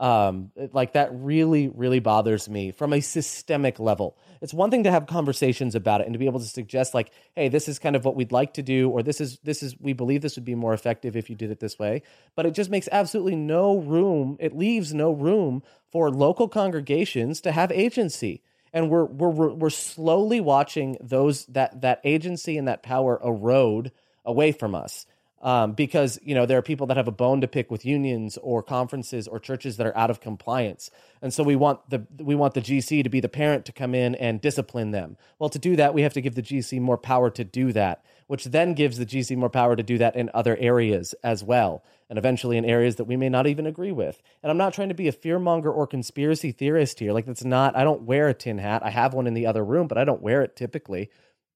um, 0.00 0.50
like 0.72 0.94
that 0.94 1.10
really, 1.12 1.68
really 1.68 2.00
bothers 2.00 2.48
me 2.48 2.72
from 2.72 2.94
a 2.94 3.02
systemic 3.02 3.78
level. 3.78 4.16
It's 4.40 4.54
one 4.54 4.70
thing 4.70 4.84
to 4.84 4.90
have 4.90 5.06
conversations 5.06 5.74
about 5.74 6.00
it 6.00 6.06
and 6.06 6.14
to 6.14 6.18
be 6.18 6.24
able 6.24 6.40
to 6.40 6.46
suggest, 6.46 6.94
like, 6.94 7.12
hey, 7.36 7.48
this 7.48 7.68
is 7.68 7.78
kind 7.78 7.94
of 7.94 8.04
what 8.06 8.16
we'd 8.16 8.32
like 8.32 8.54
to 8.54 8.62
do, 8.62 8.88
or 8.88 9.02
this 9.02 9.20
is 9.20 9.38
this 9.44 9.62
is 9.62 9.78
we 9.78 9.92
believe 9.92 10.22
this 10.22 10.36
would 10.36 10.44
be 10.46 10.54
more 10.54 10.72
effective 10.72 11.16
if 11.16 11.28
you 11.28 11.36
did 11.36 11.50
it 11.50 11.60
this 11.60 11.78
way. 11.78 12.02
But 12.34 12.46
it 12.46 12.52
just 12.52 12.70
makes 12.70 12.88
absolutely 12.90 13.36
no 13.36 13.76
room. 13.76 14.38
It 14.40 14.56
leaves 14.56 14.94
no 14.94 15.12
room 15.12 15.62
for 15.92 16.10
local 16.10 16.48
congregations 16.48 17.42
to 17.42 17.52
have 17.52 17.70
agency. 17.70 18.42
And 18.72 18.88
we're 18.88 19.04
we're 19.04 19.52
we're 19.52 19.68
slowly 19.68 20.40
watching 20.40 20.96
those 21.02 21.44
that 21.46 21.82
that 21.82 22.00
agency 22.04 22.56
and 22.56 22.68
that 22.68 22.82
power 22.82 23.20
erode 23.22 23.92
away 24.24 24.52
from 24.52 24.74
us 24.74 25.04
um, 25.42 25.72
because 25.72 26.18
you 26.22 26.34
know 26.34 26.44
there 26.44 26.58
are 26.58 26.62
people 26.62 26.86
that 26.88 26.96
have 26.96 27.08
a 27.08 27.12
bone 27.12 27.40
to 27.40 27.48
pick 27.48 27.70
with 27.70 27.86
unions 27.86 28.38
or 28.42 28.62
conferences 28.62 29.26
or 29.26 29.38
churches 29.38 29.78
that 29.78 29.86
are 29.86 29.96
out 29.96 30.10
of 30.10 30.20
compliance, 30.20 30.90
and 31.22 31.32
so 31.32 31.42
we 31.42 31.56
want 31.56 31.88
the 31.88 32.06
we 32.18 32.34
want 32.34 32.54
the 32.54 32.60
GC 32.60 33.02
to 33.02 33.08
be 33.08 33.20
the 33.20 33.28
parent 33.28 33.64
to 33.64 33.72
come 33.72 33.94
in 33.94 34.14
and 34.16 34.40
discipline 34.40 34.90
them. 34.90 35.16
Well, 35.38 35.48
to 35.50 35.58
do 35.58 35.76
that, 35.76 35.94
we 35.94 36.02
have 36.02 36.12
to 36.14 36.20
give 36.20 36.34
the 36.34 36.42
GC 36.42 36.80
more 36.80 36.98
power 36.98 37.30
to 37.30 37.44
do 37.44 37.72
that, 37.72 38.04
which 38.26 38.44
then 38.44 38.74
gives 38.74 38.98
the 38.98 39.06
GC 39.06 39.36
more 39.36 39.48
power 39.48 39.76
to 39.76 39.82
do 39.82 39.96
that 39.98 40.14
in 40.14 40.30
other 40.34 40.56
areas 40.58 41.14
as 41.24 41.42
well, 41.42 41.82
and 42.10 42.18
eventually 42.18 42.58
in 42.58 42.66
areas 42.66 42.96
that 42.96 43.04
we 43.04 43.16
may 43.16 43.30
not 43.30 43.46
even 43.46 43.66
agree 43.66 43.92
with. 43.92 44.20
And 44.42 44.50
I'm 44.50 44.58
not 44.58 44.74
trying 44.74 44.90
to 44.90 44.94
be 44.94 45.08
a 45.08 45.12
fearmonger 45.12 45.74
or 45.74 45.86
conspiracy 45.86 46.52
theorist 46.52 46.98
here. 46.98 47.12
Like 47.14 47.24
that's 47.24 47.44
not. 47.44 47.76
I 47.76 47.84
don't 47.84 48.02
wear 48.02 48.28
a 48.28 48.34
tin 48.34 48.58
hat. 48.58 48.82
I 48.84 48.90
have 48.90 49.14
one 49.14 49.26
in 49.26 49.34
the 49.34 49.46
other 49.46 49.64
room, 49.64 49.88
but 49.88 49.96
I 49.96 50.04
don't 50.04 50.20
wear 50.20 50.42
it 50.42 50.54
typically. 50.54 51.08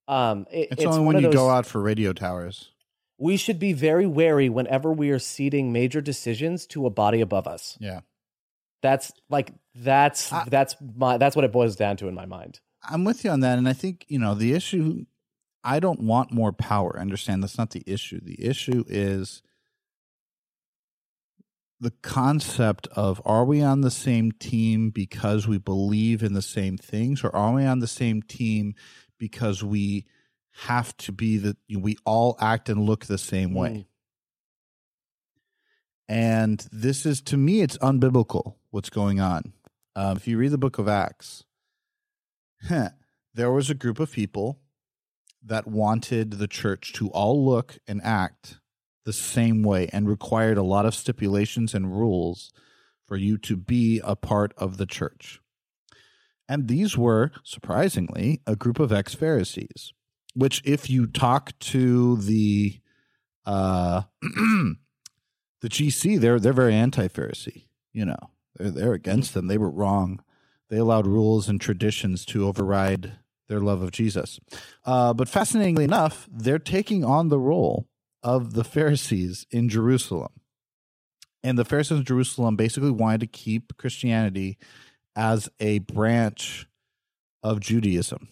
Um, 0.07 0.47
it, 0.51 0.69
it's, 0.71 0.83
it's 0.83 0.85
only 0.85 1.05
when 1.07 1.17
you 1.17 1.29
those, 1.29 1.35
go 1.35 1.49
out 1.49 1.65
for 1.65 1.81
radio 1.81 2.13
towers 2.13 2.71
we 3.25 3.39
should 3.39 3.59
be 3.59 3.73
very 3.73 4.07
wary 4.07 4.51
whenever 4.51 4.93
we 4.93 5.09
are 5.09 5.19
ceding 5.19 5.73
major 5.73 6.03
decisions 6.03 6.67
to 6.67 6.85
a 6.85 6.91
body 6.91 7.23
above 7.23 7.47
us. 7.47 7.79
Yeah. 7.81 8.01
That's 8.83 9.15
like 9.31 9.51
that's 9.75 10.31
I, 10.31 10.45
that's 10.47 10.77
my 10.95 11.17
that's 11.17 11.35
what 11.35 11.47
it 11.47 11.51
boils 11.51 11.75
down 11.75 11.97
to 11.97 12.09
in 12.09 12.15
my 12.15 12.27
mind. 12.27 12.61
I'm 12.87 13.03
with 13.03 13.25
you 13.25 13.31
on 13.31 13.41
that 13.41 13.57
and 13.57 13.67
I 13.67 13.73
think, 13.73 14.05
you 14.09 14.19
know, 14.19 14.35
the 14.35 14.53
issue 14.53 15.07
I 15.65 15.81
don't 15.81 16.01
want 16.01 16.33
more 16.33 16.53
power. 16.53 16.99
I 16.99 17.01
understand 17.01 17.43
that's 17.43 17.57
not 17.57 17.71
the 17.71 17.83
issue. 17.87 18.21
The 18.23 18.45
issue 18.45 18.85
is 18.89 19.43
the 21.81 21.93
concept 22.03 22.89
of 22.89 23.23
are 23.25 23.47
we 23.47 23.63
on 23.63 23.81
the 23.81 23.91
same 23.91 24.33
team 24.33 24.91
because 24.91 25.49
we 25.49 25.57
believe 25.57 26.23
in 26.23 26.35
the 26.35 26.43
same 26.43 26.77
things 26.77 27.25
or 27.25 27.35
are 27.35 27.55
we 27.55 27.65
on 27.65 27.79
the 27.79 27.87
same 27.87 28.21
team 28.21 28.75
because 29.19 29.65
we 29.65 30.05
have 30.63 30.97
to 30.97 31.13
be 31.13 31.37
that 31.39 31.57
we 31.69 31.97
all 32.05 32.37
act 32.41 32.69
and 32.69 32.85
look 32.85 33.07
the 33.07 33.19
same 33.19 33.55
way. 33.55 33.71
Mm. 33.71 33.87
And 36.09 36.69
this 36.71 37.05
is, 37.07 37.21
to 37.23 37.37
me, 37.37 37.63
it's 37.63 37.79
unbiblical 37.79 38.55
what's 38.71 38.91
going 38.91 39.21
on. 39.21 39.53
Um, 39.97 40.17
if 40.17 40.29
you 40.29 40.39
read 40.39 40.53
the 40.53 40.59
book 40.59 40.79
of 40.79 40.87
Acts, 40.87 41.45
there 42.69 43.51
was 43.51 43.71
a 43.71 43.75
group 43.75 43.99
of 43.99 44.13
people 44.13 44.61
that 45.43 45.67
wanted 45.67 46.33
the 46.33 46.49
church 46.49 46.93
to 46.95 47.09
all 47.09 47.45
look 47.45 47.79
and 47.87 48.01
act 48.03 48.61
the 49.05 49.13
same 49.13 49.63
way 49.63 49.89
and 49.93 50.09
required 50.09 50.57
a 50.57 50.63
lot 50.63 50.87
of 50.87 50.95
stipulations 50.95 51.75
and 51.75 51.99
rules 51.99 52.53
for 53.07 53.17
you 53.17 53.37
to 53.39 53.57
be 53.57 54.01
a 54.05 54.17
part 54.17 54.55
of 54.57 54.77
the 54.77 54.87
church. 54.87 55.41
And 56.49 56.69
these 56.69 56.97
were, 56.97 57.33
surprisingly, 57.43 58.41
a 58.47 58.57
group 58.57 58.79
of 58.79 58.93
ex 58.93 59.15
Pharisees 59.15 59.93
which 60.35 60.63
if 60.65 60.91
you 60.91 61.07
talk 61.07 61.59
to 61.61 62.17
the 62.17 62.81
uh 63.47 64.03
the 64.23 65.69
GC, 65.69 66.21
they're 66.21 66.41
they're 66.41 66.53
very 66.53 66.75
anti-Pharisee. 66.75 67.65
You 67.93 68.07
know, 68.07 68.31
they're 68.57 68.71
they're 68.71 68.93
against 68.93 69.35
them. 69.35 69.47
They 69.47 69.59
were 69.59 69.71
wrong. 69.71 70.23
They 70.69 70.79
allowed 70.79 71.07
rules 71.07 71.49
and 71.49 71.61
traditions 71.61 72.25
to 72.27 72.47
override 72.47 73.13
their 73.49 73.61
love 73.61 73.83
of 73.83 73.91
Jesus. 73.91 74.41
Uh, 74.85 75.13
but 75.13 75.29
fascinatingly 75.29 75.85
enough, 75.85 76.29
they're 76.31 76.59
taking 76.59 77.05
on 77.05 77.29
the 77.29 77.39
role 77.39 77.87
of 78.23 78.55
the 78.55 78.65
Pharisees 78.65 79.47
in 79.51 79.69
Jerusalem. 79.69 80.33
And 81.43 81.59
the 81.59 81.65
Pharisees 81.65 81.99
in 81.99 82.05
Jerusalem 82.05 82.57
basically 82.57 82.91
wanted 82.91 83.21
to 83.21 83.27
keep 83.27 83.77
Christianity 83.77 84.57
as 85.15 85.49
a 85.61 85.81
branch 85.81 86.67
of 87.43 87.61
Judaism 87.61 88.29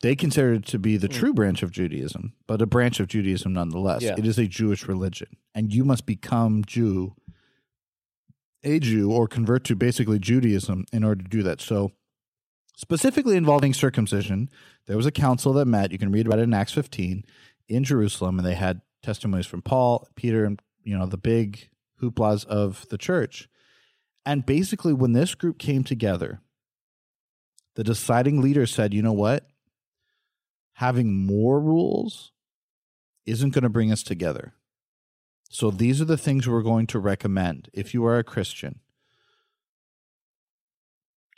they 0.00 0.14
consider 0.14 0.54
it 0.54 0.66
to 0.66 0.78
be 0.78 0.96
the 0.96 1.08
hmm. 1.08 1.12
true 1.12 1.34
branch 1.34 1.62
of 1.62 1.70
Judaism, 1.70 2.34
but 2.46 2.62
a 2.62 2.66
branch 2.66 3.00
of 3.00 3.08
Judaism 3.08 3.52
nonetheless. 3.52 4.02
Yeah. 4.02 4.14
It 4.16 4.26
is 4.26 4.38
a 4.38 4.46
Jewish 4.46 4.86
religion, 4.86 5.36
and 5.54 5.72
you 5.72 5.84
must 5.84 6.06
become 6.06 6.64
Jew, 6.64 7.14
a 8.62 8.78
Jew, 8.78 9.12
or 9.12 9.26
convert 9.26 9.64
to 9.64 9.76
basically 9.76 10.18
Judaism 10.18 10.84
in 10.92 11.04
order 11.04 11.22
to 11.22 11.28
do 11.28 11.42
that. 11.42 11.60
So, 11.60 11.92
specifically 12.76 13.36
involving 13.36 13.74
circumcision, 13.74 14.50
there 14.86 14.96
was 14.96 15.06
a 15.06 15.12
council 15.12 15.52
that 15.54 15.66
met. 15.66 15.92
You 15.92 15.98
can 15.98 16.12
read 16.12 16.26
about 16.26 16.38
it 16.38 16.42
in 16.42 16.54
Acts 16.54 16.72
15 16.72 17.24
in 17.68 17.84
Jerusalem, 17.84 18.38
and 18.38 18.46
they 18.46 18.54
had 18.54 18.80
testimonies 19.02 19.46
from 19.46 19.62
Paul, 19.62 20.08
Peter, 20.14 20.44
and 20.44 20.60
you 20.84 20.96
know 20.96 21.06
the 21.06 21.18
big 21.18 21.70
hooplas 22.00 22.46
of 22.46 22.86
the 22.88 22.98
church. 22.98 23.48
And 24.24 24.46
basically, 24.46 24.92
when 24.92 25.12
this 25.12 25.34
group 25.34 25.58
came 25.58 25.82
together, 25.82 26.40
the 27.74 27.82
deciding 27.82 28.40
leader 28.40 28.66
said, 28.66 28.94
"You 28.94 29.02
know 29.02 29.12
what? 29.12 29.48
Having 30.78 31.26
more 31.26 31.60
rules 31.60 32.30
isn't 33.26 33.50
going 33.50 33.64
to 33.64 33.68
bring 33.68 33.90
us 33.90 34.04
together. 34.04 34.54
So 35.50 35.72
these 35.72 36.00
are 36.00 36.04
the 36.04 36.16
things 36.16 36.46
we're 36.46 36.62
going 36.62 36.86
to 36.88 37.00
recommend. 37.00 37.68
If 37.72 37.94
you 37.94 38.06
are 38.06 38.16
a 38.16 38.22
Christian, 38.22 38.78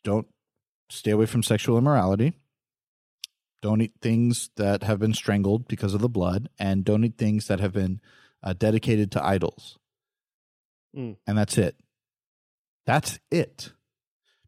don't 0.04 0.26
stay 0.90 1.12
away 1.12 1.24
from 1.24 1.42
sexual 1.42 1.78
immorality. 1.78 2.34
Don't 3.62 3.80
eat 3.80 3.94
things 4.02 4.50
that 4.56 4.82
have 4.82 4.98
been 4.98 5.14
strangled 5.14 5.68
because 5.68 5.94
of 5.94 6.02
the 6.02 6.08
blood, 6.10 6.50
and 6.58 6.84
don't 6.84 7.04
eat 7.04 7.16
things 7.16 7.46
that 7.46 7.60
have 7.60 7.72
been 7.72 8.02
uh, 8.42 8.52
dedicated 8.52 9.10
to 9.12 9.24
idols. 9.24 9.78
Mm. 10.94 11.16
And 11.26 11.38
that's 11.38 11.56
it. 11.56 11.76
That's 12.84 13.18
it. 13.30 13.72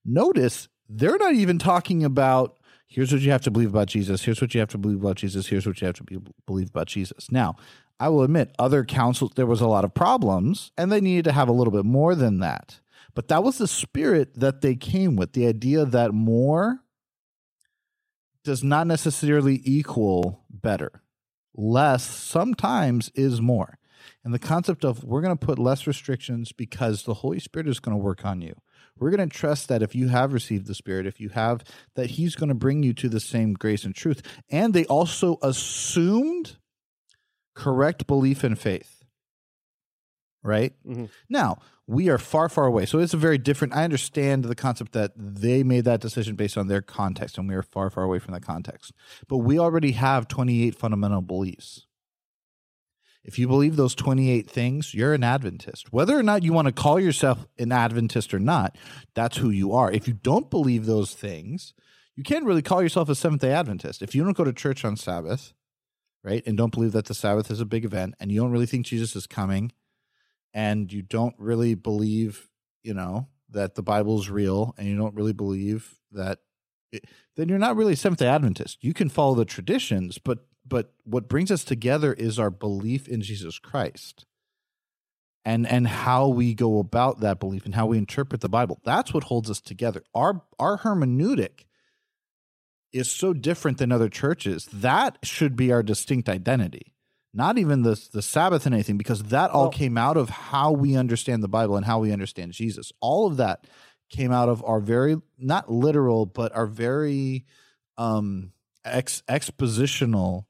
Notice 0.04 0.68
they're 0.86 1.16
not 1.16 1.32
even 1.32 1.58
talking 1.58 2.04
about 2.04 2.58
here's 2.92 3.10
what 3.10 3.22
you 3.22 3.30
have 3.30 3.40
to 3.42 3.50
believe 3.50 3.70
about 3.70 3.88
Jesus. 3.88 4.22
Here's 4.22 4.40
what 4.40 4.52
you 4.52 4.60
have 4.60 4.68
to 4.70 4.78
believe 4.78 5.00
about 5.00 5.16
Jesus. 5.16 5.46
Here's 5.46 5.66
what 5.66 5.80
you 5.80 5.86
have 5.86 5.96
to 5.96 6.04
be, 6.04 6.18
believe 6.46 6.68
about 6.68 6.88
Jesus. 6.88 7.32
Now, 7.32 7.56
I 7.98 8.08
will 8.10 8.22
admit, 8.22 8.54
other 8.58 8.84
councils, 8.84 9.32
there 9.34 9.46
was 9.46 9.60
a 9.60 9.66
lot 9.66 9.84
of 9.84 9.94
problems, 9.94 10.72
and 10.76 10.92
they 10.92 11.00
needed 11.00 11.24
to 11.24 11.32
have 11.32 11.48
a 11.48 11.52
little 11.52 11.72
bit 11.72 11.84
more 11.84 12.14
than 12.14 12.40
that. 12.40 12.80
But 13.14 13.28
that 13.28 13.42
was 13.42 13.58
the 13.58 13.68
spirit 13.68 14.38
that 14.38 14.60
they 14.60 14.74
came 14.74 15.16
with 15.16 15.32
the 15.32 15.46
idea 15.46 15.84
that 15.84 16.12
more 16.12 16.80
does 18.44 18.62
not 18.62 18.86
necessarily 18.86 19.60
equal 19.64 20.44
better. 20.50 21.02
Less 21.54 22.02
sometimes 22.02 23.10
is 23.14 23.40
more. 23.40 23.78
And 24.24 24.34
the 24.34 24.38
concept 24.38 24.84
of 24.84 25.04
we're 25.04 25.20
going 25.20 25.36
to 25.36 25.46
put 25.46 25.58
less 25.58 25.86
restrictions 25.86 26.52
because 26.52 27.04
the 27.04 27.14
Holy 27.14 27.38
Spirit 27.38 27.68
is 27.68 27.80
going 27.80 27.96
to 27.96 28.02
work 28.02 28.24
on 28.24 28.40
you. 28.40 28.54
We're 29.02 29.10
going 29.10 29.28
to 29.28 29.36
trust 29.36 29.68
that 29.68 29.82
if 29.82 29.94
you 29.94 30.08
have 30.08 30.32
received 30.32 30.66
the 30.66 30.74
Spirit, 30.74 31.06
if 31.06 31.20
you 31.20 31.30
have, 31.30 31.64
that 31.96 32.10
He's 32.10 32.36
going 32.36 32.48
to 32.48 32.54
bring 32.54 32.82
you 32.82 32.92
to 32.94 33.08
the 33.08 33.20
same 33.20 33.54
grace 33.54 33.84
and 33.84 33.94
truth. 33.94 34.22
And 34.48 34.72
they 34.72 34.84
also 34.86 35.38
assumed 35.42 36.56
correct 37.54 38.06
belief 38.06 38.44
and 38.44 38.58
faith. 38.58 39.04
Right? 40.44 40.72
Mm-hmm. 40.86 41.06
Now, 41.28 41.58
we 41.86 42.08
are 42.08 42.18
far, 42.18 42.48
far 42.48 42.66
away. 42.66 42.86
So 42.86 42.98
it's 42.98 43.14
a 43.14 43.18
very 43.18 43.38
different. 43.38 43.74
I 43.74 43.84
understand 43.84 44.44
the 44.44 44.54
concept 44.54 44.92
that 44.92 45.12
they 45.16 45.62
made 45.62 45.84
that 45.84 46.00
decision 46.00 46.36
based 46.36 46.56
on 46.56 46.68
their 46.68 46.82
context, 46.82 47.38
and 47.38 47.48
we 47.48 47.54
are 47.54 47.62
far, 47.62 47.90
far 47.90 48.04
away 48.04 48.18
from 48.18 48.34
that 48.34 48.44
context. 48.44 48.92
But 49.28 49.38
we 49.38 49.58
already 49.58 49.92
have 49.92 50.28
28 50.28 50.74
fundamental 50.74 51.22
beliefs. 51.22 51.86
If 53.24 53.38
you 53.38 53.46
believe 53.46 53.76
those 53.76 53.94
28 53.94 54.50
things, 54.50 54.94
you're 54.94 55.14
an 55.14 55.22
Adventist. 55.22 55.92
Whether 55.92 56.18
or 56.18 56.24
not 56.24 56.42
you 56.42 56.52
want 56.52 56.66
to 56.66 56.72
call 56.72 56.98
yourself 56.98 57.46
an 57.58 57.70
Adventist 57.70 58.34
or 58.34 58.40
not, 58.40 58.76
that's 59.14 59.36
who 59.36 59.50
you 59.50 59.72
are. 59.72 59.92
If 59.92 60.08
you 60.08 60.14
don't 60.14 60.50
believe 60.50 60.86
those 60.86 61.14
things, 61.14 61.72
you 62.16 62.24
can't 62.24 62.44
really 62.44 62.62
call 62.62 62.82
yourself 62.82 63.08
a 63.08 63.14
Seventh 63.14 63.42
day 63.42 63.52
Adventist. 63.52 64.02
If 64.02 64.14
you 64.14 64.24
don't 64.24 64.36
go 64.36 64.44
to 64.44 64.52
church 64.52 64.84
on 64.84 64.96
Sabbath, 64.96 65.52
right, 66.24 66.42
and 66.46 66.56
don't 66.56 66.72
believe 66.72 66.92
that 66.92 67.06
the 67.06 67.14
Sabbath 67.14 67.50
is 67.50 67.60
a 67.60 67.64
big 67.64 67.84
event, 67.84 68.14
and 68.18 68.32
you 68.32 68.40
don't 68.40 68.50
really 68.50 68.66
think 68.66 68.86
Jesus 68.86 69.14
is 69.14 69.26
coming, 69.26 69.72
and 70.52 70.92
you 70.92 71.02
don't 71.02 71.34
really 71.38 71.74
believe, 71.74 72.48
you 72.82 72.92
know, 72.92 73.28
that 73.50 73.76
the 73.76 73.82
Bible 73.82 74.18
is 74.18 74.30
real, 74.30 74.74
and 74.76 74.88
you 74.88 74.96
don't 74.96 75.14
really 75.14 75.32
believe 75.32 76.00
that, 76.10 76.38
it, 76.90 77.04
then 77.36 77.48
you're 77.48 77.58
not 77.58 77.76
really 77.76 77.94
Seventh 77.94 78.18
day 78.18 78.26
Adventist. 78.26 78.78
You 78.82 78.92
can 78.92 79.08
follow 79.08 79.36
the 79.36 79.44
traditions, 79.44 80.18
but 80.18 80.46
but 80.66 80.92
what 81.04 81.28
brings 81.28 81.50
us 81.50 81.64
together 81.64 82.12
is 82.12 82.38
our 82.38 82.50
belief 82.50 83.08
in 83.08 83.22
Jesus 83.22 83.58
Christ 83.58 84.26
and 85.44 85.66
and 85.66 85.88
how 85.88 86.28
we 86.28 86.54
go 86.54 86.78
about 86.78 87.20
that 87.20 87.40
belief 87.40 87.64
and 87.64 87.74
how 87.74 87.86
we 87.86 87.98
interpret 87.98 88.40
the 88.40 88.48
Bible. 88.48 88.80
That's 88.84 89.12
what 89.12 89.24
holds 89.24 89.50
us 89.50 89.60
together. 89.60 90.02
Our 90.14 90.42
our 90.58 90.78
hermeneutic 90.78 91.66
is 92.92 93.10
so 93.10 93.32
different 93.32 93.78
than 93.78 93.90
other 93.90 94.08
churches. 94.08 94.66
That 94.72 95.18
should 95.22 95.56
be 95.56 95.72
our 95.72 95.82
distinct 95.82 96.28
identity. 96.28 96.94
Not 97.34 97.58
even 97.58 97.82
the 97.82 98.00
the 98.12 98.22
Sabbath 98.22 98.66
and 98.66 98.74
anything, 98.74 98.98
because 98.98 99.24
that 99.24 99.50
all 99.50 99.64
well, 99.64 99.72
came 99.72 99.98
out 99.98 100.16
of 100.16 100.28
how 100.28 100.72
we 100.72 100.96
understand 100.96 101.42
the 101.42 101.48
Bible 101.48 101.76
and 101.76 101.86
how 101.86 101.98
we 101.98 102.12
understand 102.12 102.52
Jesus. 102.52 102.92
All 103.00 103.26
of 103.26 103.38
that 103.38 103.66
came 104.10 104.30
out 104.30 104.48
of 104.48 104.62
our 104.64 104.80
very 104.80 105.16
not 105.38 105.72
literal, 105.72 106.26
but 106.26 106.54
our 106.54 106.66
very 106.66 107.46
um 107.96 108.52
ex, 108.84 109.22
expositional 109.28 110.44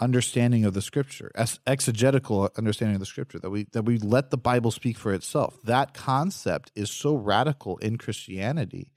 understanding 0.00 0.64
of 0.64 0.74
the 0.74 0.82
scripture, 0.82 1.30
exegetical 1.66 2.50
understanding 2.56 2.94
of 2.94 3.00
the 3.00 3.06
scripture, 3.06 3.38
that 3.38 3.50
we 3.50 3.66
that 3.72 3.82
we 3.82 3.98
let 3.98 4.30
the 4.30 4.38
Bible 4.38 4.70
speak 4.70 4.96
for 4.96 5.12
itself. 5.12 5.58
That 5.64 5.94
concept 5.94 6.70
is 6.74 6.90
so 6.90 7.14
radical 7.14 7.76
in 7.78 7.98
Christianity 7.98 8.92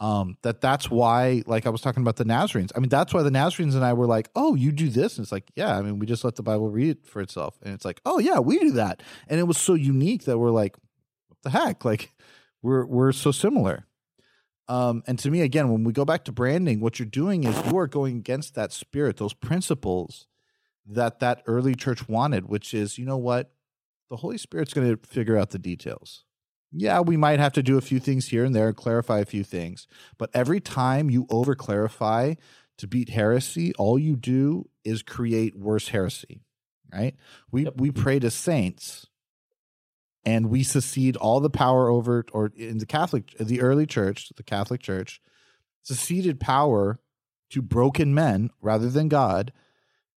um, 0.00 0.38
that 0.42 0.62
that's 0.62 0.90
why, 0.90 1.42
like 1.46 1.66
I 1.66 1.70
was 1.70 1.82
talking 1.82 2.02
about 2.02 2.16
the 2.16 2.24
Nazarenes. 2.24 2.72
I 2.74 2.80
mean, 2.80 2.88
that's 2.88 3.12
why 3.12 3.22
the 3.22 3.30
Nazarenes 3.30 3.74
and 3.74 3.84
I 3.84 3.92
were 3.92 4.06
like, 4.06 4.30
"Oh, 4.34 4.54
you 4.54 4.72
do 4.72 4.88
this," 4.88 5.18
and 5.18 5.24
it's 5.24 5.32
like, 5.32 5.50
"Yeah." 5.54 5.76
I 5.76 5.82
mean, 5.82 5.98
we 5.98 6.06
just 6.06 6.24
let 6.24 6.36
the 6.36 6.42
Bible 6.42 6.70
read 6.70 6.88
it 6.88 7.06
for 7.06 7.20
itself, 7.20 7.58
and 7.62 7.74
it's 7.74 7.84
like, 7.84 8.00
"Oh 8.06 8.18
yeah, 8.18 8.38
we 8.38 8.58
do 8.58 8.72
that," 8.72 9.02
and 9.28 9.38
it 9.38 9.42
was 9.42 9.58
so 9.58 9.74
unique 9.74 10.24
that 10.24 10.38
we're 10.38 10.50
like, 10.50 10.76
"What 11.28 11.38
the 11.42 11.50
heck?" 11.50 11.84
Like, 11.90 12.12
we're 12.62 12.86
we're 12.86 13.12
so 13.12 13.30
similar. 13.30 13.86
Um, 14.68 15.02
and 15.06 15.18
to 15.18 15.30
me, 15.30 15.42
again, 15.42 15.70
when 15.70 15.84
we 15.84 15.92
go 15.92 16.04
back 16.04 16.24
to 16.26 16.32
branding, 16.32 16.80
what 16.80 16.98
you're 16.98 17.06
doing 17.06 17.44
is 17.44 17.66
you 17.66 17.76
are 17.76 17.88
going 17.88 18.16
against 18.16 18.54
that 18.54 18.72
spirit, 18.72 19.16
those 19.16 19.34
principles 19.34 20.28
that 20.86 21.20
that 21.20 21.42
early 21.46 21.74
church 21.74 22.08
wanted, 22.08 22.48
which 22.48 22.74
is, 22.74 22.98
you 22.98 23.04
know 23.04 23.16
what? 23.16 23.52
The 24.08 24.16
Holy 24.16 24.38
Spirit's 24.38 24.72
going 24.72 24.88
to 24.88 25.06
figure 25.06 25.36
out 25.36 25.50
the 25.50 25.58
details. 25.58 26.24
Yeah, 26.72 27.00
we 27.00 27.16
might 27.16 27.40
have 27.40 27.52
to 27.54 27.62
do 27.62 27.78
a 27.78 27.82
few 27.82 27.98
things 27.98 28.28
here 28.28 28.44
and 28.44 28.54
there 28.54 28.68
and 28.68 28.76
clarify 28.76 29.18
a 29.18 29.24
few 29.24 29.44
things. 29.44 29.86
But 30.18 30.30
every 30.34 30.60
time 30.60 31.10
you 31.10 31.26
over 31.28 31.54
clarify 31.54 32.34
to 32.78 32.86
beat 32.86 33.10
heresy, 33.10 33.72
all 33.74 33.98
you 33.98 34.16
do 34.16 34.68
is 34.84 35.02
create 35.02 35.56
worse 35.56 35.88
heresy, 35.88 36.42
right? 36.92 37.16
We, 37.50 37.64
yep. 37.64 37.74
we 37.76 37.90
pray 37.90 38.18
to 38.20 38.30
saints 38.30 39.06
and 40.24 40.50
we 40.50 40.62
secede 40.62 41.16
all 41.16 41.40
the 41.40 41.50
power 41.50 41.88
over, 41.88 42.24
or 42.32 42.52
in 42.56 42.78
the 42.78 42.86
Catholic, 42.86 43.34
the 43.38 43.60
early 43.60 43.86
church, 43.86 44.30
the 44.36 44.42
Catholic 44.42 44.80
Church, 44.80 45.20
seceded 45.82 46.38
power 46.38 47.00
to 47.50 47.62
broken 47.62 48.14
men 48.14 48.50
rather 48.60 48.90
than 48.90 49.08
God 49.08 49.52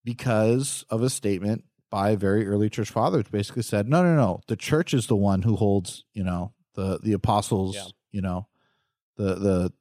because 0.03 0.85
of 0.89 1.01
a 1.01 1.09
statement 1.09 1.63
by 1.89 2.15
very 2.15 2.47
early 2.47 2.69
church 2.69 2.89
fathers 2.89 3.25
basically 3.31 3.61
said, 3.61 3.87
no, 3.87 4.03
no, 4.03 4.15
no, 4.15 4.41
the 4.47 4.55
church 4.55 4.93
is 4.93 5.07
the 5.07 5.15
one 5.15 5.43
who 5.43 5.55
holds, 5.55 6.05
you 6.13 6.23
know, 6.23 6.53
the 6.75 6.99
the 7.03 7.13
apostles, 7.13 7.75
yeah. 7.75 7.85
you 8.11 8.21
know, 8.21 8.47
the 9.15 9.35
the 9.35 9.73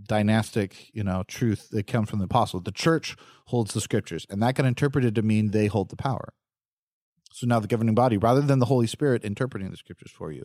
dynastic, 0.00 0.94
you 0.94 1.04
know, 1.04 1.24
truth 1.26 1.70
that 1.70 1.86
comes 1.86 2.08
from 2.08 2.18
the 2.18 2.24
apostle. 2.26 2.60
The 2.60 2.72
church 2.72 3.16
holds 3.46 3.74
the 3.74 3.80
scriptures, 3.80 4.26
and 4.30 4.42
that 4.42 4.54
got 4.54 4.66
interpreted 4.66 5.14
to 5.16 5.22
mean 5.22 5.50
they 5.50 5.66
hold 5.66 5.90
the 5.90 5.96
power. 5.96 6.32
So 7.32 7.46
now 7.48 7.58
the 7.58 7.66
governing 7.66 7.96
body, 7.96 8.16
rather 8.16 8.40
than 8.40 8.60
the 8.60 8.66
Holy 8.66 8.86
Spirit 8.86 9.24
interpreting 9.24 9.70
the 9.70 9.76
scriptures 9.76 10.12
for 10.12 10.30
you. 10.30 10.44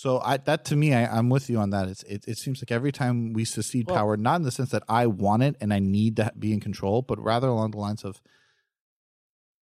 So 0.00 0.18
I, 0.24 0.38
that 0.38 0.64
to 0.64 0.76
me, 0.76 0.94
I, 0.94 1.18
am 1.18 1.28
with 1.28 1.50
you 1.50 1.58
on 1.58 1.68
that. 1.70 1.86
It's, 1.88 2.02
it, 2.04 2.24
it 2.26 2.38
seems 2.38 2.62
like 2.62 2.72
every 2.72 2.90
time 2.90 3.34
we 3.34 3.44
secede 3.44 3.86
well, 3.86 3.96
power, 3.96 4.16
not 4.16 4.36
in 4.36 4.44
the 4.44 4.50
sense 4.50 4.70
that 4.70 4.82
I 4.88 5.06
want 5.06 5.42
it 5.42 5.56
and 5.60 5.74
I 5.74 5.78
need 5.78 6.16
to 6.16 6.32
be 6.38 6.54
in 6.54 6.60
control, 6.60 7.02
but 7.02 7.22
rather 7.22 7.48
along 7.48 7.72
the 7.72 7.76
lines 7.80 8.02
of 8.02 8.18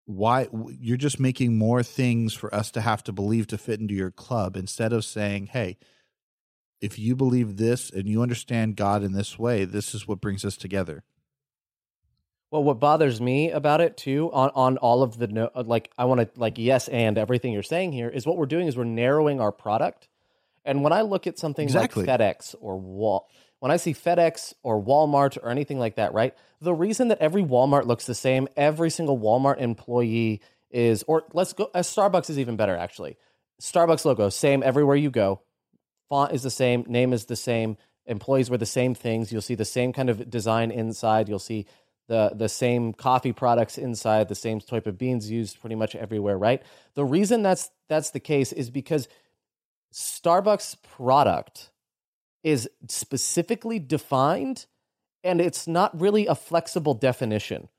why 0.03 0.49
you're 0.77 0.97
just 0.97 1.21
making 1.21 1.57
more 1.57 1.83
things 1.83 2.33
for 2.33 2.53
us 2.53 2.69
to 2.71 2.81
have 2.81 3.01
to 3.05 3.13
believe 3.13 3.47
to 3.47 3.57
fit 3.57 3.79
into 3.79 3.93
your 3.93 4.11
club 4.11 4.57
instead 4.57 4.91
of 4.91 5.05
saying, 5.05 5.45
hey, 5.53 5.77
if 6.81 6.99
you 6.99 7.15
believe 7.15 7.55
this 7.55 7.89
and 7.89 8.09
you 8.09 8.21
understand 8.21 8.75
God 8.75 9.03
in 9.03 9.13
this 9.13 9.39
way, 9.39 9.63
this 9.63 9.95
is 9.95 10.05
what 10.05 10.19
brings 10.19 10.43
us 10.43 10.57
together. 10.57 11.05
Well, 12.51 12.65
what 12.65 12.81
bothers 12.81 13.21
me 13.21 13.51
about 13.51 13.79
it 13.79 13.95
too, 13.95 14.29
on 14.33 14.51
on 14.53 14.77
all 14.79 15.01
of 15.01 15.17
the 15.17 15.27
no, 15.27 15.49
like, 15.55 15.93
I 15.97 16.03
want 16.03 16.19
to 16.19 16.29
like 16.37 16.57
yes 16.57 16.89
and 16.89 17.17
everything 17.17 17.53
you're 17.53 17.63
saying 17.63 17.93
here 17.93 18.09
is 18.09 18.25
what 18.25 18.35
we're 18.35 18.47
doing 18.47 18.67
is 18.67 18.75
we're 18.75 18.83
narrowing 18.83 19.39
our 19.39 19.53
product. 19.53 20.09
And 20.65 20.83
when 20.83 20.93
I 20.93 21.01
look 21.01 21.27
at 21.27 21.37
something 21.37 21.63
exactly. 21.63 22.05
like 22.05 22.19
FedEx 22.19 22.55
or 22.59 22.77
Wal, 22.77 23.27
when 23.59 23.71
I 23.71 23.77
see 23.77 23.93
FedEx 23.93 24.53
or 24.63 24.81
Walmart 24.81 25.37
or 25.41 25.49
anything 25.49 25.79
like 25.79 25.95
that, 25.95 26.13
right? 26.13 26.35
The 26.61 26.73
reason 26.73 27.09
that 27.09 27.19
every 27.19 27.43
Walmart 27.43 27.85
looks 27.85 28.05
the 28.05 28.15
same, 28.15 28.47
every 28.57 28.89
single 28.89 29.17
Walmart 29.17 29.59
employee 29.59 30.41
is, 30.71 31.03
or 31.07 31.23
let's 31.33 31.53
go, 31.53 31.69
uh, 31.73 31.79
Starbucks 31.79 32.29
is 32.29 32.39
even 32.39 32.57
better 32.57 32.75
actually. 32.75 33.17
Starbucks 33.61 34.03
logo, 34.03 34.29
same 34.29 34.61
everywhere 34.63 34.97
you 34.97 35.09
go. 35.09 35.41
Font 36.09 36.33
is 36.33 36.43
the 36.43 36.49
same, 36.49 36.83
name 36.87 37.13
is 37.13 37.25
the 37.25 37.35
same, 37.35 37.77
employees 38.05 38.49
wear 38.49 38.57
the 38.57 38.65
same 38.65 38.93
things. 38.93 39.31
You'll 39.31 39.41
see 39.41 39.55
the 39.55 39.65
same 39.65 39.93
kind 39.93 40.09
of 40.09 40.29
design 40.29 40.71
inside. 40.71 41.29
You'll 41.29 41.39
see 41.39 41.65
the 42.07 42.33
the 42.35 42.49
same 42.49 42.93
coffee 42.93 43.33
products 43.33 43.77
inside, 43.77 44.27
the 44.27 44.35
same 44.35 44.59
type 44.59 44.85
of 44.85 44.97
beans 44.97 45.29
used 45.31 45.59
pretty 45.59 45.75
much 45.75 45.95
everywhere, 45.95 46.37
right? 46.37 46.61
The 46.93 47.05
reason 47.05 47.41
that's 47.41 47.69
that's 47.89 48.11
the 48.11 48.19
case 48.19 48.51
is 48.51 48.69
because 48.69 49.07
Starbucks 49.95 50.75
product 50.83 51.71
is 52.43 52.69
specifically 52.89 53.79
defined 53.79 54.65
and 55.23 55.39
it's 55.39 55.67
not 55.67 55.99
really 55.99 56.27
a 56.27 56.35
flexible 56.35 56.93
definition. 56.93 57.69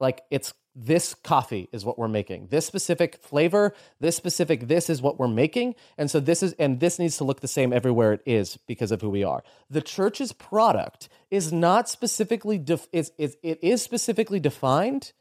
Like 0.00 0.22
it's 0.30 0.54
this 0.74 1.12
coffee 1.12 1.68
is 1.70 1.84
what 1.84 1.98
we're 1.98 2.08
making. 2.08 2.46
This 2.46 2.64
specific 2.64 3.16
flavor, 3.22 3.74
this 4.00 4.16
specific 4.16 4.68
this 4.68 4.88
is 4.88 5.02
what 5.02 5.18
we're 5.18 5.28
making. 5.28 5.74
And 5.98 6.10
so 6.10 6.20
this 6.20 6.42
is 6.42 6.54
and 6.54 6.80
this 6.80 6.98
needs 6.98 7.18
to 7.18 7.24
look 7.24 7.40
the 7.40 7.48
same 7.48 7.74
everywhere 7.74 8.14
it 8.14 8.22
is 8.24 8.56
because 8.66 8.90
of 8.90 9.02
who 9.02 9.10
we 9.10 9.22
are. 9.22 9.44
The 9.68 9.82
church's 9.82 10.32
product 10.32 11.10
is 11.30 11.52
not 11.52 11.86
specifically 11.88 12.56
def- 12.56 12.88
is, 12.92 13.12
is 13.18 13.36
it 13.42 13.58
is 13.62 13.82
specifically 13.82 14.40
defined, 14.40 15.12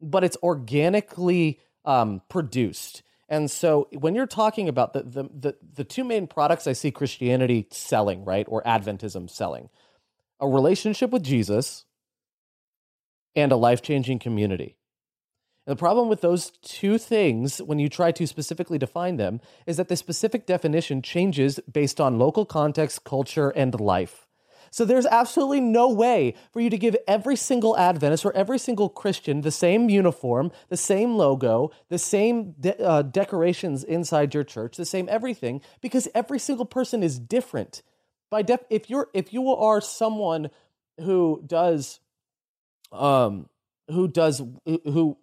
but 0.00 0.24
it's 0.24 0.38
organically 0.42 1.60
um, 1.84 2.20
produced. 2.28 3.04
And 3.34 3.50
so 3.50 3.88
when 3.90 4.14
you're 4.14 4.28
talking 4.28 4.68
about 4.68 4.92
the, 4.92 5.02
the, 5.02 5.22
the, 5.24 5.56
the 5.74 5.82
two 5.82 6.04
main 6.04 6.28
products 6.28 6.68
I 6.68 6.72
see 6.72 6.92
Christianity 6.92 7.66
selling, 7.72 8.24
right, 8.24 8.46
or 8.48 8.62
Adventism 8.62 9.28
selling, 9.28 9.70
a 10.38 10.46
relationship 10.46 11.10
with 11.10 11.24
Jesus 11.24 11.84
and 13.34 13.50
a 13.50 13.56
life 13.56 13.82
changing 13.82 14.20
community. 14.20 14.76
And 15.66 15.76
the 15.76 15.80
problem 15.80 16.08
with 16.08 16.20
those 16.20 16.52
two 16.62 16.96
things, 16.96 17.58
when 17.60 17.80
you 17.80 17.88
try 17.88 18.12
to 18.12 18.24
specifically 18.24 18.78
define 18.78 19.16
them, 19.16 19.40
is 19.66 19.78
that 19.78 19.88
the 19.88 19.96
specific 19.96 20.46
definition 20.46 21.02
changes 21.02 21.58
based 21.70 22.00
on 22.00 22.20
local 22.20 22.46
context, 22.46 23.02
culture, 23.02 23.50
and 23.50 23.80
life. 23.80 24.23
So 24.74 24.84
there's 24.84 25.06
absolutely 25.06 25.60
no 25.60 25.88
way 25.88 26.34
for 26.52 26.58
you 26.58 26.68
to 26.68 26.76
give 26.76 26.96
every 27.06 27.36
single 27.36 27.78
Adventist 27.78 28.24
or 28.24 28.34
every 28.34 28.58
single 28.58 28.88
Christian 28.88 29.42
the 29.42 29.52
same 29.52 29.88
uniform, 29.88 30.50
the 30.68 30.76
same 30.76 31.14
logo, 31.14 31.70
the 31.90 31.96
same 31.96 32.56
de- 32.58 32.84
uh, 32.84 33.02
decorations 33.02 33.84
inside 33.84 34.34
your 34.34 34.42
church, 34.42 34.76
the 34.76 34.84
same 34.84 35.08
everything, 35.08 35.60
because 35.80 36.08
every 36.12 36.40
single 36.40 36.64
person 36.64 37.04
is 37.04 37.20
different. 37.20 37.82
By 38.32 38.42
def- 38.42 38.64
if 38.68 38.90
you're 38.90 39.10
if 39.14 39.32
you 39.32 39.48
are 39.54 39.80
someone 39.80 40.50
who 41.00 41.44
does, 41.46 42.00
um, 42.90 43.48
who 43.92 44.08
does 44.08 44.42
who, 44.66 45.16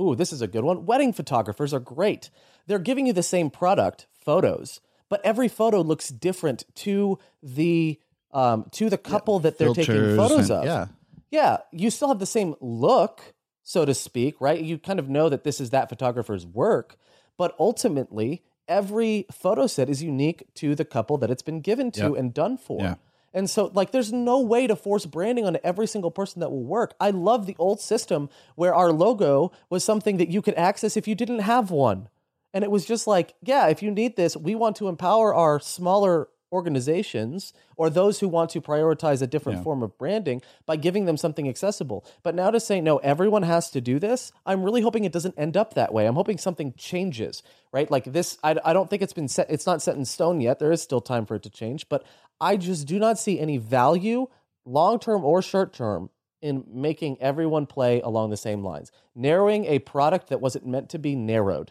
ooh, 0.00 0.16
this 0.16 0.32
is 0.32 0.42
a 0.42 0.48
good 0.48 0.64
one. 0.64 0.86
Wedding 0.86 1.12
photographers 1.12 1.72
are 1.72 1.78
great. 1.78 2.30
They're 2.66 2.80
giving 2.80 3.06
you 3.06 3.12
the 3.12 3.22
same 3.22 3.48
product, 3.48 4.08
photos 4.12 4.80
but 5.10 5.20
every 5.24 5.48
photo 5.48 5.82
looks 5.82 6.08
different 6.08 6.64
to 6.76 7.18
the 7.42 8.00
um, 8.32 8.66
to 8.72 8.90
the 8.90 8.98
couple 8.98 9.36
yeah, 9.36 9.42
that 9.42 9.58
they're 9.58 9.74
taking 9.74 10.16
photos 10.16 10.50
and, 10.50 10.60
of. 10.60 10.64
Yeah, 10.64 10.86
yeah, 11.30 11.58
you 11.72 11.90
still 11.90 12.08
have 12.08 12.18
the 12.18 12.26
same 12.26 12.54
look, 12.60 13.34
so 13.62 13.84
to 13.84 13.94
speak, 13.94 14.40
right? 14.40 14.60
You 14.60 14.78
kind 14.78 14.98
of 14.98 15.08
know 15.08 15.28
that 15.28 15.44
this 15.44 15.60
is 15.60 15.70
that 15.70 15.88
photographer's 15.88 16.46
work, 16.46 16.96
but 17.36 17.54
ultimately, 17.58 18.42
every 18.68 19.26
photo 19.30 19.66
set 19.66 19.88
is 19.88 20.02
unique 20.02 20.44
to 20.54 20.74
the 20.74 20.84
couple 20.84 21.18
that 21.18 21.30
it's 21.30 21.42
been 21.42 21.60
given 21.60 21.90
to 21.92 22.00
yep. 22.00 22.16
and 22.16 22.34
done 22.34 22.56
for. 22.56 22.80
Yeah. 22.80 22.94
And 23.32 23.48
so, 23.48 23.70
like, 23.74 23.92
there's 23.92 24.12
no 24.12 24.40
way 24.40 24.66
to 24.66 24.74
force 24.74 25.06
branding 25.06 25.46
on 25.46 25.56
every 25.62 25.86
single 25.86 26.10
person 26.10 26.40
that 26.40 26.50
will 26.50 26.64
work. 26.64 26.94
I 26.98 27.10
love 27.10 27.46
the 27.46 27.54
old 27.58 27.80
system 27.80 28.28
where 28.56 28.74
our 28.74 28.90
logo 28.90 29.52
was 29.68 29.84
something 29.84 30.16
that 30.16 30.30
you 30.30 30.42
could 30.42 30.54
access 30.54 30.96
if 30.96 31.06
you 31.06 31.14
didn't 31.14 31.40
have 31.40 31.70
one. 31.70 32.08
And 32.52 32.64
it 32.64 32.70
was 32.70 32.84
just 32.84 33.06
like, 33.06 33.34
yeah, 33.42 33.68
if 33.68 33.82
you 33.82 33.92
need 33.92 34.16
this, 34.16 34.36
we 34.36 34.56
want 34.56 34.74
to 34.76 34.88
empower 34.88 35.32
our 35.32 35.60
smaller 35.60 36.28
organizations 36.52 37.52
or 37.76 37.90
those 37.90 38.20
who 38.20 38.28
want 38.28 38.50
to 38.50 38.60
prioritize 38.60 39.22
a 39.22 39.26
different 39.26 39.58
yeah. 39.58 39.64
form 39.64 39.82
of 39.82 39.96
branding 39.98 40.42
by 40.66 40.76
giving 40.76 41.04
them 41.04 41.16
something 41.16 41.48
accessible. 41.48 42.04
But 42.22 42.34
now 42.34 42.50
to 42.50 42.60
say, 42.60 42.80
no, 42.80 42.98
everyone 42.98 43.42
has 43.42 43.70
to 43.70 43.80
do 43.80 43.98
this, 43.98 44.32
I'm 44.44 44.62
really 44.62 44.80
hoping 44.82 45.04
it 45.04 45.12
doesn't 45.12 45.38
end 45.38 45.56
up 45.56 45.74
that 45.74 45.92
way. 45.92 46.06
I'm 46.06 46.14
hoping 46.14 46.38
something 46.38 46.74
changes, 46.76 47.42
right? 47.72 47.90
Like 47.90 48.04
this, 48.04 48.38
I, 48.42 48.56
I 48.64 48.72
don't 48.72 48.90
think 48.90 49.02
it's 49.02 49.12
been 49.12 49.28
set, 49.28 49.50
it's 49.50 49.66
not 49.66 49.82
set 49.82 49.96
in 49.96 50.04
stone 50.04 50.40
yet. 50.40 50.58
There 50.58 50.72
is 50.72 50.82
still 50.82 51.00
time 51.00 51.26
for 51.26 51.36
it 51.36 51.42
to 51.44 51.50
change, 51.50 51.88
but 51.88 52.04
I 52.40 52.56
just 52.56 52.86
do 52.86 52.98
not 52.98 53.18
see 53.18 53.38
any 53.38 53.58
value, 53.58 54.26
long 54.64 54.98
term 54.98 55.24
or 55.24 55.42
short 55.42 55.72
term, 55.72 56.10
in 56.42 56.64
making 56.66 57.18
everyone 57.20 57.66
play 57.66 58.00
along 58.00 58.30
the 58.30 58.36
same 58.36 58.64
lines. 58.64 58.90
Narrowing 59.14 59.66
a 59.66 59.78
product 59.78 60.28
that 60.28 60.40
wasn't 60.40 60.66
meant 60.66 60.88
to 60.88 60.98
be 60.98 61.14
narrowed 61.14 61.70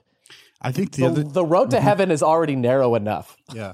I 0.61 0.71
think 0.71 0.91
the, 0.91 1.01
the, 1.01 1.07
other 1.07 1.23
the 1.23 1.45
road 1.45 1.71
to 1.71 1.77
mm-hmm. 1.77 1.85
heaven 1.85 2.11
is 2.11 2.21
already 2.21 2.55
narrow 2.55 2.95
enough. 2.95 3.37
Yeah, 3.53 3.73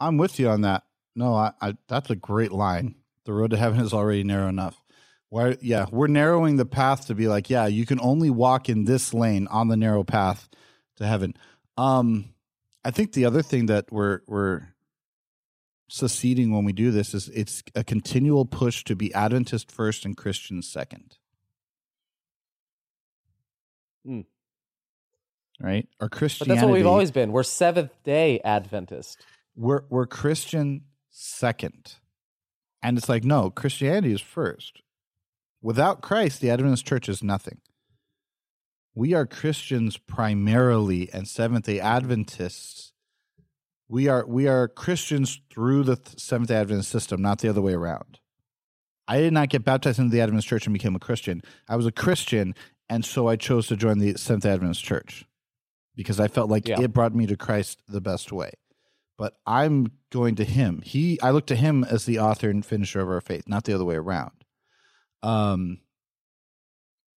I'm 0.00 0.16
with 0.16 0.38
you 0.38 0.48
on 0.48 0.62
that. 0.62 0.84
No, 1.14 1.34
I, 1.34 1.52
I 1.60 1.76
that's 1.88 2.10
a 2.10 2.16
great 2.16 2.52
line. 2.52 2.96
The 3.24 3.32
road 3.32 3.50
to 3.50 3.56
heaven 3.56 3.80
is 3.80 3.92
already 3.92 4.22
narrow 4.22 4.48
enough. 4.48 4.82
Why? 5.28 5.56
Yeah, 5.60 5.86
we're 5.90 6.06
narrowing 6.06 6.56
the 6.56 6.66
path 6.66 7.06
to 7.06 7.14
be 7.14 7.28
like, 7.28 7.50
yeah, 7.50 7.66
you 7.66 7.86
can 7.86 8.00
only 8.00 8.30
walk 8.30 8.68
in 8.68 8.84
this 8.84 9.14
lane 9.14 9.46
on 9.48 9.68
the 9.68 9.76
narrow 9.76 10.04
path 10.04 10.48
to 10.96 11.06
heaven. 11.06 11.34
Um, 11.76 12.34
I 12.84 12.90
think 12.90 13.12
the 13.12 13.24
other 13.24 13.42
thing 13.42 13.66
that 13.66 13.90
we're 13.90 14.20
we're 14.26 14.68
succeeding 15.88 16.52
when 16.52 16.64
we 16.64 16.72
do 16.72 16.90
this 16.90 17.14
is 17.14 17.28
it's 17.28 17.62
a 17.74 17.84
continual 17.84 18.44
push 18.44 18.84
to 18.84 18.96
be 18.96 19.14
Adventist 19.14 19.70
first 19.70 20.04
and 20.04 20.16
Christian 20.16 20.62
second. 20.62 21.16
Mm 24.06 24.26
right? 25.60 25.88
Our 26.00 26.08
Christianity. 26.08 26.48
But 26.48 26.54
that's 26.54 26.64
what 26.64 26.72
we've 26.72 26.86
always 26.86 27.10
been. 27.10 27.32
We're 27.32 27.42
Seventh 27.42 27.92
Day 28.04 28.40
Adventist. 28.44 29.24
We're 29.56 29.82
we're 29.88 30.06
Christian 30.06 30.82
second, 31.10 31.94
and 32.82 32.98
it's 32.98 33.08
like 33.08 33.24
no, 33.24 33.50
Christianity 33.50 34.12
is 34.12 34.20
first. 34.20 34.82
Without 35.62 36.02
Christ, 36.02 36.40
the 36.40 36.50
Adventist 36.50 36.86
Church 36.86 37.08
is 37.08 37.22
nothing. 37.22 37.60
We 38.94 39.14
are 39.14 39.26
Christians 39.26 39.96
primarily, 39.96 41.10
and 41.12 41.26
Seventh 41.26 41.64
Day 41.64 41.80
Adventists. 41.80 42.92
We 43.88 44.08
are 44.08 44.26
we 44.26 44.46
are 44.46 44.68
Christians 44.68 45.40
through 45.50 45.84
the 45.84 45.98
Seventh 46.16 46.48
Day 46.48 46.56
Adventist 46.56 46.90
system, 46.90 47.22
not 47.22 47.38
the 47.38 47.48
other 47.48 47.62
way 47.62 47.72
around. 47.72 48.20
I 49.08 49.20
did 49.20 49.32
not 49.32 49.48
get 49.48 49.64
baptized 49.64 49.98
into 49.98 50.12
the 50.12 50.20
Adventist 50.20 50.48
Church 50.48 50.66
and 50.66 50.74
became 50.74 50.96
a 50.96 51.00
Christian. 51.00 51.40
I 51.68 51.76
was 51.76 51.86
a 51.86 51.92
Christian, 51.92 52.54
and 52.88 53.04
so 53.04 53.28
I 53.28 53.36
chose 53.36 53.68
to 53.68 53.76
join 53.76 53.98
the 53.98 54.16
Seventh 54.16 54.42
Day 54.42 54.50
Adventist 54.50 54.84
Church 54.84 55.24
because 55.94 56.20
I 56.20 56.28
felt 56.28 56.50
like 56.50 56.68
yeah. 56.68 56.80
it 56.80 56.92
brought 56.92 57.14
me 57.14 57.26
to 57.26 57.36
Christ 57.36 57.82
the 57.88 58.00
best 58.00 58.32
way. 58.32 58.50
But 59.18 59.36
I'm 59.46 59.92
going 60.10 60.36
to 60.36 60.44
him. 60.44 60.82
He 60.84 61.20
I 61.20 61.30
look 61.30 61.46
to 61.46 61.56
him 61.56 61.84
as 61.84 62.04
the 62.04 62.18
author 62.18 62.50
and 62.50 62.64
finisher 62.64 63.00
of 63.00 63.08
our 63.08 63.20
faith, 63.20 63.44
not 63.48 63.64
the 63.64 63.74
other 63.74 63.84
way 63.84 63.96
around. 63.96 64.32
Um 65.22 65.80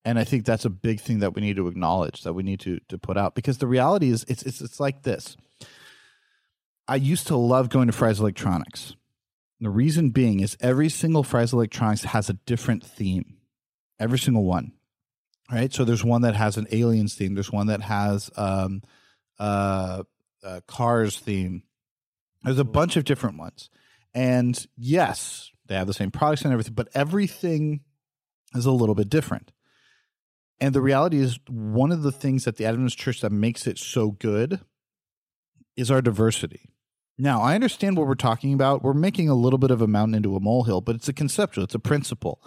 and 0.05 0.17
I 0.17 0.23
think 0.23 0.45
that's 0.45 0.65
a 0.65 0.69
big 0.69 1.01
thing 1.01 1.19
that 1.19 1.35
we 1.35 1.41
need 1.41 1.57
to 1.57 1.67
acknowledge 1.67 2.23
that 2.23 2.33
we 2.33 2.43
need 2.43 2.61
to 2.61 2.79
to 2.87 2.97
put 2.97 3.17
out 3.17 3.35
because 3.35 3.57
the 3.57 3.67
reality 3.67 4.09
is 4.09 4.25
it's 4.27 4.43
it's 4.43 4.61
it's 4.61 4.79
like 4.79 5.03
this. 5.03 5.35
I 6.87 6.95
used 6.95 7.27
to 7.27 7.35
love 7.35 7.69
going 7.69 7.87
to 7.87 7.93
Fry's 7.93 8.19
Electronics. 8.19 8.95
The 9.59 9.69
reason 9.69 10.09
being 10.09 10.39
is 10.39 10.57
every 10.61 10.89
single 10.89 11.23
Fry's 11.23 11.53
Electronics 11.53 12.03
has 12.05 12.29
a 12.29 12.33
different 12.33 12.83
theme. 12.83 13.35
Every 13.99 14.17
single 14.17 14.45
one 14.45 14.71
right? 15.51 15.73
So 15.73 15.83
there's 15.83 16.03
one 16.03 16.21
that 16.21 16.35
has 16.35 16.57
an 16.57 16.67
aliens 16.71 17.15
theme. 17.15 17.33
There's 17.33 17.51
one 17.51 17.67
that 17.67 17.81
has 17.81 18.29
um, 18.35 18.81
uh, 19.39 20.03
a 20.43 20.61
cars 20.61 21.17
theme. 21.17 21.63
There's 22.43 22.59
a 22.59 22.63
bunch 22.63 22.95
of 22.95 23.03
different 23.03 23.37
ones, 23.37 23.69
and 24.13 24.65
yes, 24.77 25.51
they 25.67 25.75
have 25.75 25.87
the 25.87 25.93
same 25.93 26.11
products 26.11 26.43
and 26.43 26.53
everything, 26.53 26.73
but 26.73 26.89
everything 26.93 27.81
is 28.55 28.65
a 28.65 28.71
little 28.71 28.95
bit 28.95 29.09
different. 29.09 29.51
And 30.59 30.73
the 30.73 30.81
reality 30.81 31.19
is, 31.19 31.39
one 31.47 31.91
of 31.91 32.01
the 32.01 32.11
things 32.11 32.45
that 32.45 32.57
the 32.57 32.65
Adventist 32.65 32.97
Church 32.97 33.21
that 33.21 33.31
makes 33.31 33.67
it 33.67 33.77
so 33.77 34.11
good 34.11 34.61
is 35.77 35.89
our 35.89 36.01
diversity. 36.01 36.69
Now, 37.21 37.41
I 37.41 37.53
understand 37.53 37.97
what 37.97 38.07
we're 38.07 38.15
talking 38.15 38.53
about. 38.53 38.81
We're 38.81 38.93
making 38.93 39.27
a 39.27 39.35
little 39.35 39.59
bit 39.59 39.71
of 39.71 39.81
a 39.81 39.87
mountain 39.87 40.15
into 40.15 40.37
a 40.37 40.39
molehill, 40.39 40.79
but 40.79 40.95
it's 40.95 41.09
a 41.09 41.13
conceptual, 41.13 41.65
it's 41.65 41.75
a 41.75 41.79
principle. 41.79 42.41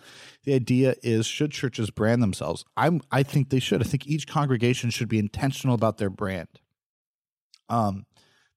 The 0.44 0.54
idea 0.54 0.94
is 1.02 1.26
should 1.26 1.52
churches 1.52 1.90
brand 1.90 2.22
themselves? 2.22 2.64
I'm 2.76 3.02
I 3.10 3.22
think 3.22 3.50
they 3.50 3.60
should. 3.60 3.82
I 3.82 3.84
think 3.84 4.06
each 4.06 4.26
congregation 4.26 4.88
should 4.88 5.08
be 5.08 5.18
intentional 5.18 5.74
about 5.74 5.98
their 5.98 6.08
brand. 6.08 6.48
Um 7.68 8.06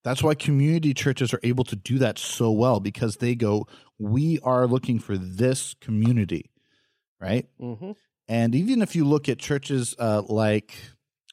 that's 0.05 0.23
why 0.23 0.35
community 0.35 0.93
churches 0.93 1.33
are 1.33 1.41
able 1.43 1.65
to 1.65 1.75
do 1.75 1.97
that 1.97 2.17
so 2.17 2.51
well 2.51 2.79
because 2.79 3.17
they 3.17 3.35
go, 3.35 3.67
we 3.99 4.39
are 4.43 4.65
looking 4.65 4.99
for 4.99 5.17
this 5.17 5.75
community, 5.81 6.49
right? 7.19 7.49
Mm-hmm. 7.59 7.91
And 8.29 8.55
even 8.55 8.81
if 8.81 8.95
you 8.95 9.03
look 9.03 9.27
at 9.27 9.39
churches 9.39 9.93
uh, 9.99 10.21
like 10.29 10.73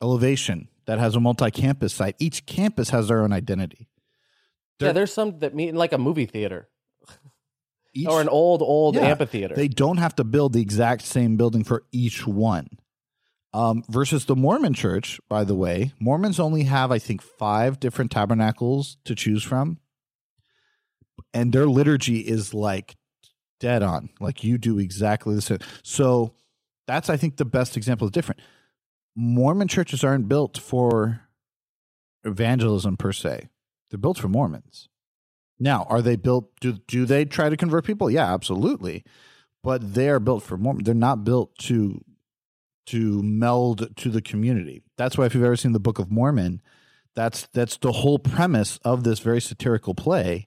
Elevation 0.02 0.66
that 0.86 0.98
has 0.98 1.14
a 1.14 1.20
multi 1.20 1.52
campus 1.52 1.94
site, 1.94 2.16
each 2.18 2.46
campus 2.46 2.90
has 2.90 3.06
their 3.06 3.22
own 3.22 3.32
identity 3.32 3.88
yeah, 4.86 4.92
there's 4.92 5.12
some 5.12 5.38
that 5.40 5.54
meet 5.54 5.68
in 5.68 5.76
like 5.76 5.92
a 5.92 5.98
movie 5.98 6.26
theater. 6.26 6.68
Each, 7.94 8.08
or 8.08 8.20
an 8.20 8.28
old 8.28 8.62
old 8.62 8.96
yeah, 8.96 9.02
amphitheater. 9.02 9.54
They 9.54 9.68
don't 9.68 9.98
have 9.98 10.16
to 10.16 10.24
build 10.24 10.54
the 10.54 10.62
exact 10.62 11.02
same 11.02 11.36
building 11.36 11.62
for 11.62 11.84
each 11.92 12.26
one. 12.26 12.68
Um, 13.54 13.84
versus 13.88 14.24
the 14.24 14.36
Mormon 14.36 14.72
church, 14.72 15.20
by 15.28 15.44
the 15.44 15.54
way, 15.54 15.92
Mormons 16.00 16.40
only 16.40 16.62
have 16.64 16.90
I 16.90 16.98
think 16.98 17.20
five 17.20 17.78
different 17.78 18.10
tabernacles 18.10 18.96
to 19.04 19.14
choose 19.14 19.42
from, 19.42 19.78
and 21.34 21.52
their 21.52 21.66
liturgy 21.66 22.20
is 22.20 22.54
like 22.54 22.96
dead 23.60 23.82
on. 23.82 24.08
Like 24.20 24.42
you 24.42 24.56
do 24.56 24.78
exactly 24.78 25.34
the 25.34 25.42
same. 25.42 25.58
So 25.82 26.34
that's 26.86 27.10
I 27.10 27.16
think 27.16 27.36
the 27.36 27.44
best 27.44 27.76
example 27.76 28.06
is 28.06 28.10
different. 28.10 28.40
Mormon 29.14 29.68
churches 29.68 30.02
aren't 30.02 30.28
built 30.28 30.56
for 30.56 31.20
evangelism 32.24 32.96
per 32.96 33.12
se. 33.12 33.48
They're 33.90 33.98
built 33.98 34.18
for 34.18 34.28
Mormons. 34.28 34.88
Now, 35.58 35.86
are 35.88 36.02
they 36.02 36.16
built? 36.16 36.50
Do 36.60 36.72
do 36.88 37.04
they 37.04 37.24
try 37.24 37.48
to 37.48 37.56
convert 37.56 37.84
people? 37.84 38.10
Yeah, 38.10 38.32
absolutely. 38.32 39.04
But 39.62 39.94
they 39.94 40.08
are 40.08 40.18
built 40.18 40.42
for 40.42 40.56
Mormon. 40.56 40.84
They're 40.84 40.94
not 40.94 41.22
built 41.24 41.56
to 41.58 42.00
to 42.86 43.22
meld 43.22 43.96
to 43.96 44.10
the 44.10 44.22
community. 44.22 44.82
That's 44.96 45.16
why 45.16 45.26
if 45.26 45.34
you've 45.34 45.44
ever 45.44 45.56
seen 45.56 45.72
the 45.72 45.80
Book 45.80 45.98
of 45.98 46.10
Mormon, 46.10 46.60
that's 47.14 47.46
that's 47.52 47.76
the 47.76 47.92
whole 47.92 48.18
premise 48.18 48.78
of 48.84 49.04
this 49.04 49.18
very 49.20 49.40
satirical 49.40 49.94
play. 49.94 50.46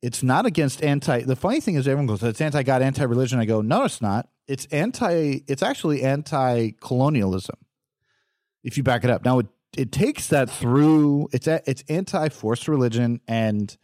It's 0.00 0.22
not 0.22 0.46
against 0.46 0.82
anti. 0.82 1.22
The 1.22 1.36
funny 1.36 1.60
thing 1.60 1.76
is, 1.76 1.86
everyone 1.86 2.06
goes, 2.06 2.22
"It's 2.22 2.40
anti-God, 2.40 2.82
anti-religion." 2.82 3.38
I 3.38 3.44
go, 3.44 3.60
"No, 3.60 3.84
it's 3.84 4.02
not. 4.02 4.28
It's 4.48 4.66
anti. 4.66 5.42
It's 5.46 5.62
actually 5.62 6.02
anti-colonialism." 6.02 7.56
If 8.64 8.76
you 8.76 8.82
back 8.82 9.04
it 9.04 9.10
up, 9.10 9.24
now 9.24 9.38
it 9.38 9.46
it 9.76 9.92
takes 9.92 10.26
that 10.28 10.50
through 10.50 11.28
it's 11.32 11.46
a, 11.46 11.62
it's 11.66 11.84
anti 11.88 12.28
forced 12.28 12.68
religion 12.68 13.20
and 13.28 13.76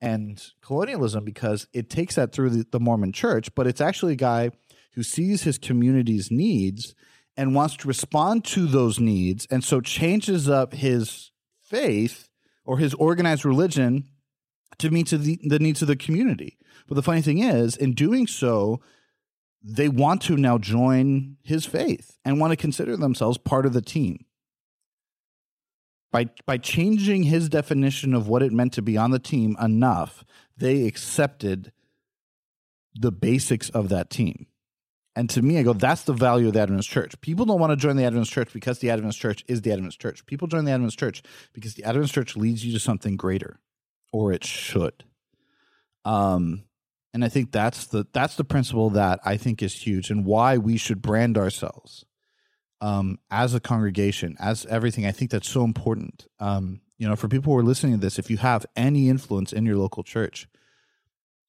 and 0.00 0.42
colonialism 0.62 1.24
because 1.24 1.66
it 1.72 1.90
takes 1.90 2.14
that 2.14 2.32
through 2.32 2.50
the, 2.50 2.66
the 2.70 2.80
Mormon 2.80 3.12
church, 3.12 3.54
but 3.54 3.66
it's 3.66 3.80
actually 3.80 4.14
a 4.14 4.16
guy 4.16 4.50
who 4.94 5.02
sees 5.02 5.42
his 5.42 5.58
community's 5.58 6.30
needs 6.30 6.94
and 7.40 7.54
wants 7.54 7.74
to 7.74 7.88
respond 7.88 8.44
to 8.44 8.66
those 8.66 9.00
needs 9.00 9.46
and 9.50 9.64
so 9.64 9.80
changes 9.80 10.46
up 10.46 10.74
his 10.74 11.30
faith 11.62 12.28
or 12.66 12.76
his 12.76 12.92
organized 12.92 13.46
religion 13.46 14.04
to 14.76 14.90
meet 14.90 15.06
to 15.06 15.16
the, 15.16 15.40
the 15.44 15.58
needs 15.58 15.80
of 15.80 15.88
the 15.88 15.96
community. 15.96 16.58
But 16.86 16.96
the 16.96 17.02
funny 17.02 17.22
thing 17.22 17.38
is, 17.38 17.78
in 17.78 17.94
doing 17.94 18.26
so, 18.26 18.82
they 19.62 19.88
want 19.88 20.20
to 20.22 20.36
now 20.36 20.58
join 20.58 21.38
his 21.42 21.64
faith 21.64 22.18
and 22.26 22.38
want 22.38 22.50
to 22.50 22.58
consider 22.58 22.94
themselves 22.94 23.38
part 23.38 23.64
of 23.64 23.72
the 23.72 23.80
team. 23.80 24.26
By, 26.12 26.26
by 26.44 26.58
changing 26.58 27.22
his 27.22 27.48
definition 27.48 28.12
of 28.12 28.28
what 28.28 28.42
it 28.42 28.52
meant 28.52 28.74
to 28.74 28.82
be 28.82 28.98
on 28.98 29.12
the 29.12 29.18
team 29.18 29.56
enough, 29.58 30.24
they 30.58 30.86
accepted 30.86 31.72
the 32.94 33.10
basics 33.10 33.70
of 33.70 33.88
that 33.88 34.10
team. 34.10 34.46
And 35.16 35.28
to 35.30 35.42
me, 35.42 35.58
I 35.58 35.62
go, 35.62 35.72
that's 35.72 36.02
the 36.04 36.12
value 36.12 36.48
of 36.48 36.54
the 36.54 36.60
Adventist 36.60 36.88
church. 36.88 37.20
People 37.20 37.44
don't 37.44 37.58
want 37.58 37.72
to 37.72 37.76
join 37.76 37.96
the 37.96 38.04
Adventist 38.04 38.32
church 38.32 38.52
because 38.52 38.78
the 38.78 38.90
Adventist 38.90 39.18
church 39.18 39.44
is 39.48 39.62
the 39.62 39.72
Adventist 39.72 40.00
church. 40.00 40.24
People 40.26 40.46
join 40.46 40.64
the 40.64 40.70
Adventist 40.70 40.98
church 40.98 41.22
because 41.52 41.74
the 41.74 41.84
Adventist 41.84 42.14
church 42.14 42.36
leads 42.36 42.64
you 42.64 42.72
to 42.72 42.78
something 42.78 43.16
greater, 43.16 43.58
or 44.12 44.32
it 44.32 44.44
should. 44.44 45.04
Um, 46.04 46.64
and 47.12 47.24
I 47.24 47.28
think 47.28 47.50
that's 47.50 47.86
the 47.86 48.06
that's 48.12 48.36
the 48.36 48.44
principle 48.44 48.90
that 48.90 49.18
I 49.24 49.36
think 49.36 49.62
is 49.62 49.74
huge 49.74 50.10
and 50.10 50.24
why 50.24 50.58
we 50.58 50.76
should 50.76 51.02
brand 51.02 51.36
ourselves 51.36 52.04
um, 52.80 53.18
as 53.30 53.52
a 53.52 53.60
congregation, 53.60 54.36
as 54.38 54.64
everything. 54.66 55.06
I 55.06 55.12
think 55.12 55.32
that's 55.32 55.50
so 55.50 55.64
important. 55.64 56.26
Um, 56.38 56.80
you 56.98 57.08
know, 57.08 57.16
for 57.16 57.28
people 57.28 57.52
who 57.52 57.58
are 57.58 57.64
listening 57.64 57.94
to 57.94 58.00
this, 58.00 58.18
if 58.18 58.30
you 58.30 58.36
have 58.36 58.64
any 58.76 59.08
influence 59.08 59.52
in 59.52 59.66
your 59.66 59.76
local 59.76 60.02
church, 60.02 60.46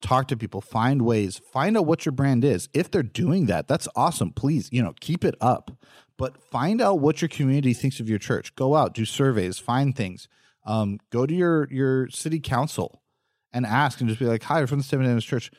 talk 0.01 0.27
to 0.27 0.37
people, 0.37 0.61
find 0.61 1.03
ways, 1.03 1.39
find 1.51 1.77
out 1.77 1.85
what 1.85 2.05
your 2.05 2.11
brand 2.11 2.43
is. 2.43 2.67
If 2.73 2.91
they're 2.91 3.03
doing 3.03 3.45
that, 3.45 3.67
that's 3.67 3.87
awesome. 3.95 4.31
Please, 4.31 4.69
you 4.71 4.81
know, 4.81 4.93
keep 4.99 5.23
it 5.23 5.35
up. 5.39 5.71
But 6.17 6.41
find 6.41 6.81
out 6.81 6.99
what 6.99 7.21
your 7.21 7.29
community 7.29 7.73
thinks 7.73 7.99
of 7.99 8.09
your 8.09 8.19
church. 8.19 8.55
Go 8.55 8.75
out, 8.75 8.93
do 8.93 9.05
surveys, 9.05 9.57
find 9.57 9.95
things. 9.95 10.27
Um, 10.65 10.99
go 11.09 11.25
to 11.25 11.33
your 11.33 11.67
your 11.71 12.09
city 12.09 12.39
council 12.39 13.01
and 13.51 13.65
ask, 13.65 13.99
and 13.99 14.07
just 14.07 14.19
be 14.19 14.27
like, 14.27 14.43
"Hi, 14.43 14.59
we're 14.59 14.67
from 14.67 14.79
the 14.79 14.83
Seventh 14.83 15.07
Adventist 15.07 15.27
Church. 15.27 15.51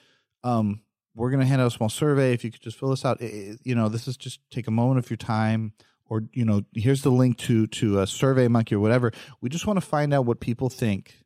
Um, 0.44 0.82
we're 1.14 1.30
going 1.30 1.40
to 1.40 1.46
hand 1.46 1.60
out 1.60 1.66
a 1.66 1.70
small 1.70 1.88
survey. 1.88 2.32
If 2.32 2.44
you 2.44 2.52
could 2.52 2.62
just 2.62 2.78
fill 2.78 2.90
this 2.90 3.04
out, 3.04 3.20
it, 3.20 3.58
you 3.64 3.74
know, 3.74 3.88
this 3.88 4.06
is 4.06 4.16
just 4.16 4.38
take 4.50 4.68
a 4.68 4.70
moment 4.70 4.98
of 5.04 5.10
your 5.10 5.16
time." 5.16 5.72
Or 6.06 6.24
you 6.34 6.44
know, 6.44 6.62
here's 6.74 7.02
the 7.02 7.10
link 7.10 7.38
to 7.38 7.66
to 7.68 8.00
a 8.00 8.06
Survey 8.06 8.46
Monkey 8.46 8.74
or 8.74 8.80
whatever. 8.80 9.12
We 9.40 9.48
just 9.48 9.66
want 9.66 9.78
to 9.78 9.86
find 9.86 10.12
out 10.12 10.26
what 10.26 10.40
people 10.40 10.68
think 10.68 11.24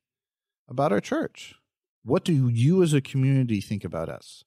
about 0.69 0.93
our 0.93 1.01
church 1.01 1.57
what 2.07 2.25
do 2.25 2.49
you 2.49 2.85
as 2.85 2.95
a 2.95 3.01
community 3.01 3.61
think 3.61 3.85
about 3.85 4.09
us? 4.09 4.45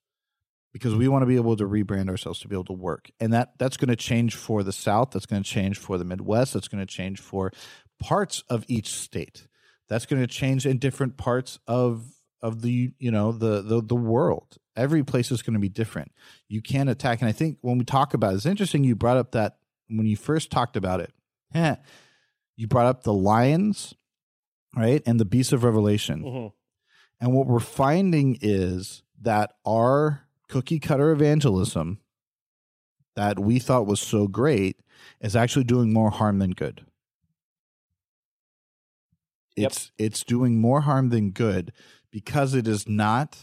Because 0.72 0.96
we 0.96 1.10
want 1.10 1.24
to 1.24 1.26
be 1.26 1.36
able 1.36 1.58
to 1.58 1.66
rebrand 1.66 2.10
ourselves 2.10 2.40
to 2.40 2.48
be 2.48 2.56
able 2.56 2.64
to 2.66 2.74
work. 2.74 3.12
And 3.20 3.34
that 3.34 3.58
that's 3.58 3.76
going 3.76 3.90
to 3.90 3.98
change 3.98 4.36
for 4.36 4.64
the 4.64 4.72
South, 4.72 5.12
that's 5.12 5.26
going 5.26 5.44
to 5.44 5.50
change 5.50 5.78
for 5.78 5.98
the 5.98 6.06
Midwest, 6.06 6.54
that's 6.54 6.70
going 6.70 6.80
to 6.80 6.92
change 6.92 7.20
for 7.20 7.52
parts 8.00 8.44
of 8.50 8.64
each 8.70 8.94
state. 8.94 9.48
That's 9.90 10.06
going 10.06 10.22
to 10.22 10.28
change 10.28 10.66
in 10.66 10.78
different 10.78 11.18
parts 11.18 11.60
of 11.68 12.06
of 12.42 12.62
the 12.62 12.94
you 12.98 13.12
know 13.12 13.34
the 13.34 13.62
the 13.62 13.82
the 13.82 13.96
world. 13.96 14.58
Every 14.78 15.04
place 15.04 15.30
is 15.30 15.42
going 15.42 15.56
to 15.56 15.60
be 15.60 15.70
different. 15.70 16.14
You 16.48 16.62
can't 16.62 16.90
attack. 16.90 17.20
And 17.20 17.28
I 17.28 17.34
think 17.34 17.58
when 17.60 17.78
we 17.78 17.84
talk 17.84 18.14
about 18.14 18.32
it, 18.32 18.38
it's 18.38 18.46
interesting 18.46 18.86
you 18.86 18.96
brought 18.96 19.18
up 19.18 19.34
that 19.34 19.58
when 19.90 20.06
you 20.06 20.16
first 20.16 20.50
talked 20.50 20.78
about 20.78 21.02
it, 21.02 21.12
you 22.56 22.68
brought 22.68 22.86
up 22.86 23.04
the 23.04 23.12
lions, 23.12 23.94
right, 24.78 25.02
and 25.06 25.20
the 25.20 25.26
beasts 25.26 25.52
of 25.52 25.66
Revelation. 25.66 26.24
Mm-hmm 26.24 26.48
and 27.20 27.34
what 27.34 27.48
we're 27.48 27.60
finding 27.60 28.38
is 28.42 29.04
that 29.22 29.54
our 29.66 30.28
cookie 30.48 30.80
cutter 30.80 31.12
evangelism 31.12 32.00
that 33.16 33.40
we 33.40 33.60
thought 33.60 33.86
was 33.86 34.00
so 34.00 34.28
great 34.28 34.80
is 35.20 35.36
actually 35.36 35.66
doing 35.66 35.92
more 35.92 36.12
harm 36.12 36.40
than 36.40 36.52
good. 36.52 36.86
Yep. 39.56 39.72
It's 39.72 39.92
it's 39.98 40.24
doing 40.24 40.62
more 40.62 40.82
harm 40.82 41.10
than 41.10 41.32
good 41.32 41.74
because 42.12 42.54
it 42.54 42.68
is 42.68 42.88
not 42.88 43.38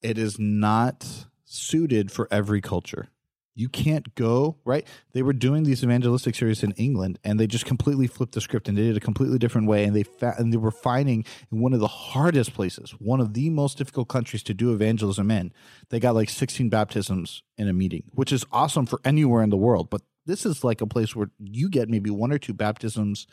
it 0.00 0.18
is 0.18 0.38
not 0.38 1.26
suited 1.44 2.12
for 2.12 2.28
every 2.30 2.60
culture. 2.60 3.08
You 3.56 3.68
can't 3.68 4.12
go, 4.16 4.56
right? 4.64 4.86
They 5.12 5.22
were 5.22 5.32
doing 5.32 5.62
these 5.62 5.84
evangelistic 5.84 6.34
series 6.34 6.64
in 6.64 6.72
England 6.72 7.20
and 7.22 7.38
they 7.38 7.46
just 7.46 7.66
completely 7.66 8.08
flipped 8.08 8.34
the 8.34 8.40
script 8.40 8.66
and 8.66 8.76
did 8.76 8.90
it 8.90 8.96
a 8.96 9.00
completely 9.00 9.38
different 9.38 9.68
way. 9.68 9.84
And 9.84 9.94
they 9.94 10.02
fa- 10.02 10.34
and 10.38 10.52
they 10.52 10.56
were 10.56 10.72
finding 10.72 11.24
in 11.52 11.60
one 11.60 11.72
of 11.72 11.78
the 11.78 11.86
hardest 11.86 12.52
places, 12.52 12.90
one 12.98 13.20
of 13.20 13.34
the 13.34 13.50
most 13.50 13.78
difficult 13.78 14.08
countries 14.08 14.42
to 14.44 14.54
do 14.54 14.72
evangelism 14.72 15.30
in. 15.30 15.52
They 15.90 16.00
got 16.00 16.16
like 16.16 16.30
16 16.30 16.68
baptisms 16.68 17.44
in 17.56 17.68
a 17.68 17.72
meeting, 17.72 18.04
which 18.12 18.32
is 18.32 18.44
awesome 18.50 18.86
for 18.86 19.00
anywhere 19.04 19.42
in 19.44 19.50
the 19.50 19.56
world. 19.56 19.88
But 19.88 20.02
this 20.26 20.44
is 20.44 20.64
like 20.64 20.80
a 20.80 20.86
place 20.86 21.14
where 21.14 21.30
you 21.38 21.68
get 21.68 21.88
maybe 21.88 22.10
one 22.10 22.32
or 22.32 22.38
two 22.38 22.54
baptisms 22.54 23.28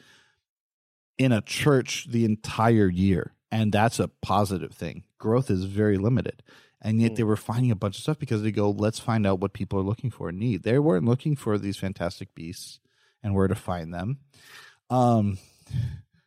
in 1.17 1.32
a 1.32 1.41
church 1.41 2.07
the 2.09 2.26
entire 2.26 2.89
year. 2.89 3.34
And 3.51 3.72
that's 3.72 3.99
a 3.99 4.07
positive 4.07 4.74
thing. 4.74 5.03
Growth 5.17 5.49
is 5.49 5.65
very 5.65 5.97
limited 5.97 6.43
and 6.82 7.02
yet 7.02 7.16
they 7.16 7.24
mm. 7.24 7.28
were 7.28 7.38
finding 7.38 7.72
a 7.72 7.76
bunch 7.76 7.98
of 7.98 8.04
stuff 8.04 8.20
because 8.20 8.42
they 8.42 8.52
go, 8.52 8.72
let's 8.72 9.00
find 9.00 9.28
out 9.28 9.40
what 9.40 9.54
people 9.54 9.80
are 9.80 9.84
looking 9.84 10.10
for 10.10 10.30
and 10.30 10.40
need. 10.40 10.64
They 10.64 10.80
weren't 10.80 11.06
looking 11.06 11.36
for 11.36 11.58
these 11.58 11.78
fantastic 11.78 12.34
beasts 12.34 12.80
and 13.24 13.36
where 13.36 13.48
to 13.48 13.56
find 13.56 13.94
them. 13.94 14.20
Um, 14.90 15.38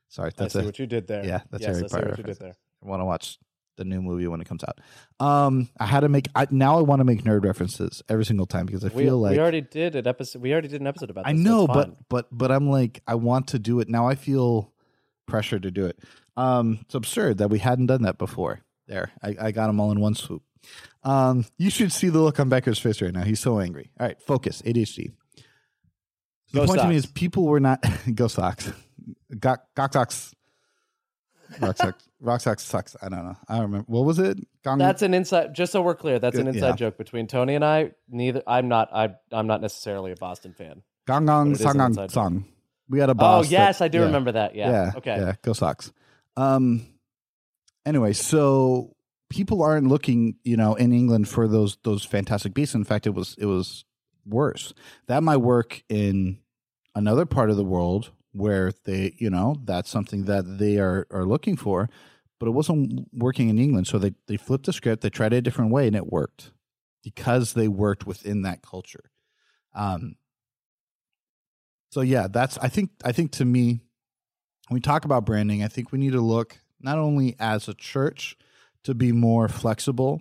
sorry, 0.09 0.33
that's 0.37 0.55
a, 0.55 0.65
what 0.65 0.79
you 0.79 0.87
did 0.87 1.07
there. 1.07 1.25
Yeah, 1.25 1.41
that's 1.51 1.63
yes, 1.63 1.77
Harry 1.77 1.89
Potter. 1.89 2.09
What 2.11 2.19
you 2.19 2.25
did 2.25 2.39
there. 2.39 2.55
I 2.83 2.87
want 2.87 3.01
to 3.01 3.05
watch 3.05 3.39
the 3.77 3.85
new 3.85 4.01
movie 4.01 4.27
when 4.27 4.41
it 4.41 4.49
comes 4.49 4.63
out. 4.65 4.81
Um, 5.25 5.69
I 5.79 5.87
had 5.87 6.01
to 6.01 6.09
make 6.09 6.29
I, 6.35 6.47
now. 6.51 6.79
I 6.79 6.83
want 6.83 7.01
to 7.01 7.05
make 7.05 7.25
nerd 7.25 7.45
references 7.45 8.03
every 8.09 8.25
single 8.25 8.47
time 8.47 8.67
because 8.67 8.85
I 8.85 8.89
we, 8.89 9.05
feel 9.05 9.19
like 9.19 9.33
we 9.33 9.41
already 9.41 9.63
did 9.63 9.97
an 9.97 10.07
episode. 10.07 10.43
We 10.43 10.53
already 10.53 10.69
did 10.69 10.81
an 10.81 10.87
episode 10.87 11.11
about. 11.11 11.25
This, 11.25 11.31
I 11.31 11.33
know, 11.33 11.67
but 11.67 12.09
but 12.09 12.29
but 12.31 12.53
I'm 12.53 12.71
like 12.71 13.03
I 13.07 13.17
want 13.17 13.49
to 13.49 13.59
do 13.59 13.81
it 13.81 13.89
now. 13.89 14.07
I 14.07 14.15
feel 14.15 14.73
pressure 15.27 15.59
to 15.59 15.71
do 15.71 15.87
it. 15.87 15.99
Um, 16.37 16.79
it's 16.83 16.95
absurd 16.95 17.39
that 17.39 17.49
we 17.49 17.59
hadn't 17.59 17.87
done 17.87 18.03
that 18.03 18.19
before. 18.19 18.61
There, 18.87 19.11
I, 19.23 19.37
I 19.41 19.51
got 19.53 19.69
them 19.69 19.81
all 19.81 19.91
in 19.93 20.01
one 20.01 20.15
swoop. 20.15 20.43
Um, 21.03 21.45
you 21.59 21.71
should 21.71 21.93
see 21.93 22.09
the 22.09 22.21
look 22.21 22.41
on 22.41 22.49
Becker's 22.49 22.79
face 22.79 23.01
right 23.03 23.13
now. 23.13 23.23
He's 23.23 23.41
so 23.41 23.61
angry. 23.61 23.91
All 23.99 24.07
right, 24.07 24.21
focus. 24.21 24.63
ADHD. 24.63 25.13
The 26.53 26.61
go 26.61 26.67
point 26.67 26.81
to 26.81 26.89
me 26.89 26.97
is 26.97 27.07
people 27.07 27.45
were 27.45 27.61
not 27.61 27.85
go 28.15 28.29
socks. 28.29 28.73
Gok 29.33 29.59
Gok 29.77 29.93
socks. 29.93 30.35
Rock. 31.61 32.01
Rock 32.21 32.41
socks 32.41 32.63
sucks. 32.63 32.97
I 33.03 33.09
don't 33.09 33.25
know. 33.25 33.37
I 33.49 33.55
don't 33.55 33.63
remember. 33.65 33.87
What 33.89 34.05
was 34.05 34.19
it? 34.19 34.39
Gong- 34.63 34.79
that's 34.79 35.03
an 35.03 35.15
inside. 35.15 35.55
Just 35.55 35.73
so 35.73 35.83
we're 35.83 35.95
clear, 35.95 36.19
that's 36.19 36.39
an 36.39 36.47
inside 36.47 36.69
yeah. 36.69 36.77
joke 36.77 36.97
between 36.97 37.27
Tony 37.27 37.55
and 37.55 37.65
I. 37.65 37.93
Neither. 38.09 38.43
I'm 38.47 38.69
not. 38.69 38.89
I. 38.93 39.15
I'm 39.31 39.47
not 39.47 39.61
necessarily 39.61 40.13
a 40.13 40.17
Boston 40.17 40.55
fan. 40.55 40.83
Gong 41.07 41.27
gong 41.27 41.55
song 41.55 41.77
gong 41.77 42.09
song. 42.09 42.45
We 42.89 42.99
had 42.99 43.11
a 43.11 43.15
boss. 43.15 43.47
Oh 43.47 43.51
yes, 43.51 43.79
that, 43.79 43.85
I 43.85 43.89
do 43.89 43.99
yeah. 43.99 44.05
remember 44.05 44.33
that. 44.33 44.55
Yeah. 44.55 44.71
yeah. 44.71 44.93
Okay. 44.97 45.17
Yeah. 45.17 45.35
Go 45.43 45.53
socks. 45.53 45.93
Um, 46.37 46.87
anyway, 47.87 48.13
so 48.13 48.95
people 49.31 49.63
aren't 49.63 49.89
looking, 49.89 50.37
you 50.45 50.57
know, 50.57 50.75
in 50.75 50.93
England 50.93 51.29
for 51.29 51.49
those 51.49 51.79
those 51.83 52.05
fantastic 52.05 52.55
beasts. 52.55 52.75
In 52.75 52.85
fact, 52.85 53.07
it 53.07 53.15
was 53.15 53.35
it 53.39 53.47
was 53.47 53.85
worse. 54.27 54.73
That 55.07 55.23
might 55.23 55.39
work 55.39 55.83
in 55.89 56.39
another 56.95 57.27
part 57.27 57.51
of 57.51 57.57
the 57.57 57.65
world 57.65 58.11
where 58.33 58.73
they, 58.85 59.15
you 59.19 59.31
know, 59.31 59.57
that's 59.65 59.91
something 59.91 60.25
that 60.25 60.59
they 60.59 60.79
are 60.79 61.07
are 61.11 61.25
looking 61.25 61.57
for, 61.57 61.89
but 62.39 62.47
it 62.47 62.53
wasn't 62.53 63.09
working 63.13 63.49
in 63.49 63.59
England. 63.59 63.87
So 63.87 63.99
they 63.99 64.13
they 64.29 64.37
flipped 64.37 64.67
the 64.67 64.73
script, 64.73 65.03
they 65.03 65.11
tried 65.11 65.33
a 65.33 65.43
different 65.43 65.71
way, 65.71 65.87
and 65.87 65.97
it 65.97 66.13
worked 66.13 66.53
because 67.03 67.53
they 67.53 67.69
worked 67.69 68.07
within 68.07 68.43
that 68.43 68.63
culture. 68.63 69.11
Um. 69.75 70.17
So 71.91 72.01
yeah, 72.01 72.27
that's 72.29 72.59
I 72.59 72.69
think 72.69 72.91
I 73.05 73.13
think 73.13 73.33
to 73.33 73.45
me 73.45 73.81
when 74.69 74.77
we 74.77 74.81
talk 74.81 75.05
about 75.05 75.27
branding, 75.27 75.63
I 75.63 75.69
think 75.69 75.93
we 75.93 75.99
need 75.99 76.13
to 76.13 76.21
look 76.21 76.59
not 76.85 76.99
only 76.99 77.35
as 77.41 77.67
a 77.67 77.75
church, 77.75 78.37
to 78.85 78.95
be 78.95 79.11
more 79.11 79.49
flexible 79.49 80.21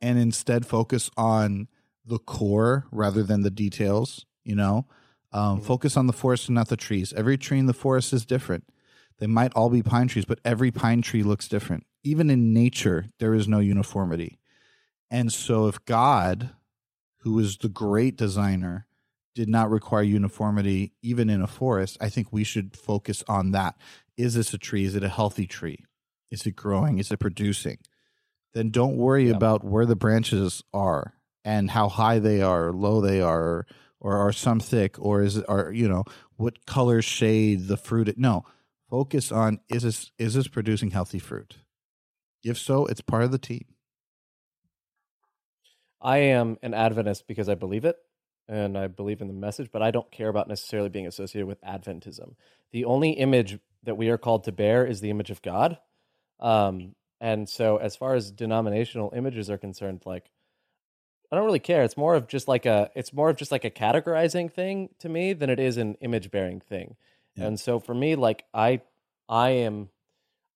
and 0.00 0.18
instead 0.18 0.66
focus 0.66 1.10
on 1.16 1.68
the 2.04 2.18
core 2.18 2.86
rather 2.90 3.22
than 3.22 3.42
the 3.42 3.50
details, 3.50 4.24
you 4.42 4.54
know? 4.54 4.86
Um, 5.32 5.58
mm-hmm. 5.58 5.66
Focus 5.66 5.96
on 5.96 6.06
the 6.06 6.14
forest 6.14 6.48
and 6.48 6.54
not 6.54 6.68
the 6.68 6.76
trees. 6.76 7.12
Every 7.12 7.36
tree 7.36 7.58
in 7.58 7.66
the 7.66 7.74
forest 7.74 8.12
is 8.12 8.24
different. 8.24 8.64
They 9.18 9.26
might 9.26 9.52
all 9.52 9.68
be 9.68 9.82
pine 9.82 10.08
trees, 10.08 10.24
but 10.24 10.40
every 10.44 10.70
pine 10.70 11.02
tree 11.02 11.22
looks 11.22 11.46
different. 11.46 11.84
Even 12.02 12.30
in 12.30 12.54
nature, 12.54 13.06
there 13.18 13.34
is 13.34 13.46
no 13.46 13.58
uniformity. 13.58 14.38
And 15.10 15.30
so, 15.30 15.66
if 15.66 15.84
God, 15.84 16.50
who 17.18 17.38
is 17.38 17.58
the 17.58 17.68
great 17.68 18.16
designer, 18.16 18.86
did 19.34 19.48
not 19.48 19.70
require 19.70 20.02
uniformity 20.02 20.92
even 21.02 21.28
in 21.28 21.42
a 21.42 21.46
forest, 21.46 21.98
I 22.00 22.08
think 22.08 22.32
we 22.32 22.44
should 22.44 22.76
focus 22.76 23.22
on 23.28 23.52
that. 23.52 23.76
Is 24.20 24.34
this 24.34 24.52
a 24.52 24.58
tree? 24.58 24.84
Is 24.84 24.94
it 24.94 25.02
a 25.02 25.08
healthy 25.08 25.46
tree? 25.46 25.84
Is 26.30 26.46
it 26.46 26.54
growing? 26.54 26.98
Is 26.98 27.10
it 27.10 27.18
producing? 27.18 27.78
Then 28.52 28.70
don't 28.70 28.96
worry 28.96 29.28
yep. 29.28 29.36
about 29.36 29.64
where 29.64 29.86
the 29.86 29.96
branches 29.96 30.62
are 30.74 31.14
and 31.42 31.70
how 31.70 31.88
high 31.88 32.18
they 32.18 32.42
are, 32.42 32.68
or 32.68 32.72
low 32.72 33.00
they 33.00 33.22
are, 33.22 33.66
or 33.98 34.16
are 34.18 34.32
some 34.32 34.60
thick, 34.60 34.96
or 34.98 35.22
is 35.22 35.38
it 35.38 35.46
are 35.48 35.72
you 35.72 35.88
know 35.88 36.04
what 36.36 36.66
color 36.66 37.00
shade 37.00 37.68
the 37.68 37.78
fruit? 37.78 38.12
No, 38.18 38.44
focus 38.90 39.32
on 39.32 39.60
is 39.70 39.84
this 39.84 40.10
is 40.18 40.34
this 40.34 40.48
producing 40.48 40.90
healthy 40.90 41.18
fruit? 41.18 41.56
If 42.44 42.58
so, 42.58 42.86
it's 42.86 43.00
part 43.00 43.22
of 43.22 43.30
the 43.30 43.38
team. 43.38 43.64
I 46.00 46.18
am 46.18 46.58
an 46.62 46.74
Adventist 46.74 47.26
because 47.26 47.48
I 47.48 47.54
believe 47.54 47.84
it 47.84 47.96
and 48.48 48.76
I 48.76 48.88
believe 48.88 49.20
in 49.20 49.28
the 49.28 49.34
message, 49.34 49.70
but 49.72 49.80
I 49.80 49.90
don't 49.90 50.10
care 50.10 50.28
about 50.28 50.48
necessarily 50.48 50.88
being 50.88 51.06
associated 51.06 51.46
with 51.46 51.60
Adventism. 51.62 52.34
The 52.72 52.84
only 52.84 53.10
image 53.10 53.58
that 53.84 53.96
we 53.96 54.08
are 54.08 54.18
called 54.18 54.44
to 54.44 54.52
bear 54.52 54.86
is 54.86 55.00
the 55.00 55.10
image 55.10 55.30
of 55.30 55.42
God. 55.42 55.78
Um, 56.38 56.94
and 57.20 57.48
so, 57.48 57.76
as 57.76 57.96
far 57.96 58.14
as 58.14 58.30
denominational 58.30 59.12
images 59.14 59.50
are 59.50 59.58
concerned, 59.58 60.02
like 60.06 60.30
I 61.30 61.36
don't 61.36 61.44
really 61.44 61.58
care. 61.58 61.82
It's 61.82 61.96
more 61.96 62.14
of 62.14 62.26
just 62.26 62.48
like 62.48 62.66
a 62.66 62.90
it's 62.94 63.12
more 63.12 63.30
of 63.30 63.36
just 63.36 63.52
like 63.52 63.64
a 63.64 63.70
categorizing 63.70 64.50
thing 64.50 64.88
to 64.98 65.08
me 65.08 65.32
than 65.32 65.50
it 65.50 65.60
is 65.60 65.76
an 65.76 65.94
image 66.00 66.30
bearing 66.30 66.60
thing. 66.60 66.96
Yeah. 67.36 67.46
And 67.46 67.60
so 67.60 67.78
for 67.78 67.94
me, 67.94 68.16
like 68.16 68.44
I 68.52 68.80
I 69.28 69.50
am 69.50 69.90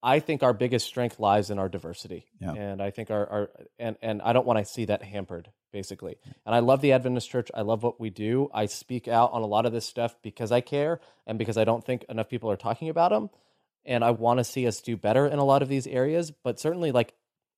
I 0.04 0.20
think 0.20 0.42
our 0.42 0.52
biggest 0.52 0.86
strength 0.86 1.18
lies 1.18 1.48
in 1.48 1.58
our 1.58 1.70
diversity. 1.70 2.26
Yeah. 2.38 2.52
And 2.52 2.82
I 2.82 2.90
think 2.90 3.10
our, 3.10 3.26
our 3.26 3.50
and, 3.78 3.96
and 4.02 4.20
I 4.20 4.34
don't 4.34 4.46
want 4.46 4.58
to 4.58 4.70
see 4.70 4.84
that 4.84 5.02
hampered, 5.02 5.48
basically. 5.72 6.18
And 6.44 6.54
I 6.54 6.58
love 6.58 6.82
the 6.82 6.92
Adventist 6.92 7.30
church. 7.30 7.50
I 7.54 7.62
love 7.62 7.82
what 7.82 7.98
we 7.98 8.10
do. 8.10 8.50
I 8.52 8.66
speak 8.66 9.08
out 9.08 9.32
on 9.32 9.40
a 9.40 9.46
lot 9.46 9.64
of 9.64 9.72
this 9.72 9.86
stuff 9.86 10.14
because 10.22 10.52
I 10.52 10.60
care 10.60 11.00
and 11.26 11.38
because 11.38 11.56
I 11.56 11.64
don't 11.64 11.82
think 11.82 12.04
enough 12.10 12.28
people 12.28 12.50
are 12.50 12.56
talking 12.56 12.90
about 12.90 13.12
them. 13.12 13.30
And 13.86 14.04
I 14.04 14.10
want 14.10 14.40
to 14.40 14.44
see 14.44 14.66
us 14.66 14.82
do 14.82 14.94
better 14.98 15.26
in 15.26 15.38
a 15.38 15.44
lot 15.44 15.62
of 15.62 15.70
these 15.70 15.86
areas. 15.86 16.30
But 16.30 16.60
certainly 16.60 16.92
like 16.92 17.14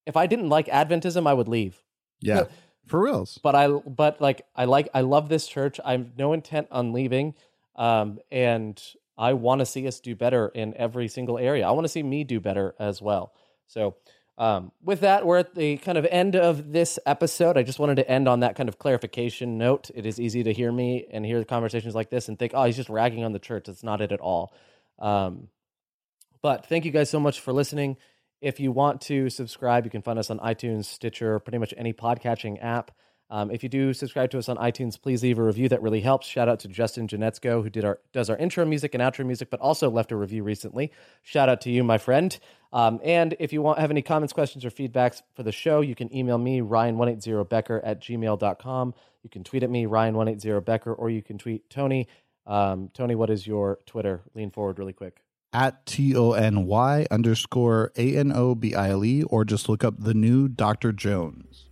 if 0.07 0.16
I 0.16 0.28
didn't 0.28 0.49
like 0.49 0.68
Adventism, 0.68 1.26
I 1.26 1.34
would 1.34 1.49
leave. 1.49 1.82
Yeah. 2.20 2.44
For 2.86 3.03
reals. 3.03 3.40
But 3.42 3.57
I 3.57 3.66
but 3.66 4.20
like 4.20 4.47
I 4.55 4.66
like 4.66 4.88
I 4.94 5.01
love 5.01 5.28
this 5.28 5.49
church. 5.49 5.80
I 5.84 5.92
have 5.92 6.16
no 6.16 6.32
intent 6.32 6.68
on 6.70 6.92
leaving. 6.92 7.34
Um 7.74 8.20
and 8.30 8.80
I 9.18 9.32
want 9.32 9.60
to 9.60 9.66
see 9.66 9.86
us 9.86 10.00
do 10.00 10.14
better 10.14 10.48
in 10.48 10.74
every 10.76 11.08
single 11.08 11.38
area. 11.38 11.66
I 11.66 11.70
want 11.70 11.84
to 11.84 11.88
see 11.88 12.02
me 12.02 12.24
do 12.24 12.40
better 12.40 12.74
as 12.78 13.00
well. 13.00 13.32
So, 13.66 13.96
um, 14.38 14.72
with 14.82 15.00
that, 15.00 15.24
we're 15.24 15.38
at 15.38 15.54
the 15.54 15.78
kind 15.78 15.96
of 15.96 16.04
end 16.10 16.36
of 16.36 16.72
this 16.72 16.98
episode. 17.06 17.56
I 17.56 17.62
just 17.62 17.78
wanted 17.78 17.94
to 17.96 18.10
end 18.10 18.28
on 18.28 18.40
that 18.40 18.54
kind 18.54 18.68
of 18.68 18.78
clarification 18.78 19.56
note. 19.56 19.90
It 19.94 20.04
is 20.04 20.20
easy 20.20 20.42
to 20.42 20.52
hear 20.52 20.70
me 20.70 21.06
and 21.10 21.24
hear 21.24 21.38
the 21.38 21.46
conversations 21.46 21.94
like 21.94 22.10
this 22.10 22.28
and 22.28 22.38
think, 22.38 22.52
oh, 22.54 22.64
he's 22.64 22.76
just 22.76 22.90
ragging 22.90 23.24
on 23.24 23.32
the 23.32 23.38
church. 23.38 23.64
That's 23.66 23.82
not 23.82 24.02
it 24.02 24.12
at 24.12 24.20
all. 24.20 24.52
Um, 24.98 25.48
but 26.42 26.66
thank 26.66 26.84
you 26.84 26.90
guys 26.90 27.08
so 27.08 27.18
much 27.18 27.40
for 27.40 27.52
listening. 27.52 27.96
If 28.42 28.60
you 28.60 28.70
want 28.72 29.00
to 29.02 29.30
subscribe, 29.30 29.86
you 29.86 29.90
can 29.90 30.02
find 30.02 30.18
us 30.18 30.30
on 30.30 30.38
iTunes, 30.40 30.84
Stitcher, 30.84 31.38
pretty 31.38 31.58
much 31.58 31.72
any 31.76 31.94
podcatching 31.94 32.62
app. 32.62 32.90
Um, 33.29 33.51
if 33.51 33.62
you 33.62 33.68
do 33.68 33.93
subscribe 33.93 34.31
to 34.31 34.39
us 34.39 34.49
on 34.49 34.57
iTunes, 34.57 35.01
please 35.01 35.22
leave 35.22 35.39
a 35.39 35.43
review. 35.43 35.68
That 35.68 35.83
really 35.83 36.01
helps. 36.01 36.27
Shout 36.27 36.49
out 36.49 36.61
to 36.61 36.68
Justin 36.68 37.09
Janetzko, 37.09 37.62
who 37.62 37.70
did 37.70 37.85
our 37.85 37.99
does 38.12 38.31
our 38.31 38.37
intro 38.37 38.64
music 38.64 38.95
and 38.95 39.03
outro 39.03 39.27
music, 39.27 39.51
but 39.51 39.61
also 39.61 39.91
left 39.91 40.12
a 40.12 40.16
review 40.16 40.45
recently. 40.45 40.93
Shout 41.22 41.49
out 41.49 41.61
to 41.62 41.70
you, 41.70 41.83
my 41.83 41.99
friend. 41.99 42.39
Um, 42.72 43.01
and 43.03 43.35
if 43.41 43.53
you 43.53 43.62
want 43.62 43.79
have 43.81 43.91
any 43.91 44.03
comments, 44.03 44.33
questions, 44.33 44.64
or 44.64 44.70
feedbacks 44.70 45.22
for 45.35 45.43
the 45.43 45.53
show, 45.53 45.81
you 45.81 45.95
can 45.95 46.14
email 46.14 46.39
me, 46.39 46.61
ryan180becker 46.61 47.81
at 47.83 48.01
gmail.com. 48.01 48.95
You 49.22 49.31
can 49.31 49.43
tweet 49.43 49.62
at 49.64 49.70
me, 49.70 49.87
ryan180becker, 49.87 50.95
or 50.97 51.11
you 51.11 51.22
can 51.22 51.39
tweet 51.39 51.68
Tony. 51.68 52.07
Um, 52.47 52.91
Tony, 52.95 53.16
what 53.16 53.31
is 53.31 53.45
your 53.47 53.81
Twitter? 53.87 54.22
Lean 54.35 54.51
forward 54.51 54.79
really 54.79 54.93
quick. 54.93 55.22
At 55.53 55.85
T 55.87 56.14
O 56.14 56.33
N 56.33 56.66
Y 56.66 57.07
underscore 57.11 57.91
A 57.97 58.16
N 58.16 58.31
O 58.33 58.55
B 58.55 58.74
I 58.74 58.91
L 58.91 59.05
E, 59.05 59.24
or 59.24 59.45
just 59.45 59.68
look 59.68 59.83
up 59.83 59.95
the 59.99 60.14
new 60.14 60.47
Dr. 60.47 60.93
Jones. 60.93 61.65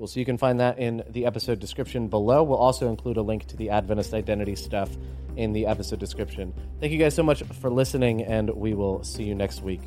Well, 0.00 0.06
so 0.06 0.18
you 0.18 0.24
can 0.24 0.38
find 0.38 0.58
that 0.60 0.78
in 0.78 1.04
the 1.10 1.26
episode 1.26 1.60
description 1.60 2.08
below. 2.08 2.42
We'll 2.42 2.56
also 2.56 2.88
include 2.88 3.18
a 3.18 3.22
link 3.22 3.44
to 3.48 3.56
the 3.58 3.68
Adventist 3.68 4.14
identity 4.14 4.56
stuff 4.56 4.88
in 5.36 5.52
the 5.52 5.66
episode 5.66 5.98
description. 5.98 6.54
Thank 6.80 6.94
you 6.94 6.98
guys 6.98 7.14
so 7.14 7.22
much 7.22 7.42
for 7.42 7.68
listening, 7.68 8.22
and 8.22 8.48
we 8.48 8.72
will 8.72 9.04
see 9.04 9.24
you 9.24 9.34
next 9.34 9.60
week. 9.60 9.82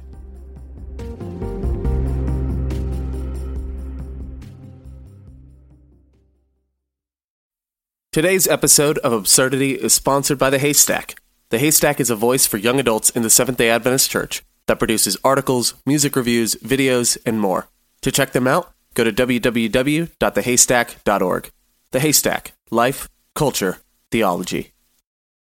Today's 8.11 8.47
episode 8.47 8.99
of 8.99 9.13
Absurdity 9.13 9.71
is 9.71 9.95
sponsored 9.95 10.37
by 10.37 10.51
The 10.51 10.59
Haystack. 10.59 11.15
The 11.49 11.57
Haystack 11.57 11.99
is 11.99 12.11
a 12.11 12.15
voice 12.15 12.45
for 12.45 12.57
young 12.57 12.79
adults 12.79 13.09
in 13.09 13.23
the 13.23 13.31
Seventh 13.31 13.57
day 13.57 13.71
Adventist 13.71 14.11
Church 14.11 14.43
that 14.67 14.77
produces 14.77 15.17
articles, 15.23 15.73
music 15.87 16.15
reviews, 16.15 16.53
videos, 16.57 17.17
and 17.25 17.41
more. 17.41 17.67
To 18.01 18.11
check 18.11 18.33
them 18.33 18.47
out, 18.47 18.72
go 18.93 19.03
to 19.03 19.11
www.thehaystack.org. 19.11 21.51
The 21.91 21.99
Haystack 21.99 22.53
Life, 22.71 23.09
Culture, 23.35 23.79
Theology. 24.11 24.72